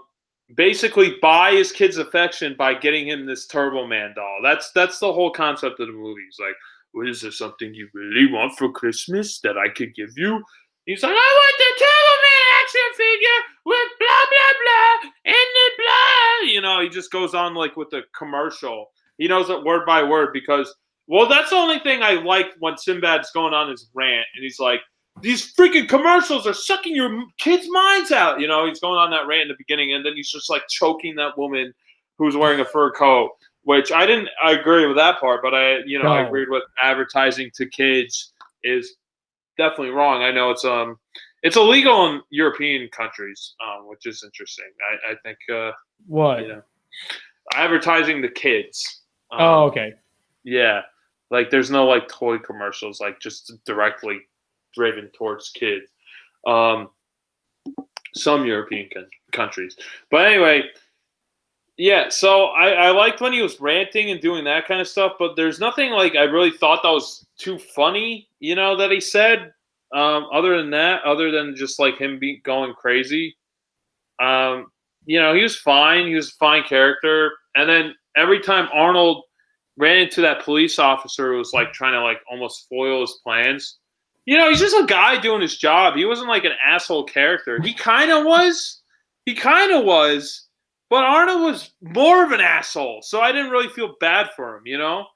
basically 0.56 1.18
buy 1.22 1.52
his 1.52 1.72
kid's 1.72 1.98
affection 1.98 2.56
by 2.58 2.74
getting 2.74 3.08
him 3.08 3.26
this 3.26 3.48
Turbo 3.48 3.88
Man 3.88 4.14
doll. 4.16 4.40
That's 4.44 4.72
that's 4.72 5.00
the 5.00 5.12
whole 5.12 5.32
concept 5.32 5.80
of 5.80 5.88
the 5.88 5.94
movie. 5.94 6.22
He's 6.26 6.40
like, 6.40 6.56
"Well, 6.94 7.08
is 7.08 7.22
there 7.22 7.32
something 7.32 7.74
you 7.74 7.88
really 7.94 8.32
want 8.32 8.58
for 8.58 8.72
Christmas 8.72 9.40
that 9.42 9.58
I 9.58 9.70
could 9.70 9.96
give 9.96 10.12
you?" 10.18 10.44
He's 10.86 11.04
like, 11.04 11.12
I 11.12 11.14
want 11.14 11.56
the 11.58 11.86
Turbo 11.86 12.16
Man 12.26 12.46
action 12.64 12.82
figure 12.98 13.42
with 13.66 13.90
blah 14.00 14.26
blah 14.32 14.54
blah 14.64 15.12
and 15.26 15.36
the 15.36 15.72
blah. 15.78 16.52
You 16.52 16.62
know, 16.62 16.82
he 16.82 16.90
just 16.90 17.12
goes 17.12 17.36
on 17.36 17.54
like 17.54 17.78
with 17.78 17.92
the 17.92 18.02
commercial. 18.18 18.88
He 19.18 19.28
knows 19.28 19.50
it 19.50 19.64
word 19.64 19.86
by 19.86 20.02
word 20.02 20.30
because 20.34 20.74
well, 21.08 21.28
that's 21.28 21.50
the 21.50 21.56
only 21.56 21.80
thing 21.80 22.04
I 22.04 22.14
like 22.14 22.48
when 22.60 22.76
Sinbad's 22.76 23.32
going 23.32 23.54
on 23.54 23.70
his 23.70 23.90
rant 23.96 24.26
and 24.36 24.44
he's 24.44 24.60
like, 24.60 24.80
these 25.22 25.54
freaking 25.54 25.88
commercials 25.88 26.48
are 26.48 26.54
sucking 26.54 26.96
your 26.96 27.24
kids' 27.38 27.68
minds 27.70 28.12
out. 28.12 28.40
You 28.40 28.48
know, 28.48 28.68
he's 28.68 28.80
going 28.80 28.98
on 28.98 29.12
that 29.12 29.28
rant 29.28 29.44
in 29.44 29.48
the 29.50 29.56
beginning, 29.58 29.94
and 29.94 30.06
then 30.06 30.14
he's 30.16 30.30
just 30.30 30.50
like 30.50 30.64
choking 30.70 31.16
that 31.16 31.38
woman 31.38 31.74
who's 32.18 32.36
wearing 32.36 32.60
a 32.60 32.66
fur 32.66 32.92
coat. 32.92 33.32
Which 33.64 33.92
I 33.92 34.06
didn't 34.06 34.30
I 34.44 34.54
agree 34.54 34.88
with 34.88 34.98
that 34.98 35.20
part, 35.20 35.42
but 35.44 35.54
I 35.54 35.80
you 35.86 36.00
know 36.00 36.06
no. 36.06 36.14
I 36.14 36.22
agreed 36.26 36.50
with 36.50 36.64
advertising 36.82 37.52
to 37.56 37.68
kids 37.68 38.34
is 38.64 38.96
definitely 39.58 39.90
wrong. 39.90 40.24
I 40.24 40.32
know 40.32 40.50
it's 40.50 40.66
um 40.66 40.98
it's 41.44 41.56
illegal 41.56 42.08
in 42.08 42.22
European 42.30 42.90
countries, 42.90 43.56
um, 43.64 43.88
which 43.88 44.06
is 44.06 44.24
interesting. 44.24 44.66
I, 44.82 45.12
I 45.12 45.16
think 45.24 45.38
uh, 45.54 45.72
what 46.08 46.42
you 46.42 46.48
know, 46.48 46.62
advertising 47.54 48.22
to 48.22 48.30
kids. 48.30 49.04
Um, 49.32 49.42
oh, 49.42 49.64
okay. 49.66 49.94
Yeah, 50.44 50.82
like 51.30 51.50
there's 51.50 51.70
no 51.70 51.86
like 51.86 52.08
toy 52.08 52.40
commercials, 52.40 53.00
like 53.00 53.20
just 53.20 53.54
directly 53.66 54.22
driven 54.74 55.10
towards 55.10 55.50
kids. 55.50 55.86
Um, 56.48 56.90
some 58.16 58.46
European 58.46 58.90
countries, 59.32 59.78
but 60.10 60.26
anyway, 60.26 60.64
yeah. 61.78 62.10
So 62.10 62.46
I, 62.48 62.72
I 62.72 62.90
liked 62.92 63.22
when 63.22 63.34
he 63.34 63.42
was 63.42 63.62
ranting 63.62 64.12
and 64.12 64.20
doing 64.20 64.44
that 64.46 64.68
kind 64.68 64.82
of 64.82 64.88
stuff, 64.88 65.14
but 65.20 65.36
there's 65.36 65.60
nothing 65.60 65.92
like 65.92 66.16
I 66.16 66.24
really 66.24 66.52
thought 66.52 66.84
that 66.84 66.90
was 66.90 67.26
too 67.38 67.58
funny, 67.58 68.28
you 68.40 68.56
know, 68.56 68.76
that 68.78 68.92
he 68.92 69.00
said. 69.00 69.54
Um, 69.92 70.28
other 70.32 70.58
than 70.58 70.70
that, 70.72 71.04
other 71.04 71.32
than 71.32 71.56
just 71.56 71.80
like 71.80 71.98
him 71.98 72.20
be 72.20 72.38
going 72.38 72.74
crazy, 72.74 73.36
um, 74.20 74.68
you 75.06 75.20
know, 75.20 75.34
he 75.34 75.42
was 75.42 75.58
fine. 75.58 76.06
He 76.06 76.16
was 76.16 76.30
a 76.30 76.34
fine 76.34 76.64
character. 76.64 77.32
And 77.56 77.68
then 77.68 77.96
every 78.16 78.40
time 78.40 78.70
Arnold 78.74 79.24
ran 79.78 79.98
into 79.98 80.22
that 80.22 80.44
police 80.44 80.78
officer 80.78 81.32
who 81.32 81.40
was 81.40 81.54
like 81.54 81.74
trying 81.74 81.94
to 81.94 82.04
like 82.04 82.20
almost 82.30 82.68
foil 82.70 83.02
his 83.02 83.20
plans, 83.24 83.79
you 84.30 84.38
know, 84.38 84.48
he's 84.48 84.60
just 84.60 84.76
a 84.76 84.86
guy 84.86 85.20
doing 85.20 85.42
his 85.42 85.58
job. 85.58 85.96
He 85.96 86.06
wasn't 86.06 86.30
like 86.30 86.46
an 86.46 86.52
asshole 86.64 87.06
character. 87.06 87.60
He 87.64 87.74
kind 87.74 88.12
of 88.12 88.24
was. 88.26 88.80
He 89.26 89.34
kind 89.34 89.74
of 89.74 89.86
was. 89.86 90.46
But 90.88 91.04
Arnold 91.04 91.42
was 91.42 91.72
more 91.82 92.24
of 92.24 92.32
an 92.32 92.40
asshole. 92.40 93.02
So 93.02 93.22
I 93.22 93.32
didn't 93.32 93.50
really 93.50 93.70
feel 93.70 93.96
bad 94.00 94.30
for 94.36 94.56
him, 94.56 94.68
you 94.68 94.78
know? 94.78 95.08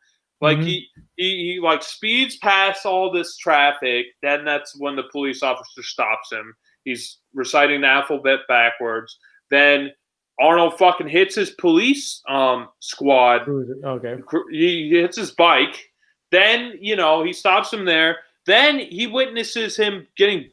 Like 0.42 0.58
mm-hmm. 0.58 0.66
he, 0.66 0.88
he 1.16 1.54
he 1.54 1.60
like 1.62 1.84
speeds 1.84 2.38
past 2.38 2.88
all 2.88 3.12
this 3.12 3.38
traffic. 3.38 4.08
Then 4.24 4.46
that's 4.46 4.76
when 4.80 4.96
the 4.96 5.04
police 5.12 5.44
officer 5.44 5.84
stops 5.84 6.32
him. 6.32 6.52
He's 6.84 7.20
reciting 7.36 7.82
the 7.82 7.88
alphabet 7.90 8.40
backwards. 8.48 9.16
Then 9.52 9.92
Arnold 10.42 10.80
fucking 10.80 11.08
hits 11.08 11.36
his 11.36 11.52
police 11.52 12.20
um 12.28 12.68
squad. 12.80 13.48
Okay. 13.48 14.16
He 14.50 14.90
hits 14.90 15.18
his 15.18 15.30
bike. 15.32 15.92
Then 16.32 16.74
you 16.82 16.96
know 16.96 17.24
he 17.24 17.32
stops 17.32 17.72
him 17.72 17.86
there. 17.86 18.18
Then 18.46 18.80
he 18.80 19.08
witnesses 19.08 19.78
him 19.78 20.08
getting 20.18 20.50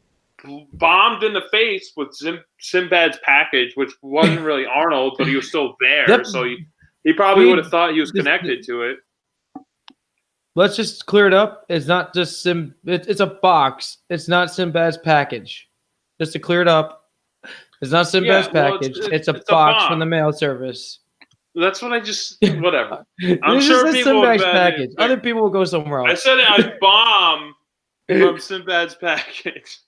bombed 0.74 1.22
in 1.22 1.32
the 1.32 1.42
face 1.50 1.92
with 1.96 2.14
Zim- 2.14 2.44
Sinbad's 2.60 3.18
package, 3.22 3.72
which 3.74 3.92
wasn't 4.02 4.40
really 4.40 4.66
Arnold, 4.74 5.16
but 5.18 5.26
he 5.26 5.36
was 5.36 5.48
still 5.48 5.76
there. 5.80 6.24
So 6.24 6.44
he, 6.44 6.66
he 7.04 7.12
probably 7.12 7.46
would 7.46 7.58
have 7.58 7.70
thought 7.70 7.92
he 7.92 8.00
was 8.00 8.12
connected 8.12 8.62
to 8.64 8.82
it. 8.82 8.98
Let's 10.56 10.76
just 10.76 11.06
clear 11.06 11.26
it 11.26 11.34
up. 11.34 11.64
It's 11.68 11.86
not 11.86 12.12
just 12.12 12.42
Sim. 12.42 12.74
It, 12.84 13.06
it's 13.08 13.20
a 13.20 13.26
box. 13.26 13.98
It's 14.08 14.28
not 14.28 14.48
Sinbad's 14.48 14.98
package. 14.98 15.68
Just 16.20 16.32
to 16.32 16.38
clear 16.38 16.60
it 16.60 16.68
up, 16.68 17.08
it's 17.80 17.92
not 17.92 18.06
Sinbad's 18.06 18.48
yeah, 18.48 18.52
well, 18.52 18.72
package. 18.72 18.88
It's, 18.90 18.98
it's, 18.98 19.08
it's, 19.08 19.28
a 19.28 19.34
it's 19.36 19.50
box 19.50 19.84
a 19.84 19.88
from 19.88 20.00
the 20.00 20.06
mail 20.06 20.32
service. 20.32 20.98
That's 21.54 21.82
what 21.82 21.92
I 21.92 22.00
just 22.00 22.36
whatever. 22.42 23.04
I'm 23.42 23.60
sure 23.60 23.92
people 23.92 24.12
Sinbad's 24.12 24.42
package. 24.42 24.90
Other 24.98 25.16
people 25.16 25.42
will 25.42 25.50
go 25.50 25.64
somewhere 25.64 26.00
else. 26.00 26.10
I 26.10 26.14
said 26.14 26.38
it, 26.38 26.50
I 26.50 26.74
bomb 26.80 27.54
from 28.18 28.36
Sinbad's 28.38 28.94
package. 28.94 29.78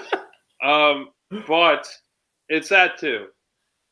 um, 0.62 1.08
but 1.46 1.88
it's 2.48 2.68
that 2.68 2.98
too, 2.98 3.26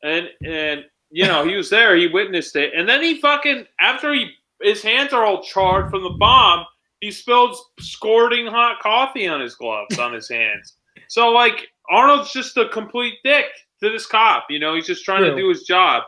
and 0.03 0.29
and 0.45 0.85
you 1.09 1.25
know 1.25 1.43
he 1.45 1.55
was 1.55 1.69
there, 1.69 1.95
he 1.95 2.07
witnessed 2.07 2.55
it, 2.55 2.73
and 2.75 2.87
then 2.87 3.01
he 3.01 3.19
fucking 3.19 3.65
after 3.79 4.13
he 4.13 4.31
his 4.61 4.81
hands 4.81 5.13
are 5.13 5.25
all 5.25 5.41
charred 5.41 5.89
from 5.89 6.03
the 6.03 6.15
bomb, 6.19 6.65
he 6.99 7.11
spills 7.11 7.71
squirting 7.79 8.45
hot 8.45 8.79
coffee 8.79 9.27
on 9.27 9.41
his 9.41 9.55
gloves 9.55 9.97
on 9.97 10.13
his 10.13 10.29
hands. 10.29 10.75
So 11.07 11.29
like 11.29 11.67
Arnold's 11.89 12.31
just 12.31 12.57
a 12.57 12.69
complete 12.69 13.15
dick 13.23 13.45
to 13.81 13.89
this 13.89 14.05
cop, 14.05 14.45
you 14.49 14.59
know, 14.59 14.75
he's 14.75 14.87
just 14.87 15.03
trying 15.03 15.23
to 15.23 15.35
do 15.35 15.49
his 15.49 15.63
job, 15.63 16.03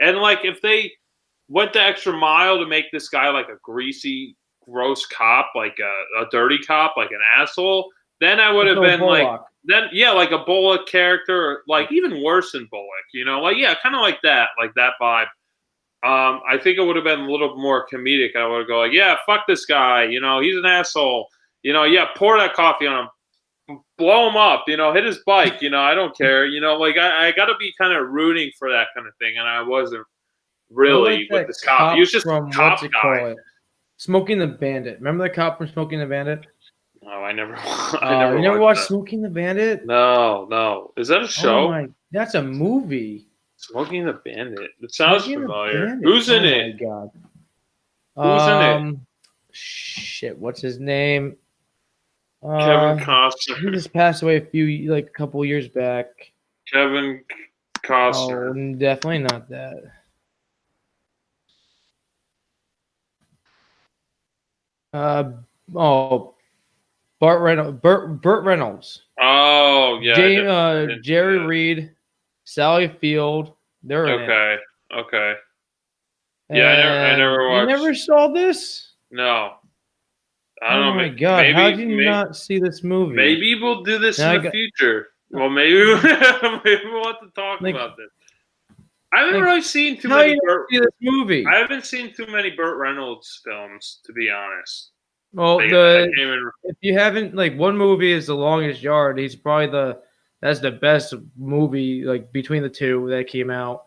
and 0.00 0.16
like 0.18 0.40
if 0.44 0.62
they 0.62 0.92
went 1.48 1.72
the 1.72 1.82
extra 1.82 2.12
mile 2.12 2.58
to 2.58 2.66
make 2.66 2.90
this 2.92 3.08
guy 3.08 3.28
like 3.30 3.48
a 3.48 3.58
greasy 3.62 4.36
gross 4.70 5.06
cop, 5.06 5.52
like 5.54 5.76
a, 5.80 6.22
a 6.22 6.26
dirty 6.30 6.58
cop, 6.58 6.94
like 6.96 7.10
an 7.10 7.20
asshole, 7.36 7.90
then 8.20 8.40
I 8.40 8.52
would 8.52 8.66
have 8.66 8.80
been 8.80 9.00
Bullock. 9.00 9.24
like, 9.24 9.40
then 9.64 9.84
yeah, 9.92 10.10
like 10.10 10.30
a 10.30 10.38
Bullock 10.38 10.86
character, 10.86 11.62
like 11.68 11.90
even 11.92 12.22
worse 12.22 12.52
than 12.52 12.66
Bullock, 12.70 12.88
you 13.12 13.24
know, 13.24 13.40
like 13.40 13.56
yeah, 13.56 13.74
kind 13.82 13.94
of 13.94 14.00
like 14.00 14.20
that, 14.22 14.50
like 14.58 14.72
that 14.74 14.94
vibe. 15.00 15.26
Um, 16.04 16.40
I 16.48 16.58
think 16.62 16.78
it 16.78 16.82
would 16.82 16.96
have 16.96 17.04
been 17.04 17.20
a 17.20 17.30
little 17.30 17.56
more 17.56 17.86
comedic. 17.92 18.36
I 18.36 18.46
would 18.46 18.68
go 18.68 18.80
like, 18.80 18.92
yeah, 18.92 19.16
fuck 19.26 19.46
this 19.48 19.66
guy, 19.66 20.04
you 20.04 20.20
know, 20.20 20.40
he's 20.40 20.56
an 20.56 20.66
asshole, 20.66 21.28
you 21.62 21.72
know, 21.72 21.84
yeah, 21.84 22.06
pour 22.16 22.38
that 22.38 22.54
coffee 22.54 22.86
on 22.86 23.08
him, 23.68 23.80
blow 23.96 24.28
him 24.28 24.36
up, 24.36 24.64
you 24.68 24.76
know, 24.76 24.92
hit 24.92 25.04
his 25.04 25.18
bike, 25.26 25.60
you 25.60 25.70
know, 25.70 25.80
I 25.80 25.94
don't 25.94 26.16
care, 26.16 26.46
you 26.46 26.60
know, 26.60 26.76
like 26.76 26.96
I, 26.96 27.28
I 27.28 27.32
got 27.32 27.46
to 27.46 27.56
be 27.58 27.72
kind 27.78 27.92
of 27.92 28.08
rooting 28.10 28.50
for 28.58 28.70
that 28.70 28.88
kind 28.94 29.06
of 29.06 29.14
thing, 29.16 29.38
and 29.38 29.48
I 29.48 29.62
wasn't 29.62 30.06
really 30.70 31.26
like 31.30 31.30
with 31.30 31.46
this 31.48 31.60
cop. 31.62 31.78
cop. 31.78 31.94
He 31.94 32.00
was 32.00 32.10
just 32.10 32.26
cop 32.26 32.80
guy. 32.92 33.34
Smokey 33.98 34.32
and 34.32 34.42
the 34.42 34.46
Bandit. 34.46 34.98
Remember 34.98 35.28
the 35.28 35.34
cop 35.34 35.58
from 35.58 35.68
Smokey 35.68 35.96
and 35.96 36.02
the 36.02 36.06
Bandit? 36.06 36.46
No, 37.02 37.10
I 37.10 37.32
never. 37.32 37.56
I 37.56 37.98
uh, 38.00 38.18
never. 38.20 38.36
You 38.36 38.42
never 38.42 38.60
watched, 38.60 38.84
Smokey 38.84 39.16
and 39.16 39.24
the 39.24 39.28
Bandit? 39.28 39.84
No, 39.84 40.46
no. 40.48 40.92
Is 40.96 41.08
that 41.08 41.22
a 41.22 41.28
show? 41.28 41.66
Oh 41.66 41.68
my, 41.68 41.88
that's 42.12 42.34
a 42.34 42.42
movie. 42.42 43.26
Smokey 43.56 43.98
and 43.98 44.08
the 44.08 44.12
Bandit. 44.24 44.70
It 44.80 44.94
sounds 44.94 45.24
Smoking 45.24 45.42
familiar. 45.42 45.98
Who's 46.02 46.28
in 46.28 46.44
oh 46.44 46.48
it? 46.48 46.80
God. 46.80 47.10
Who's 48.14 48.42
um, 48.42 48.62
in 48.62 48.62
it? 48.62 48.76
Um, 48.76 49.06
shit, 49.50 50.38
what's 50.38 50.60
his 50.60 50.78
name? 50.78 51.36
Kevin 52.40 53.00
uh, 53.00 53.04
Costner. 53.04 53.58
He 53.60 53.70
just 53.72 53.92
passed 53.92 54.22
away 54.22 54.36
a 54.36 54.40
few, 54.40 54.92
like 54.92 55.06
a 55.06 55.10
couple 55.10 55.44
years 55.44 55.68
back. 55.68 56.06
Kevin 56.72 57.24
Costner. 57.78 58.50
Oh, 58.50 58.78
definitely 58.78 59.18
not 59.18 59.48
that. 59.48 59.82
Uh 64.92 65.32
oh, 65.74 66.34
Bart 67.20 67.42
Reynolds, 67.42 67.80
Burt, 67.80 68.22
Burt 68.22 68.44
Reynolds. 68.44 69.02
Oh 69.20 69.98
yeah, 70.02 70.14
Jay, 70.14 70.46
uh, 70.46 70.96
Jerry 71.02 71.38
Reed, 71.38 71.90
Sally 72.44 72.88
Field. 72.88 73.52
They're 73.82 74.08
okay. 74.08 74.56
Okay. 74.96 75.34
Yeah, 76.50 76.70
I 76.70 76.76
never, 76.76 76.98
I 76.98 77.16
never 77.16 77.48
watched. 77.48 77.70
You 77.70 77.76
never 77.76 77.94
saw 77.94 78.28
this? 78.28 78.92
No. 79.10 79.54
I 80.62 80.74
don't 80.74 80.82
oh 80.82 80.90
know. 80.90 80.94
my 80.96 81.08
god! 81.08 81.42
Maybe, 81.42 81.52
How 81.52 81.70
did 81.70 81.78
you 81.78 81.88
maybe, 81.88 82.04
not 82.04 82.34
see 82.34 82.58
this 82.58 82.82
movie? 82.82 83.14
Maybe 83.14 83.60
we'll 83.60 83.84
do 83.84 83.98
this 83.98 84.18
now 84.18 84.30
in 84.32 84.34
I 84.34 84.38
the 84.38 84.44
got, 84.44 84.52
future. 84.52 85.08
Well, 85.30 85.50
maybe 85.50 85.74
maybe 86.64 86.82
we'll 86.90 87.04
have 87.04 87.20
to 87.20 87.30
talk 87.34 87.60
like, 87.60 87.74
about 87.74 87.96
this. 87.96 88.08
I 89.12 89.20
haven't 89.20 89.34
like, 89.36 89.44
really 89.44 89.62
seen 89.62 90.00
too 90.00 90.08
many. 90.08 90.38
Burt, 90.44 90.66
see 90.70 90.78
this 90.80 90.88
movie. 91.00 91.46
I 91.46 91.56
haven't 91.56 91.86
seen 91.86 92.12
too 92.12 92.26
many 92.26 92.50
Burt 92.50 92.76
Reynolds 92.78 93.40
films, 93.44 94.00
to 94.04 94.12
be 94.12 94.30
honest. 94.30 94.90
Well, 95.32 95.58
the 95.58 96.10
if 96.64 96.76
you 96.80 96.98
haven't 96.98 97.34
like 97.34 97.56
one 97.56 97.76
movie 97.76 98.12
is 98.12 98.26
the 98.26 98.34
longest 98.34 98.82
yard. 98.82 99.18
He's 99.18 99.36
probably 99.36 99.66
the 99.66 99.98
that's 100.40 100.60
the 100.60 100.70
best 100.70 101.14
movie 101.36 102.04
like 102.04 102.32
between 102.32 102.62
the 102.62 102.68
two 102.68 103.08
that 103.10 103.26
came 103.26 103.50
out. 103.50 103.84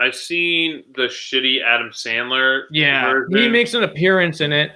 I've 0.00 0.14
seen 0.14 0.84
the 0.94 1.02
shitty 1.02 1.62
Adam 1.62 1.90
Sandler. 1.90 2.62
Yeah, 2.70 3.10
version. 3.10 3.36
he 3.36 3.48
makes 3.48 3.74
an 3.74 3.82
appearance 3.82 4.40
in 4.40 4.52
it. 4.52 4.72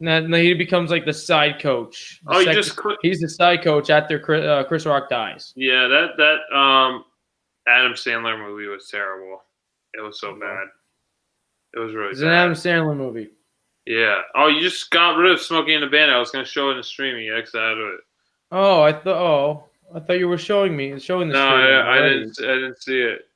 And 0.00 0.34
he 0.34 0.52
becomes 0.54 0.90
like 0.90 1.04
the 1.04 1.12
side 1.12 1.60
coach. 1.60 2.20
The 2.24 2.34
oh, 2.34 2.40
he 2.40 2.46
just 2.46 2.76
he's 3.02 3.20
the 3.20 3.28
side 3.28 3.62
coach 3.62 3.88
after 3.88 4.18
Chris, 4.18 4.44
uh, 4.44 4.64
Chris 4.64 4.84
Rock 4.84 5.08
dies. 5.08 5.52
Yeah, 5.54 5.86
that 5.86 6.16
that 6.16 6.56
um 6.56 7.04
Adam 7.66 7.92
Sandler 7.92 8.38
movie 8.38 8.66
was 8.66 8.88
terrible. 8.88 9.42
It 9.94 10.00
was 10.00 10.20
so 10.20 10.34
bad. 10.38 10.66
It 11.74 11.78
was 11.78 11.94
really. 11.94 12.10
It's 12.10 12.20
bad. 12.20 12.28
an 12.28 12.34
Adam 12.34 12.54
Sandler 12.54 12.96
movie. 12.96 13.30
Yeah. 13.86 14.20
Oh, 14.34 14.48
you 14.48 14.60
just 14.60 14.90
got 14.90 15.16
rid 15.16 15.32
of 15.32 15.40
Smokey 15.40 15.74
and 15.74 15.82
the 15.82 15.88
Bandit. 15.88 16.14
I 16.14 16.18
was 16.18 16.30
gonna 16.30 16.44
show 16.44 16.68
it 16.68 16.72
in 16.72 16.76
the 16.78 16.84
streaming. 16.84 17.24
You 17.24 17.36
exited 17.36 17.60
out 17.60 17.78
of 17.78 17.88
it. 17.94 18.00
Oh, 18.50 18.82
I 18.82 18.92
thought. 18.92 19.16
Oh, 19.16 19.64
I 19.94 20.00
thought 20.00 20.18
you 20.18 20.28
were 20.28 20.38
showing 20.38 20.76
me 20.76 20.98
showing 20.98 21.28
the. 21.28 21.34
No, 21.34 21.48
I, 21.48 21.96
I, 21.96 22.08
didn't. 22.08 22.38
I 22.40 22.54
didn't 22.54 22.82
see 22.82 23.00
it. 23.00 23.26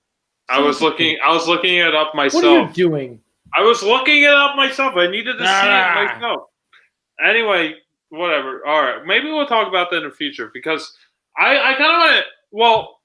I 0.48 0.60
was 0.60 0.80
looking. 0.80 1.18
I 1.24 1.32
was 1.32 1.48
looking 1.48 1.76
it 1.76 1.94
up 1.94 2.14
myself. 2.14 2.44
What 2.44 2.52
are 2.52 2.66
you 2.68 2.72
doing? 2.72 3.20
I 3.54 3.62
was 3.62 3.82
looking 3.82 4.22
it 4.22 4.30
up 4.30 4.56
myself. 4.56 4.94
I 4.96 5.08
needed 5.08 5.38
to 5.38 5.44
ah. 5.44 5.62
see 5.62 6.02
it 6.02 6.14
myself. 6.14 6.42
Anyway, 7.24 7.74
whatever. 8.10 8.64
All 8.66 8.82
right, 8.82 9.04
maybe 9.04 9.26
we'll 9.26 9.46
talk 9.46 9.66
about 9.66 9.90
that 9.90 9.98
in 9.98 10.08
the 10.08 10.14
future 10.14 10.50
because 10.52 10.96
I 11.36 11.58
I 11.58 11.74
kind 11.74 11.92
of 11.92 11.98
want 11.98 12.16
to. 12.16 12.24
Well, 12.52 12.95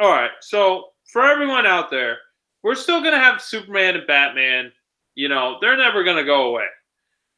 all 0.00 0.10
right. 0.10 0.30
So 0.40 0.86
for 1.12 1.24
everyone 1.24 1.66
out 1.66 1.90
there, 1.90 2.18
we're 2.62 2.74
still 2.74 3.02
gonna 3.02 3.18
have 3.18 3.40
Superman 3.40 3.96
and 3.96 4.06
Batman. 4.06 4.72
You 5.14 5.28
know, 5.28 5.58
they're 5.60 5.76
never 5.76 6.04
gonna 6.04 6.24
go 6.24 6.48
away. 6.48 6.66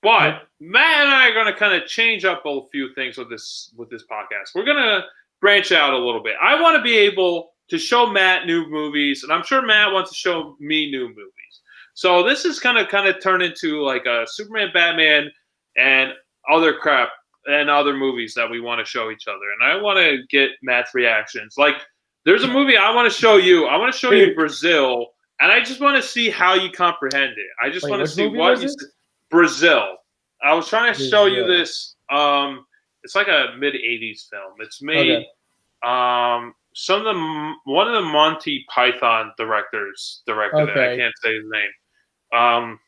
But 0.03 0.49
Matt 0.61 1.07
and 1.07 1.15
I 1.15 1.29
are 1.29 1.35
gonna 1.35 1.57
kind 1.57 1.75
of 1.75 1.89
change 1.89 2.25
up 2.25 2.43
a 2.45 2.61
few 2.71 2.95
things 2.95 3.17
with 3.17 3.31
this 3.31 3.73
with 3.77 3.91
this 3.91 4.05
podcast. 4.11 4.55
We're 4.55 4.65
gonna 4.65 5.05
branch 5.41 5.73
out 5.73 5.95
a 5.95 5.99
little 5.99 6.23
bit. 6.23 6.37
I 6.43 6.61
want 6.61 6.77
to 6.77 6.83
be 6.83 6.97
able 6.97 7.53
to 7.69 7.79
show 7.79 8.07
Matt 8.07 8.47
new 8.47 8.69
movies, 8.69 9.23
and 9.23 9.33
I'm 9.33 9.45
sure 9.45 9.63
Matt 9.63 9.93
wants 9.93 10.11
to 10.11 10.17
show 10.17 10.57
me 10.61 10.91
new 10.91 11.09
movies. 11.09 11.61
So 11.95 12.23
this 12.23 12.45
is 12.45 12.61
kind 12.61 12.77
of 12.77 12.89
kind 12.89 13.09
of 13.09 13.23
turned 13.23 13.43
into 13.43 13.81
like 13.83 14.05
a 14.07 14.27
Superman, 14.27 14.71
Batman, 14.75 15.31
and 15.77 16.13
other 16.51 16.75
crap 16.75 17.11
and 17.47 17.71
other 17.71 17.95
movies 17.95 18.35
that 18.35 18.51
we 18.51 18.61
want 18.61 18.79
to 18.79 18.85
show 18.85 19.11
each 19.11 19.29
other. 19.29 19.53
And 19.59 19.71
I 19.71 19.81
want 19.81 19.99
to 19.99 20.23
get 20.29 20.51
Matt's 20.63 20.95
reactions. 20.95 21.55
Like, 21.59 21.77
there's 22.25 22.45
a 22.45 22.49
movie 22.49 22.77
I 22.77 22.95
want 22.95 23.11
to 23.11 23.17
show 23.17 23.37
you. 23.37 23.67
I 23.67 23.77
want 23.77 23.93
to 23.93 23.99
show 23.99 24.13
you 24.13 24.35
Brazil, 24.35 25.09
and 25.41 25.53
I 25.53 25.61
just 25.61 25.81
want 25.81 26.01
to 26.01 26.09
see 26.09 26.31
how 26.31 26.55
you 26.55 26.71
comprehend 26.71 27.33
it. 27.33 27.47
I 27.63 27.71
just 27.71 27.85
Wait, 27.85 27.91
want 27.91 28.03
to 28.03 28.09
see 28.09 28.27
what 28.27 28.61
you. 28.63 28.75
Brazil. 29.31 29.97
I 30.43 30.55
was 30.55 30.69
trying 30.69 30.93
to 30.95 31.09
show 31.09 31.27
you 31.27 31.47
this. 31.47 31.97
Um, 32.11 32.67
it's 33.03 33.15
like 33.15 33.29
a 33.29 33.55
mid 33.59 33.75
'80s 33.75 34.29
film. 34.31 34.55
It's 34.61 34.83
made. 34.83 35.11
Okay. 35.11 35.27
Um, 35.83 36.55
some 36.75 37.05
of 37.07 37.15
the 37.15 37.53
one 37.65 37.87
of 37.87 37.95
the 37.95 38.09
Monty 38.09 38.65
Python 38.75 39.33
directors 39.37 40.23
directed 40.27 40.69
it. 40.69 40.79
I 40.79 40.97
can't 40.97 41.15
say 41.23 41.35
his 41.35 41.45
name. 41.51 42.41
Um, 42.41 42.81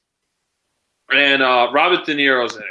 and 1.12 1.42
uh, 1.42 1.70
Robert 1.72 2.04
De 2.04 2.14
Niro's 2.14 2.56
in 2.56 2.62
it. 2.62 2.68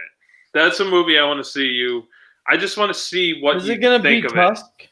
That's 0.53 0.79
a 0.79 0.85
movie 0.85 1.17
I 1.17 1.25
want 1.25 1.43
to 1.43 1.49
see 1.49 1.67
you. 1.67 2.03
I 2.49 2.57
just 2.57 2.77
want 2.77 2.93
to 2.93 2.99
see 2.99 3.41
what 3.41 3.57
Is 3.57 3.67
you 3.67 3.73
it 3.73 3.81
gonna 3.81 3.99
be 3.99 4.21
think 4.21 4.25
of 4.25 4.37
it. 4.37 4.89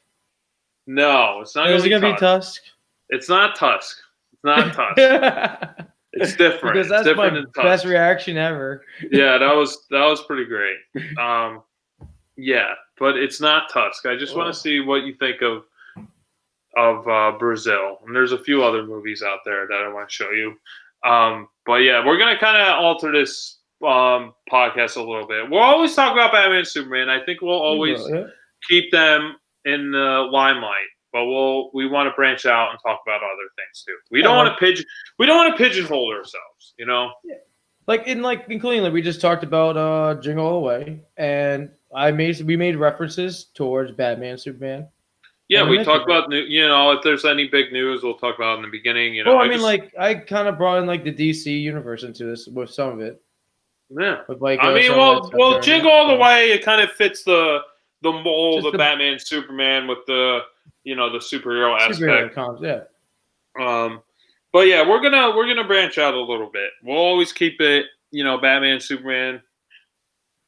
No, 0.87 1.39
it's 1.41 1.55
not. 1.55 1.69
Is 1.69 1.85
it 1.85 1.89
gonna 1.89 2.01
gonna 2.01 2.13
be 2.15 2.19
Tusk. 2.19 2.61
It's 3.09 3.29
not 3.29 3.55
Tusk. 3.55 3.97
It's 4.33 4.43
not 4.43 4.73
Tusk. 4.95 5.87
It's 6.13 6.35
different. 6.37 6.75
because 6.75 6.89
that's 6.89 7.05
my 7.05 7.25
different 7.29 7.53
than 7.55 7.63
best 7.63 7.85
reaction 7.85 8.37
ever. 8.37 8.83
yeah, 9.11 9.37
that 9.37 9.55
was 9.55 9.85
that 9.91 10.05
was 10.05 10.21
pretty 10.23 10.45
great. 10.45 10.77
Um, 11.17 11.63
yeah, 12.35 12.73
but 12.99 13.15
it's 13.17 13.39
not 13.39 13.69
Tusk. 13.71 14.05
I 14.05 14.15
just 14.15 14.35
want 14.35 14.49
Oh. 14.49 14.51
to 14.51 14.57
see 14.57 14.79
what 14.79 15.03
you 15.03 15.13
think 15.15 15.41
of 15.41 15.63
of 16.75 17.07
uh, 17.07 17.37
Brazil. 17.37 17.99
And 18.05 18.15
there's 18.15 18.31
a 18.31 18.43
few 18.43 18.63
other 18.63 18.83
movies 18.83 19.21
out 19.21 19.39
there 19.45 19.67
that 19.67 19.75
I 19.83 19.93
want 19.93 20.09
to 20.09 20.13
show 20.13 20.31
you. 20.31 20.55
Um, 21.07 21.47
but 21.67 21.75
yeah, 21.77 22.03
we're 22.05 22.17
gonna 22.17 22.37
kind 22.39 22.57
of 22.61 22.67
alter 22.83 23.11
this 23.11 23.59
um, 23.85 24.33
podcast 24.51 24.95
a 24.97 24.99
little 25.01 25.27
bit. 25.27 25.49
We'll 25.49 25.59
always 25.61 25.93
talk 25.93 26.13
about 26.13 26.31
Batman 26.31 26.59
and 26.59 26.67
Superman. 26.67 27.09
I 27.09 27.23
think 27.23 27.41
we'll 27.41 27.53
always 27.61 28.01
keep 28.67 28.91
them 28.91 29.35
in 29.65 29.91
the 29.91 30.27
limelight. 30.31 30.87
But 31.11 31.25
we'll 31.25 31.69
we 31.73 31.87
want 31.87 32.07
to 32.07 32.15
branch 32.15 32.45
out 32.47 32.71
and 32.71 32.79
talk 32.83 33.01
about 33.05 33.17
other 33.17 33.47
things 33.55 33.83
too. 33.85 33.95
We 34.09 34.21
don't 34.23 34.31
Yeah, 34.35 34.43
want 34.45 34.57
to 34.59 34.65
pigeon 34.65 34.85
we 35.19 35.25
don't 35.27 35.37
want 35.37 35.55
to 35.55 35.63
pigeonhole 35.63 36.11
ourselves, 36.11 36.73
you 36.79 36.85
know. 36.87 37.11
like 37.87 38.07
in 38.07 38.21
like 38.23 38.45
including 38.49 38.81
like 38.81 38.93
we 38.93 39.01
just 39.01 39.21
talked 39.21 39.43
about 39.43 39.77
uh 39.77 40.19
Jingle 40.21 40.45
All 40.45 40.53
the 40.61 40.67
Way, 40.67 41.03
and 41.17 41.69
I 41.95 42.11
made 42.11 42.41
we 42.41 42.57
made 42.57 42.77
references 42.77 43.45
towards 43.53 43.91
Batman, 43.91 44.37
Superman. 44.39 44.87
Yeah, 45.49 45.69
we 45.69 45.75
then- 45.77 45.85
talk 45.85 46.03
about 46.03 46.29
new. 46.29 46.39
You 46.39 46.67
know, 46.67 46.91
if 46.93 47.03
there's 47.03 47.25
any 47.25 47.47
big 47.47 47.71
news, 47.71 48.01
we'll 48.01 48.15
talk 48.17 48.35
about 48.35 48.57
in 48.57 48.63
the 48.63 48.71
beginning. 48.71 49.13
You 49.13 49.23
know, 49.23 49.33
well, 49.35 49.41
I 49.41 49.43
mean, 49.43 49.53
just- 49.59 49.63
like 49.65 49.93
I 49.99 50.15
kind 50.15 50.47
of 50.47 50.57
brought 50.57 50.79
in 50.79 50.87
like 50.87 51.03
the 51.03 51.13
DC 51.13 51.45
universe 51.61 52.01
into 52.01 52.23
this 52.23 52.47
with 52.47 52.71
some 52.71 52.89
of 52.89 53.01
it. 53.01 53.21
yeah. 53.91 54.21
With 54.27 54.41
like, 54.41 54.59
I 54.61 54.71
uh, 54.71 54.73
mean, 54.75 54.91
well, 54.93 55.29
well. 55.35 55.59
Jingle 55.61 55.91
All 55.91 56.07
the 56.07 56.15
Way, 56.15 56.51
it 56.53 56.63
kind 56.63 56.81
of 56.81 56.91
fits 56.93 57.23
the 57.23 57.59
the 58.03 58.11
mold 58.11 58.65
of 58.65 58.71
the- 58.73 58.77
Batman, 58.77 59.17
Superman 59.19 59.87
with 59.87 59.99
the 60.07 60.41
you 60.83 60.95
know 60.95 61.11
the 61.11 61.17
superhero 61.19 61.77
Superhero 61.79 62.21
aspect. 62.21 62.35
comics, 62.35 62.61
yeah. 62.63 62.81
Um, 63.59 64.01
but 64.51 64.67
yeah, 64.67 64.87
we're 64.87 65.01
gonna 65.01 65.35
we're 65.35 65.47
gonna 65.47 65.67
branch 65.67 65.97
out 65.97 66.13
a 66.13 66.19
little 66.21 66.49
bit. 66.51 66.71
We'll 66.83 66.97
always 66.97 67.31
keep 67.33 67.59
it, 67.61 67.85
you 68.11 68.23
know, 68.23 68.37
Batman, 68.37 68.79
Superman, 68.79 69.41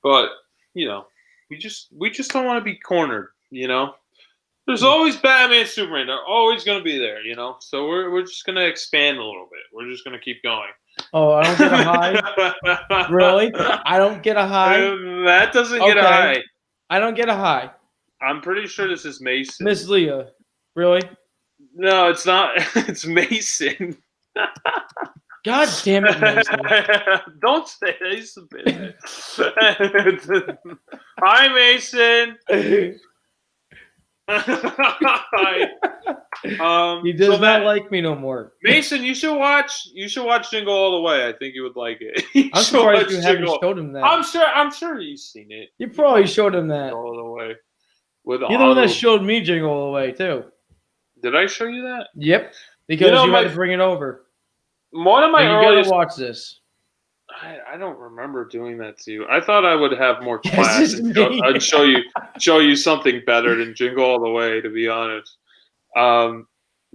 but 0.04 0.30
you 0.74 0.88
know, 0.88 1.08
we 1.50 1.58
just 1.58 1.88
we 1.96 2.10
just 2.10 2.32
don't 2.32 2.46
want 2.46 2.60
to 2.60 2.64
be 2.64 2.76
cornered. 2.78 3.30
You 3.52 3.68
know, 3.68 3.96
there's 4.68 4.82
Hmm. 4.82 4.88
always 4.88 5.16
Batman, 5.16 5.66
Superman. 5.66 6.08
They're 6.08 6.24
always 6.26 6.64
gonna 6.64 6.84
be 6.84 6.98
there. 6.98 7.22
You 7.22 7.36
know, 7.36 7.58
so 7.60 7.88
we're 7.88 8.12
we're 8.12 8.24
just 8.24 8.46
gonna 8.46 8.62
expand 8.66 9.18
a 9.18 9.24
little 9.24 9.48
bit. 9.52 9.62
We're 9.74 9.90
just 9.92 10.04
gonna 10.04 10.20
keep 10.20 10.44
going. 10.44 10.70
Oh, 11.14 11.32
I 11.32 11.44
don't 11.44 11.58
get 11.58 11.74
a 11.74 11.84
high. 11.84 13.08
really? 13.10 13.54
I 13.56 13.98
don't 13.98 14.24
get 14.24 14.38
a 14.38 14.46
high. 14.46 14.80
that 15.26 15.52
doesn't 15.54 15.80
get 15.80 15.98
a 15.98 16.02
high. 16.02 16.44
I 16.90 17.00
don't 17.00 17.16
get 17.16 17.30
a 17.30 17.36
high. 17.36 17.72
I'm 18.22 18.42
pretty 18.42 18.68
sure 18.68 18.88
this 18.88 19.06
is 19.06 19.22
Mason. 19.22 19.66
Miss 19.66 19.88
Leah, 19.88 20.30
really? 20.76 21.02
No, 21.74 22.10
it's 22.10 22.26
not. 22.26 22.52
It's 22.88 23.06
Mason. 23.06 23.98
God 25.46 25.70
damn 25.84 26.06
it, 26.06 26.20
Mason. 26.20 26.60
Don't 27.42 27.68
say 27.68 27.96
that 28.02 28.48
Mason. 28.52 28.94
Hi, 31.20 31.54
Mason. 31.54 32.38
Hi. 34.30 35.68
Um, 36.60 37.04
he 37.06 37.14
does 37.14 37.28
so 37.28 37.32
not 37.34 37.42
Matt- 37.42 37.64
like 37.66 37.92
me 37.92 38.02
no 38.02 38.16
more. 38.16 38.54
Mason. 38.64 39.04
You 39.04 39.14
should 39.16 39.38
watch. 39.38 39.88
You 39.94 40.08
should 40.08 40.26
watch 40.26 40.52
Jingle 40.52 40.74
All 40.74 40.92
the 40.98 41.02
Way. 41.02 41.28
I 41.28 41.34
think 41.34 41.54
you 41.56 41.64
would 41.64 41.76
like 41.76 41.98
it. 42.02 42.24
You 42.34 42.50
I'm 42.54 42.64
surprised 42.64 43.12
you 43.12 43.18
haven't 43.22 43.38
Jingle- 43.38 43.60
showed 43.62 43.78
him 43.78 43.94
that. 43.94 44.04
I'm 44.04 44.24
sure. 44.24 44.46
I'm 44.46 44.72
sure 44.72 45.00
you've 45.00 45.20
seen 45.20 45.52
it. 45.52 45.70
you 45.78 45.90
probably 45.90 46.28
showed 46.28 46.56
him 46.56 46.68
that. 46.70 46.94
All 46.94 47.16
the 47.16 47.24
way. 47.24 47.56
With 48.24 48.42
You're 48.42 48.58
the 48.58 48.66
one 48.66 48.76
that 48.78 48.90
showed 48.90 49.22
me 49.24 49.42
Jingle 49.42 49.70
All 49.70 49.86
the 49.88 49.92
Way 49.92 50.12
too. 50.12 50.46
Did 51.22 51.36
I 51.36 51.46
show 51.46 51.66
you 51.66 51.84
that? 51.84 52.08
Yep, 52.16 52.54
because 52.88 53.08
you, 53.08 53.14
know, 53.14 53.28
my- 53.28 53.42
had 53.42 53.50
to 53.50 53.56
bring 53.56 53.72
it 53.72 53.80
over. 53.80 54.26
One 54.92 55.24
of 55.24 55.32
my 55.32 55.42
And 55.42 55.50
you 55.64 55.70
earliest 55.70 55.90
gotta 55.90 56.06
watch 56.08 56.16
this. 56.16 56.62
I, 57.42 57.74
I 57.74 57.78
don't 57.78 58.00
remember 58.00 58.46
doing 58.46 58.78
that 58.80 58.98
to 59.00 59.12
you. 59.12 59.28
I 59.30 59.42
thought 59.42 59.66
I 59.66 59.76
would 59.76 59.92
have 59.94 60.24
more 60.24 60.40
class 60.46 60.96
show. 61.14 61.44
I'd 61.44 61.62
show 61.62 61.84
you 61.84 62.04
show 62.40 62.60
you 62.60 62.76
something 62.76 63.22
better 63.26 63.56
than 63.56 63.76
Jingle 63.76 64.06
All 64.06 64.20
the 64.20 64.30
Way, 64.30 64.62
to 64.62 64.70
be 64.70 64.88
honest. 64.88 65.38
Um, 65.96 66.48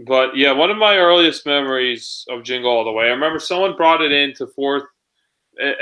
but 0.07 0.37
yeah, 0.37 0.53
one 0.53 0.71
of 0.71 0.77
my 0.77 0.97
earliest 0.97 1.47
memories 1.47 2.25
of 2.29 2.43
Jingle 2.43 2.71
All 2.71 2.85
the 2.85 2.93
Way. 2.93 3.07
I 3.07 3.11
remember 3.11 3.39
someone 3.39 3.77
brought 3.77 4.03
it 4.03 4.13
into 4.13 4.47
fourth. 4.47 4.85
uh, 5.61 5.75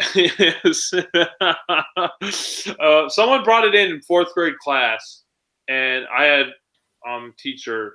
someone 3.08 3.44
brought 3.44 3.64
it 3.64 3.74
in 3.74 3.90
in 3.92 4.00
fourth 4.00 4.32
grade 4.34 4.58
class, 4.58 5.22
and 5.68 6.04
I 6.12 6.24
had 6.24 6.46
um 7.08 7.34
teacher. 7.38 7.94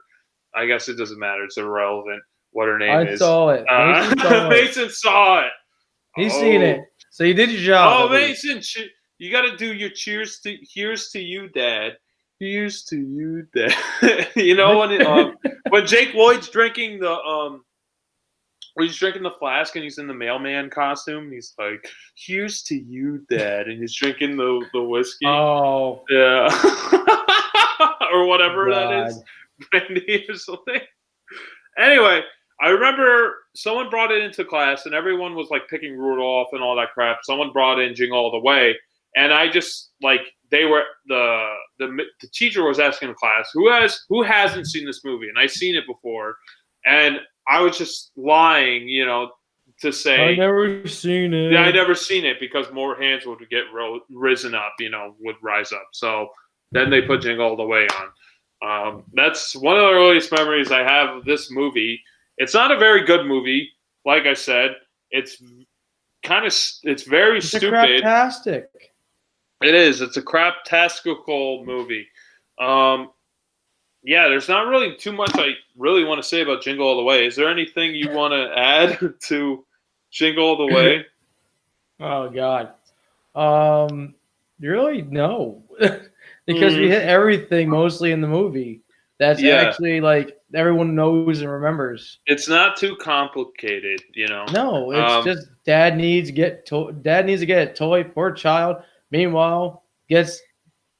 I 0.55 0.65
guess 0.65 0.87
it 0.87 0.97
doesn't 0.97 1.19
matter; 1.19 1.43
it's 1.43 1.57
irrelevant 1.57 2.21
what 2.51 2.67
her 2.67 2.77
name 2.77 2.91
I 2.91 3.01
is. 3.07 3.19
saw 3.19 3.49
it. 3.49 3.65
Uh, 3.67 4.09
Mason 4.09 4.19
saw 4.19 4.45
it. 4.45 4.49
Mason 4.49 4.89
saw 4.89 5.39
it. 5.41 5.51
He's 6.15 6.33
seen 6.33 6.61
Oh. 6.61 6.65
it. 6.65 6.79
So 7.11 7.23
you 7.23 7.33
did 7.33 7.51
your 7.51 7.61
job. 7.61 8.05
Oh. 8.05 8.09
Mason, 8.13 8.61
che- 8.61 8.91
you 9.19 9.31
got 9.31 9.43
to 9.43 9.55
do 9.57 9.73
your 9.73 9.89
cheers 9.89 10.39
to 10.41 10.57
here's 10.73 11.09
to 11.11 11.19
you, 11.21 11.47
Dad. 11.49 11.97
Here's 12.39 12.83
to 12.85 12.97
you, 12.97 13.47
Dad. 13.55 14.27
you 14.35 14.55
know 14.55 14.79
when 14.79 14.91
it, 14.91 15.05
um, 15.05 15.35
when 15.69 15.85
Jake 15.85 16.13
Lloyd's 16.13 16.49
drinking 16.49 16.99
the 16.99 17.11
um, 17.13 17.63
when 18.73 18.87
he's 18.87 18.97
drinking 18.97 19.21
the 19.23 19.31
flask 19.31 19.75
and 19.75 19.83
he's 19.83 19.99
in 19.99 20.07
the 20.07 20.13
mailman 20.13 20.69
costume, 20.69 21.31
he's 21.31 21.53
like, 21.59 21.87
"Here's 22.15 22.63
to 22.63 22.75
you, 22.75 23.23
Dad," 23.29 23.67
and 23.67 23.79
he's 23.79 23.95
drinking 23.95 24.35
the 24.35 24.65
the 24.73 24.81
whiskey. 24.83 25.25
Oh, 25.27 26.03
Yeah, 26.09 26.49
or 28.11 28.25
whatever 28.25 28.69
that 28.71 29.07
is 29.07 29.21
brandy 29.71 30.25
or 30.27 30.35
something. 30.35 30.81
Anyway, 31.77 32.21
I 32.63 32.69
remember 32.69 33.35
someone 33.55 33.89
brought 33.89 34.11
it 34.11 34.23
into 34.23 34.45
class 34.45 34.85
and 34.85 34.95
everyone 34.95 35.35
was 35.35 35.49
like 35.49 35.67
picking 35.69 35.97
Rudolph 35.97 36.47
and 36.53 36.63
all 36.63 36.77
that 36.77 36.93
crap. 36.93 37.19
Someone 37.23 37.51
brought 37.51 37.77
in 37.77 37.93
Jingle 37.93 38.17
All 38.17 38.31
the 38.31 38.39
Way, 38.39 38.73
and 39.17 39.33
I 39.33 39.49
just 39.49 39.91
like 40.01 40.21
they 40.49 40.63
were 40.63 40.83
the 41.07 41.53
the 41.79 41.87
the 42.21 42.27
teacher 42.33 42.63
was 42.63 42.79
asking 42.79 43.09
the 43.09 43.15
class 43.15 43.49
who 43.53 43.69
has 43.69 43.99
who 44.07 44.23
hasn't 44.23 44.67
seen 44.67 44.85
this 44.85 45.03
movie, 45.03 45.27
and 45.27 45.37
I 45.37 45.45
seen 45.45 45.75
it 45.75 45.85
before, 45.85 46.37
and 46.85 47.19
I 47.49 47.59
was 47.59 47.77
just 47.77 48.11
lying, 48.15 48.87
you 48.87 49.05
know, 49.05 49.31
to 49.81 49.91
say 49.91 50.33
I 50.33 50.35
never 50.35 50.87
seen 50.87 51.33
it. 51.33 51.51
yeah, 51.51 51.63
I 51.63 51.71
never 51.71 51.93
seen 51.95 52.23
it 52.23 52.39
because 52.39 52.71
more 52.71 52.95
hands 52.95 53.25
would 53.25 53.39
get 53.49 53.65
ro- 53.73 53.99
risen 54.09 54.55
up, 54.55 54.73
you 54.79 54.89
know, 54.89 55.15
would 55.19 55.35
rise 55.43 55.73
up. 55.73 55.87
So 55.91 56.29
then 56.71 56.89
they 56.89 57.01
put 57.01 57.21
Jingle 57.23 57.45
All 57.45 57.57
the 57.57 57.65
Way 57.65 57.87
on. 57.89 58.07
Um, 58.63 59.03
that's 59.13 59.53
one 59.53 59.75
of 59.75 59.81
the 59.81 59.91
earliest 59.91 60.31
memories 60.31 60.71
I 60.71 60.83
have 60.83 61.17
of 61.17 61.25
this 61.25 61.51
movie. 61.51 62.01
It's 62.37 62.53
not 62.53 62.71
a 62.71 62.77
very 62.77 63.05
good 63.05 63.25
movie, 63.25 63.69
like 64.05 64.23
I 64.25 64.33
said. 64.33 64.75
It's 65.11 65.41
kind 66.23 66.45
of 66.45 66.53
it's 66.83 67.03
very 67.03 67.37
It's 67.37 67.53
a 67.53 67.57
stupid. 67.59 68.03
craptastic. 68.03 68.65
It 69.61 69.75
is. 69.75 70.01
It's 70.01 70.17
a 70.17 70.21
crap-tastical 70.21 71.63
movie. 71.65 72.07
Um, 72.59 73.11
yeah, 74.03 74.27
there's 74.27 74.49
not 74.49 74.67
really 74.67 74.95
too 74.97 75.13
much 75.13 75.31
I 75.35 75.51
really 75.77 76.03
want 76.03 76.21
to 76.21 76.27
say 76.27 76.41
about 76.41 76.61
Jingle 76.61 76.85
All 76.87 76.97
the 76.97 77.03
Way. 77.03 77.25
Is 77.25 77.35
there 77.37 77.49
anything 77.49 77.95
you 77.95 78.09
want 78.11 78.33
to 78.33 78.51
add 78.57 78.99
to 79.27 79.65
Jingle 80.11 80.43
All 80.45 80.57
the 80.67 80.73
Way? 80.73 81.05
Oh 81.99 82.27
God. 82.29 82.71
Um, 83.35 84.15
Really? 84.59 85.03
No. 85.03 85.63
because 86.45 86.75
we 86.75 86.87
Mm. 86.87 86.89
hit 86.89 87.03
everything 87.03 87.69
mostly 87.69 88.11
in 88.11 88.19
the 88.19 88.27
movie. 88.27 88.81
That's 89.19 89.41
Yeah. 89.41 89.55
actually 89.61 90.01
like 90.01 90.37
everyone 90.53 90.95
knows 90.95 91.41
and 91.41 91.49
remembers. 91.51 92.19
It's 92.25 92.47
not 92.49 92.75
too 92.77 92.95
complicated, 92.97 94.01
you 94.13 94.27
know. 94.27 94.45
No, 94.51 94.91
it's 94.91 95.11
Um, 95.11 95.23
just 95.23 95.47
dad 95.65 95.97
needs 95.97 96.31
get 96.31 96.65
to- 96.67 96.91
dad 97.01 97.25
needs 97.25 97.41
to 97.41 97.45
get 97.45 97.69
a 97.69 97.73
toy 97.73 98.03
for 98.03 98.29
a 98.29 98.35
child. 98.35 98.77
Meanwhile, 99.11 99.83
gets 100.09 100.41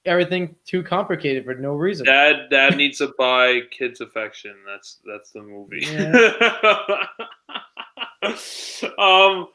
everything 0.05 0.55
too 0.66 0.84
complicated 0.84 1.43
for 1.45 1.55
no 1.55 1.74
reason. 1.74 2.05
Dad, 2.05 2.49
dad 2.51 2.76
needs 2.78 2.99
to 2.99 3.14
buy 3.18 3.61
kids 3.72 3.99
affection. 4.01 4.55
That's 4.66 4.99
that's 5.05 5.32
the 5.32 5.41
movie. 5.41 5.86
um. 8.97 9.47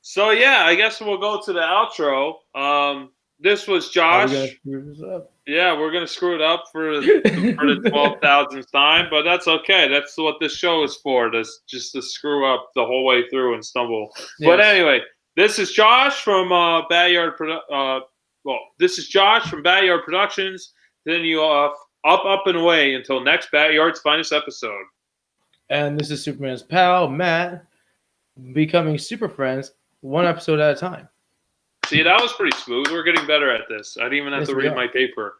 So 0.00 0.30
yeah, 0.30 0.64
I 0.66 0.74
guess 0.74 1.00
we'll 1.00 1.18
go 1.18 1.40
to 1.44 1.52
the 1.52 1.60
outro. 1.60 2.34
Um. 2.54 3.10
This 3.44 3.68
was 3.68 3.90
Josh. 3.90 4.32
gonna 4.32 4.48
screw 4.48 4.82
this 4.90 5.02
up? 5.02 5.30
Yeah, 5.46 5.78
we're 5.78 5.92
gonna 5.92 6.08
screw 6.08 6.34
it 6.34 6.40
up 6.40 6.64
for 6.72 7.00
for 7.02 7.74
the 7.74 7.88
twelve 7.90 8.18
thousandth 8.22 8.72
time, 8.72 9.06
but 9.10 9.22
that's 9.22 9.46
okay. 9.46 9.86
That's 9.86 10.16
what 10.16 10.36
this 10.40 10.56
show 10.56 10.82
is 10.82 10.96
for. 10.96 11.28
To 11.30 11.44
just 11.68 11.92
to 11.92 12.00
screw 12.02 12.46
up 12.52 12.70
the 12.74 12.84
whole 12.84 13.04
way 13.04 13.28
through 13.28 13.52
and 13.54 13.62
stumble. 13.64 14.10
But 14.40 14.60
anyway, 14.60 15.00
this 15.36 15.58
is 15.58 15.70
Josh 15.72 16.22
from 16.22 16.50
uh, 16.52 16.88
Backyard. 16.88 17.36
Produ- 17.38 17.60
uh, 17.70 18.00
well, 18.44 18.58
this 18.78 18.98
is 18.98 19.08
Josh 19.08 19.48
from 19.50 19.62
Backyard 19.62 20.04
Productions. 20.06 20.72
Then 21.04 21.20
you 21.20 21.40
off 21.40 21.76
up, 22.06 22.24
up 22.24 22.46
and 22.46 22.56
away 22.56 22.94
until 22.94 23.20
next 23.22 23.50
Backyard's 23.52 24.00
finest 24.00 24.32
episode. 24.32 24.84
and 25.68 26.00
this 26.00 26.10
is 26.10 26.22
Superman's 26.24 26.62
pal 26.62 27.08
Matt, 27.08 27.66
becoming 28.54 28.96
super 28.96 29.28
friends 29.28 29.72
one 30.00 30.24
episode 30.26 30.60
at 30.60 30.76
a 30.76 30.80
time. 30.80 31.08
See, 31.86 32.02
that 32.02 32.20
was 32.20 32.32
pretty 32.32 32.56
smooth. 32.58 32.88
We're 32.90 33.02
getting 33.02 33.26
better 33.26 33.50
at 33.50 33.62
this. 33.68 33.96
I 33.98 34.04
didn't 34.04 34.18
even 34.18 34.32
have 34.32 34.42
Yes, 34.42 34.48
to 34.48 34.54
read 34.56 34.74
my 34.74 34.86
paper. 34.86 35.36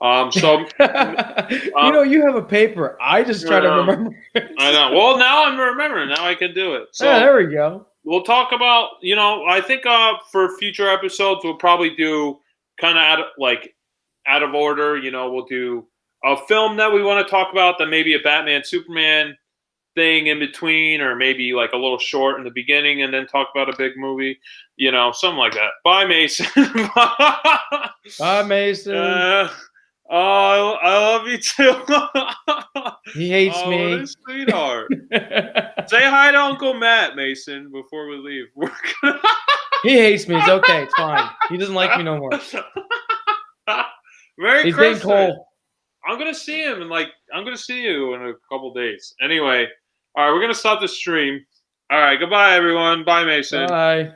Um, 0.00 0.32
so 0.32 0.58
you 0.80 1.92
know, 1.92 2.02
you 2.02 2.24
have 2.26 2.34
a 2.34 2.42
paper. 2.42 2.96
I 3.00 3.22
just 3.22 3.46
try 3.46 3.60
to 3.60 3.70
Um, 3.72 3.88
remember. 3.88 4.16
I 4.58 4.72
know. 4.72 4.96
Well, 4.96 5.18
now 5.18 5.44
I'm 5.44 5.58
remembering. 5.58 6.08
Now 6.08 6.26
I 6.26 6.34
can 6.34 6.52
do 6.54 6.74
it. 6.74 6.88
So 6.92 7.04
yeah, 7.04 7.18
there 7.20 7.36
we 7.36 7.46
go. 7.46 7.86
we'll 8.04 8.22
talk 8.24 8.50
about 8.52 8.90
you 9.00 9.14
know 9.14 9.44
i 9.46 9.60
think 9.60 9.86
uh 9.86 10.14
for 10.32 10.56
future 10.58 10.88
episodes 10.88 11.42
we'll 11.44 11.54
probably 11.54 11.94
do 11.94 12.36
kind 12.80 12.98
of 12.98 13.02
out 13.04 13.20
of 13.20 13.26
like 13.38 13.76
out 14.26 14.42
of 14.42 14.54
order 14.54 14.96
you 14.98 15.12
know 15.12 15.30
we'll 15.32 15.44
do 15.44 15.86
a 16.24 16.36
film 16.48 16.76
that 16.76 16.92
we 16.92 17.00
want 17.00 17.24
to 17.24 17.30
talk 17.30 17.52
about 17.52 17.78
then 17.78 17.88
maybe 17.88 18.14
a 18.14 18.18
batman 18.18 18.64
superman 18.64 19.36
thing 19.94 20.28
in 20.28 20.38
between 20.38 21.00
or 21.00 21.14
maybe 21.16 21.52
like 21.52 21.72
a 21.72 21.76
little 21.76 21.98
short 21.98 22.38
in 22.38 22.44
the 22.44 22.50
beginning 22.50 23.02
and 23.02 23.12
then 23.12 23.26
talk 23.26 23.48
about 23.54 23.72
a 23.72 23.76
big 23.76 23.92
movie 23.96 24.38
you 24.76 24.90
know 24.90 25.12
something 25.12 25.38
like 25.38 25.52
that 25.52 25.70
bye 25.84 26.04
mason 26.06 26.46
Bye, 28.18 28.42
Mason. 28.42 28.94
uh, 28.96 29.48
oh 30.10 30.72
I 30.82 30.98
love 30.98 31.26
you 31.26 31.38
too 31.38 31.74
he 33.18 33.28
hates 33.30 33.56
oh, 33.58 33.70
me. 33.70 33.90
what 33.90 34.00
a 34.00 34.06
sweetheart 34.06 34.88
say 35.88 36.04
hi 36.04 36.32
to 36.32 36.38
uncle 36.38 36.74
matt 36.74 37.14
mason 37.16 37.70
before 37.70 38.08
we 38.08 38.16
leave 38.16 38.46
gonna- 39.02 39.20
he 39.82 39.98
hates 39.98 40.28
me. 40.28 40.36
It's 40.36 40.48
okay. 40.48 40.84
It's 40.84 40.94
fine. 40.94 41.28
He 41.48 41.56
doesn't 41.56 41.74
like 41.74 41.98
me 41.98 42.04
no 42.04 42.16
more. 42.16 42.30
Merry 44.38 44.64
He's 44.64 44.74
Christmas. 44.74 45.02
cold. 45.02 45.38
I'm 46.06 46.18
gonna 46.18 46.34
see 46.34 46.62
him 46.62 46.80
and 46.82 46.90
like 46.90 47.08
I'm 47.34 47.44
gonna 47.44 47.56
see 47.56 47.82
you 47.82 48.14
in 48.14 48.22
a 48.22 48.32
couple 48.48 48.72
days. 48.72 49.14
Anyway, 49.20 49.66
all 50.14 50.24
right, 50.24 50.32
we're 50.32 50.40
gonna 50.40 50.54
stop 50.54 50.80
the 50.80 50.88
stream. 50.88 51.44
All 51.90 51.98
right, 52.00 52.18
goodbye 52.18 52.54
everyone. 52.54 53.04
Bye, 53.04 53.24
Mason. 53.24 53.66
Bye. 53.68 54.12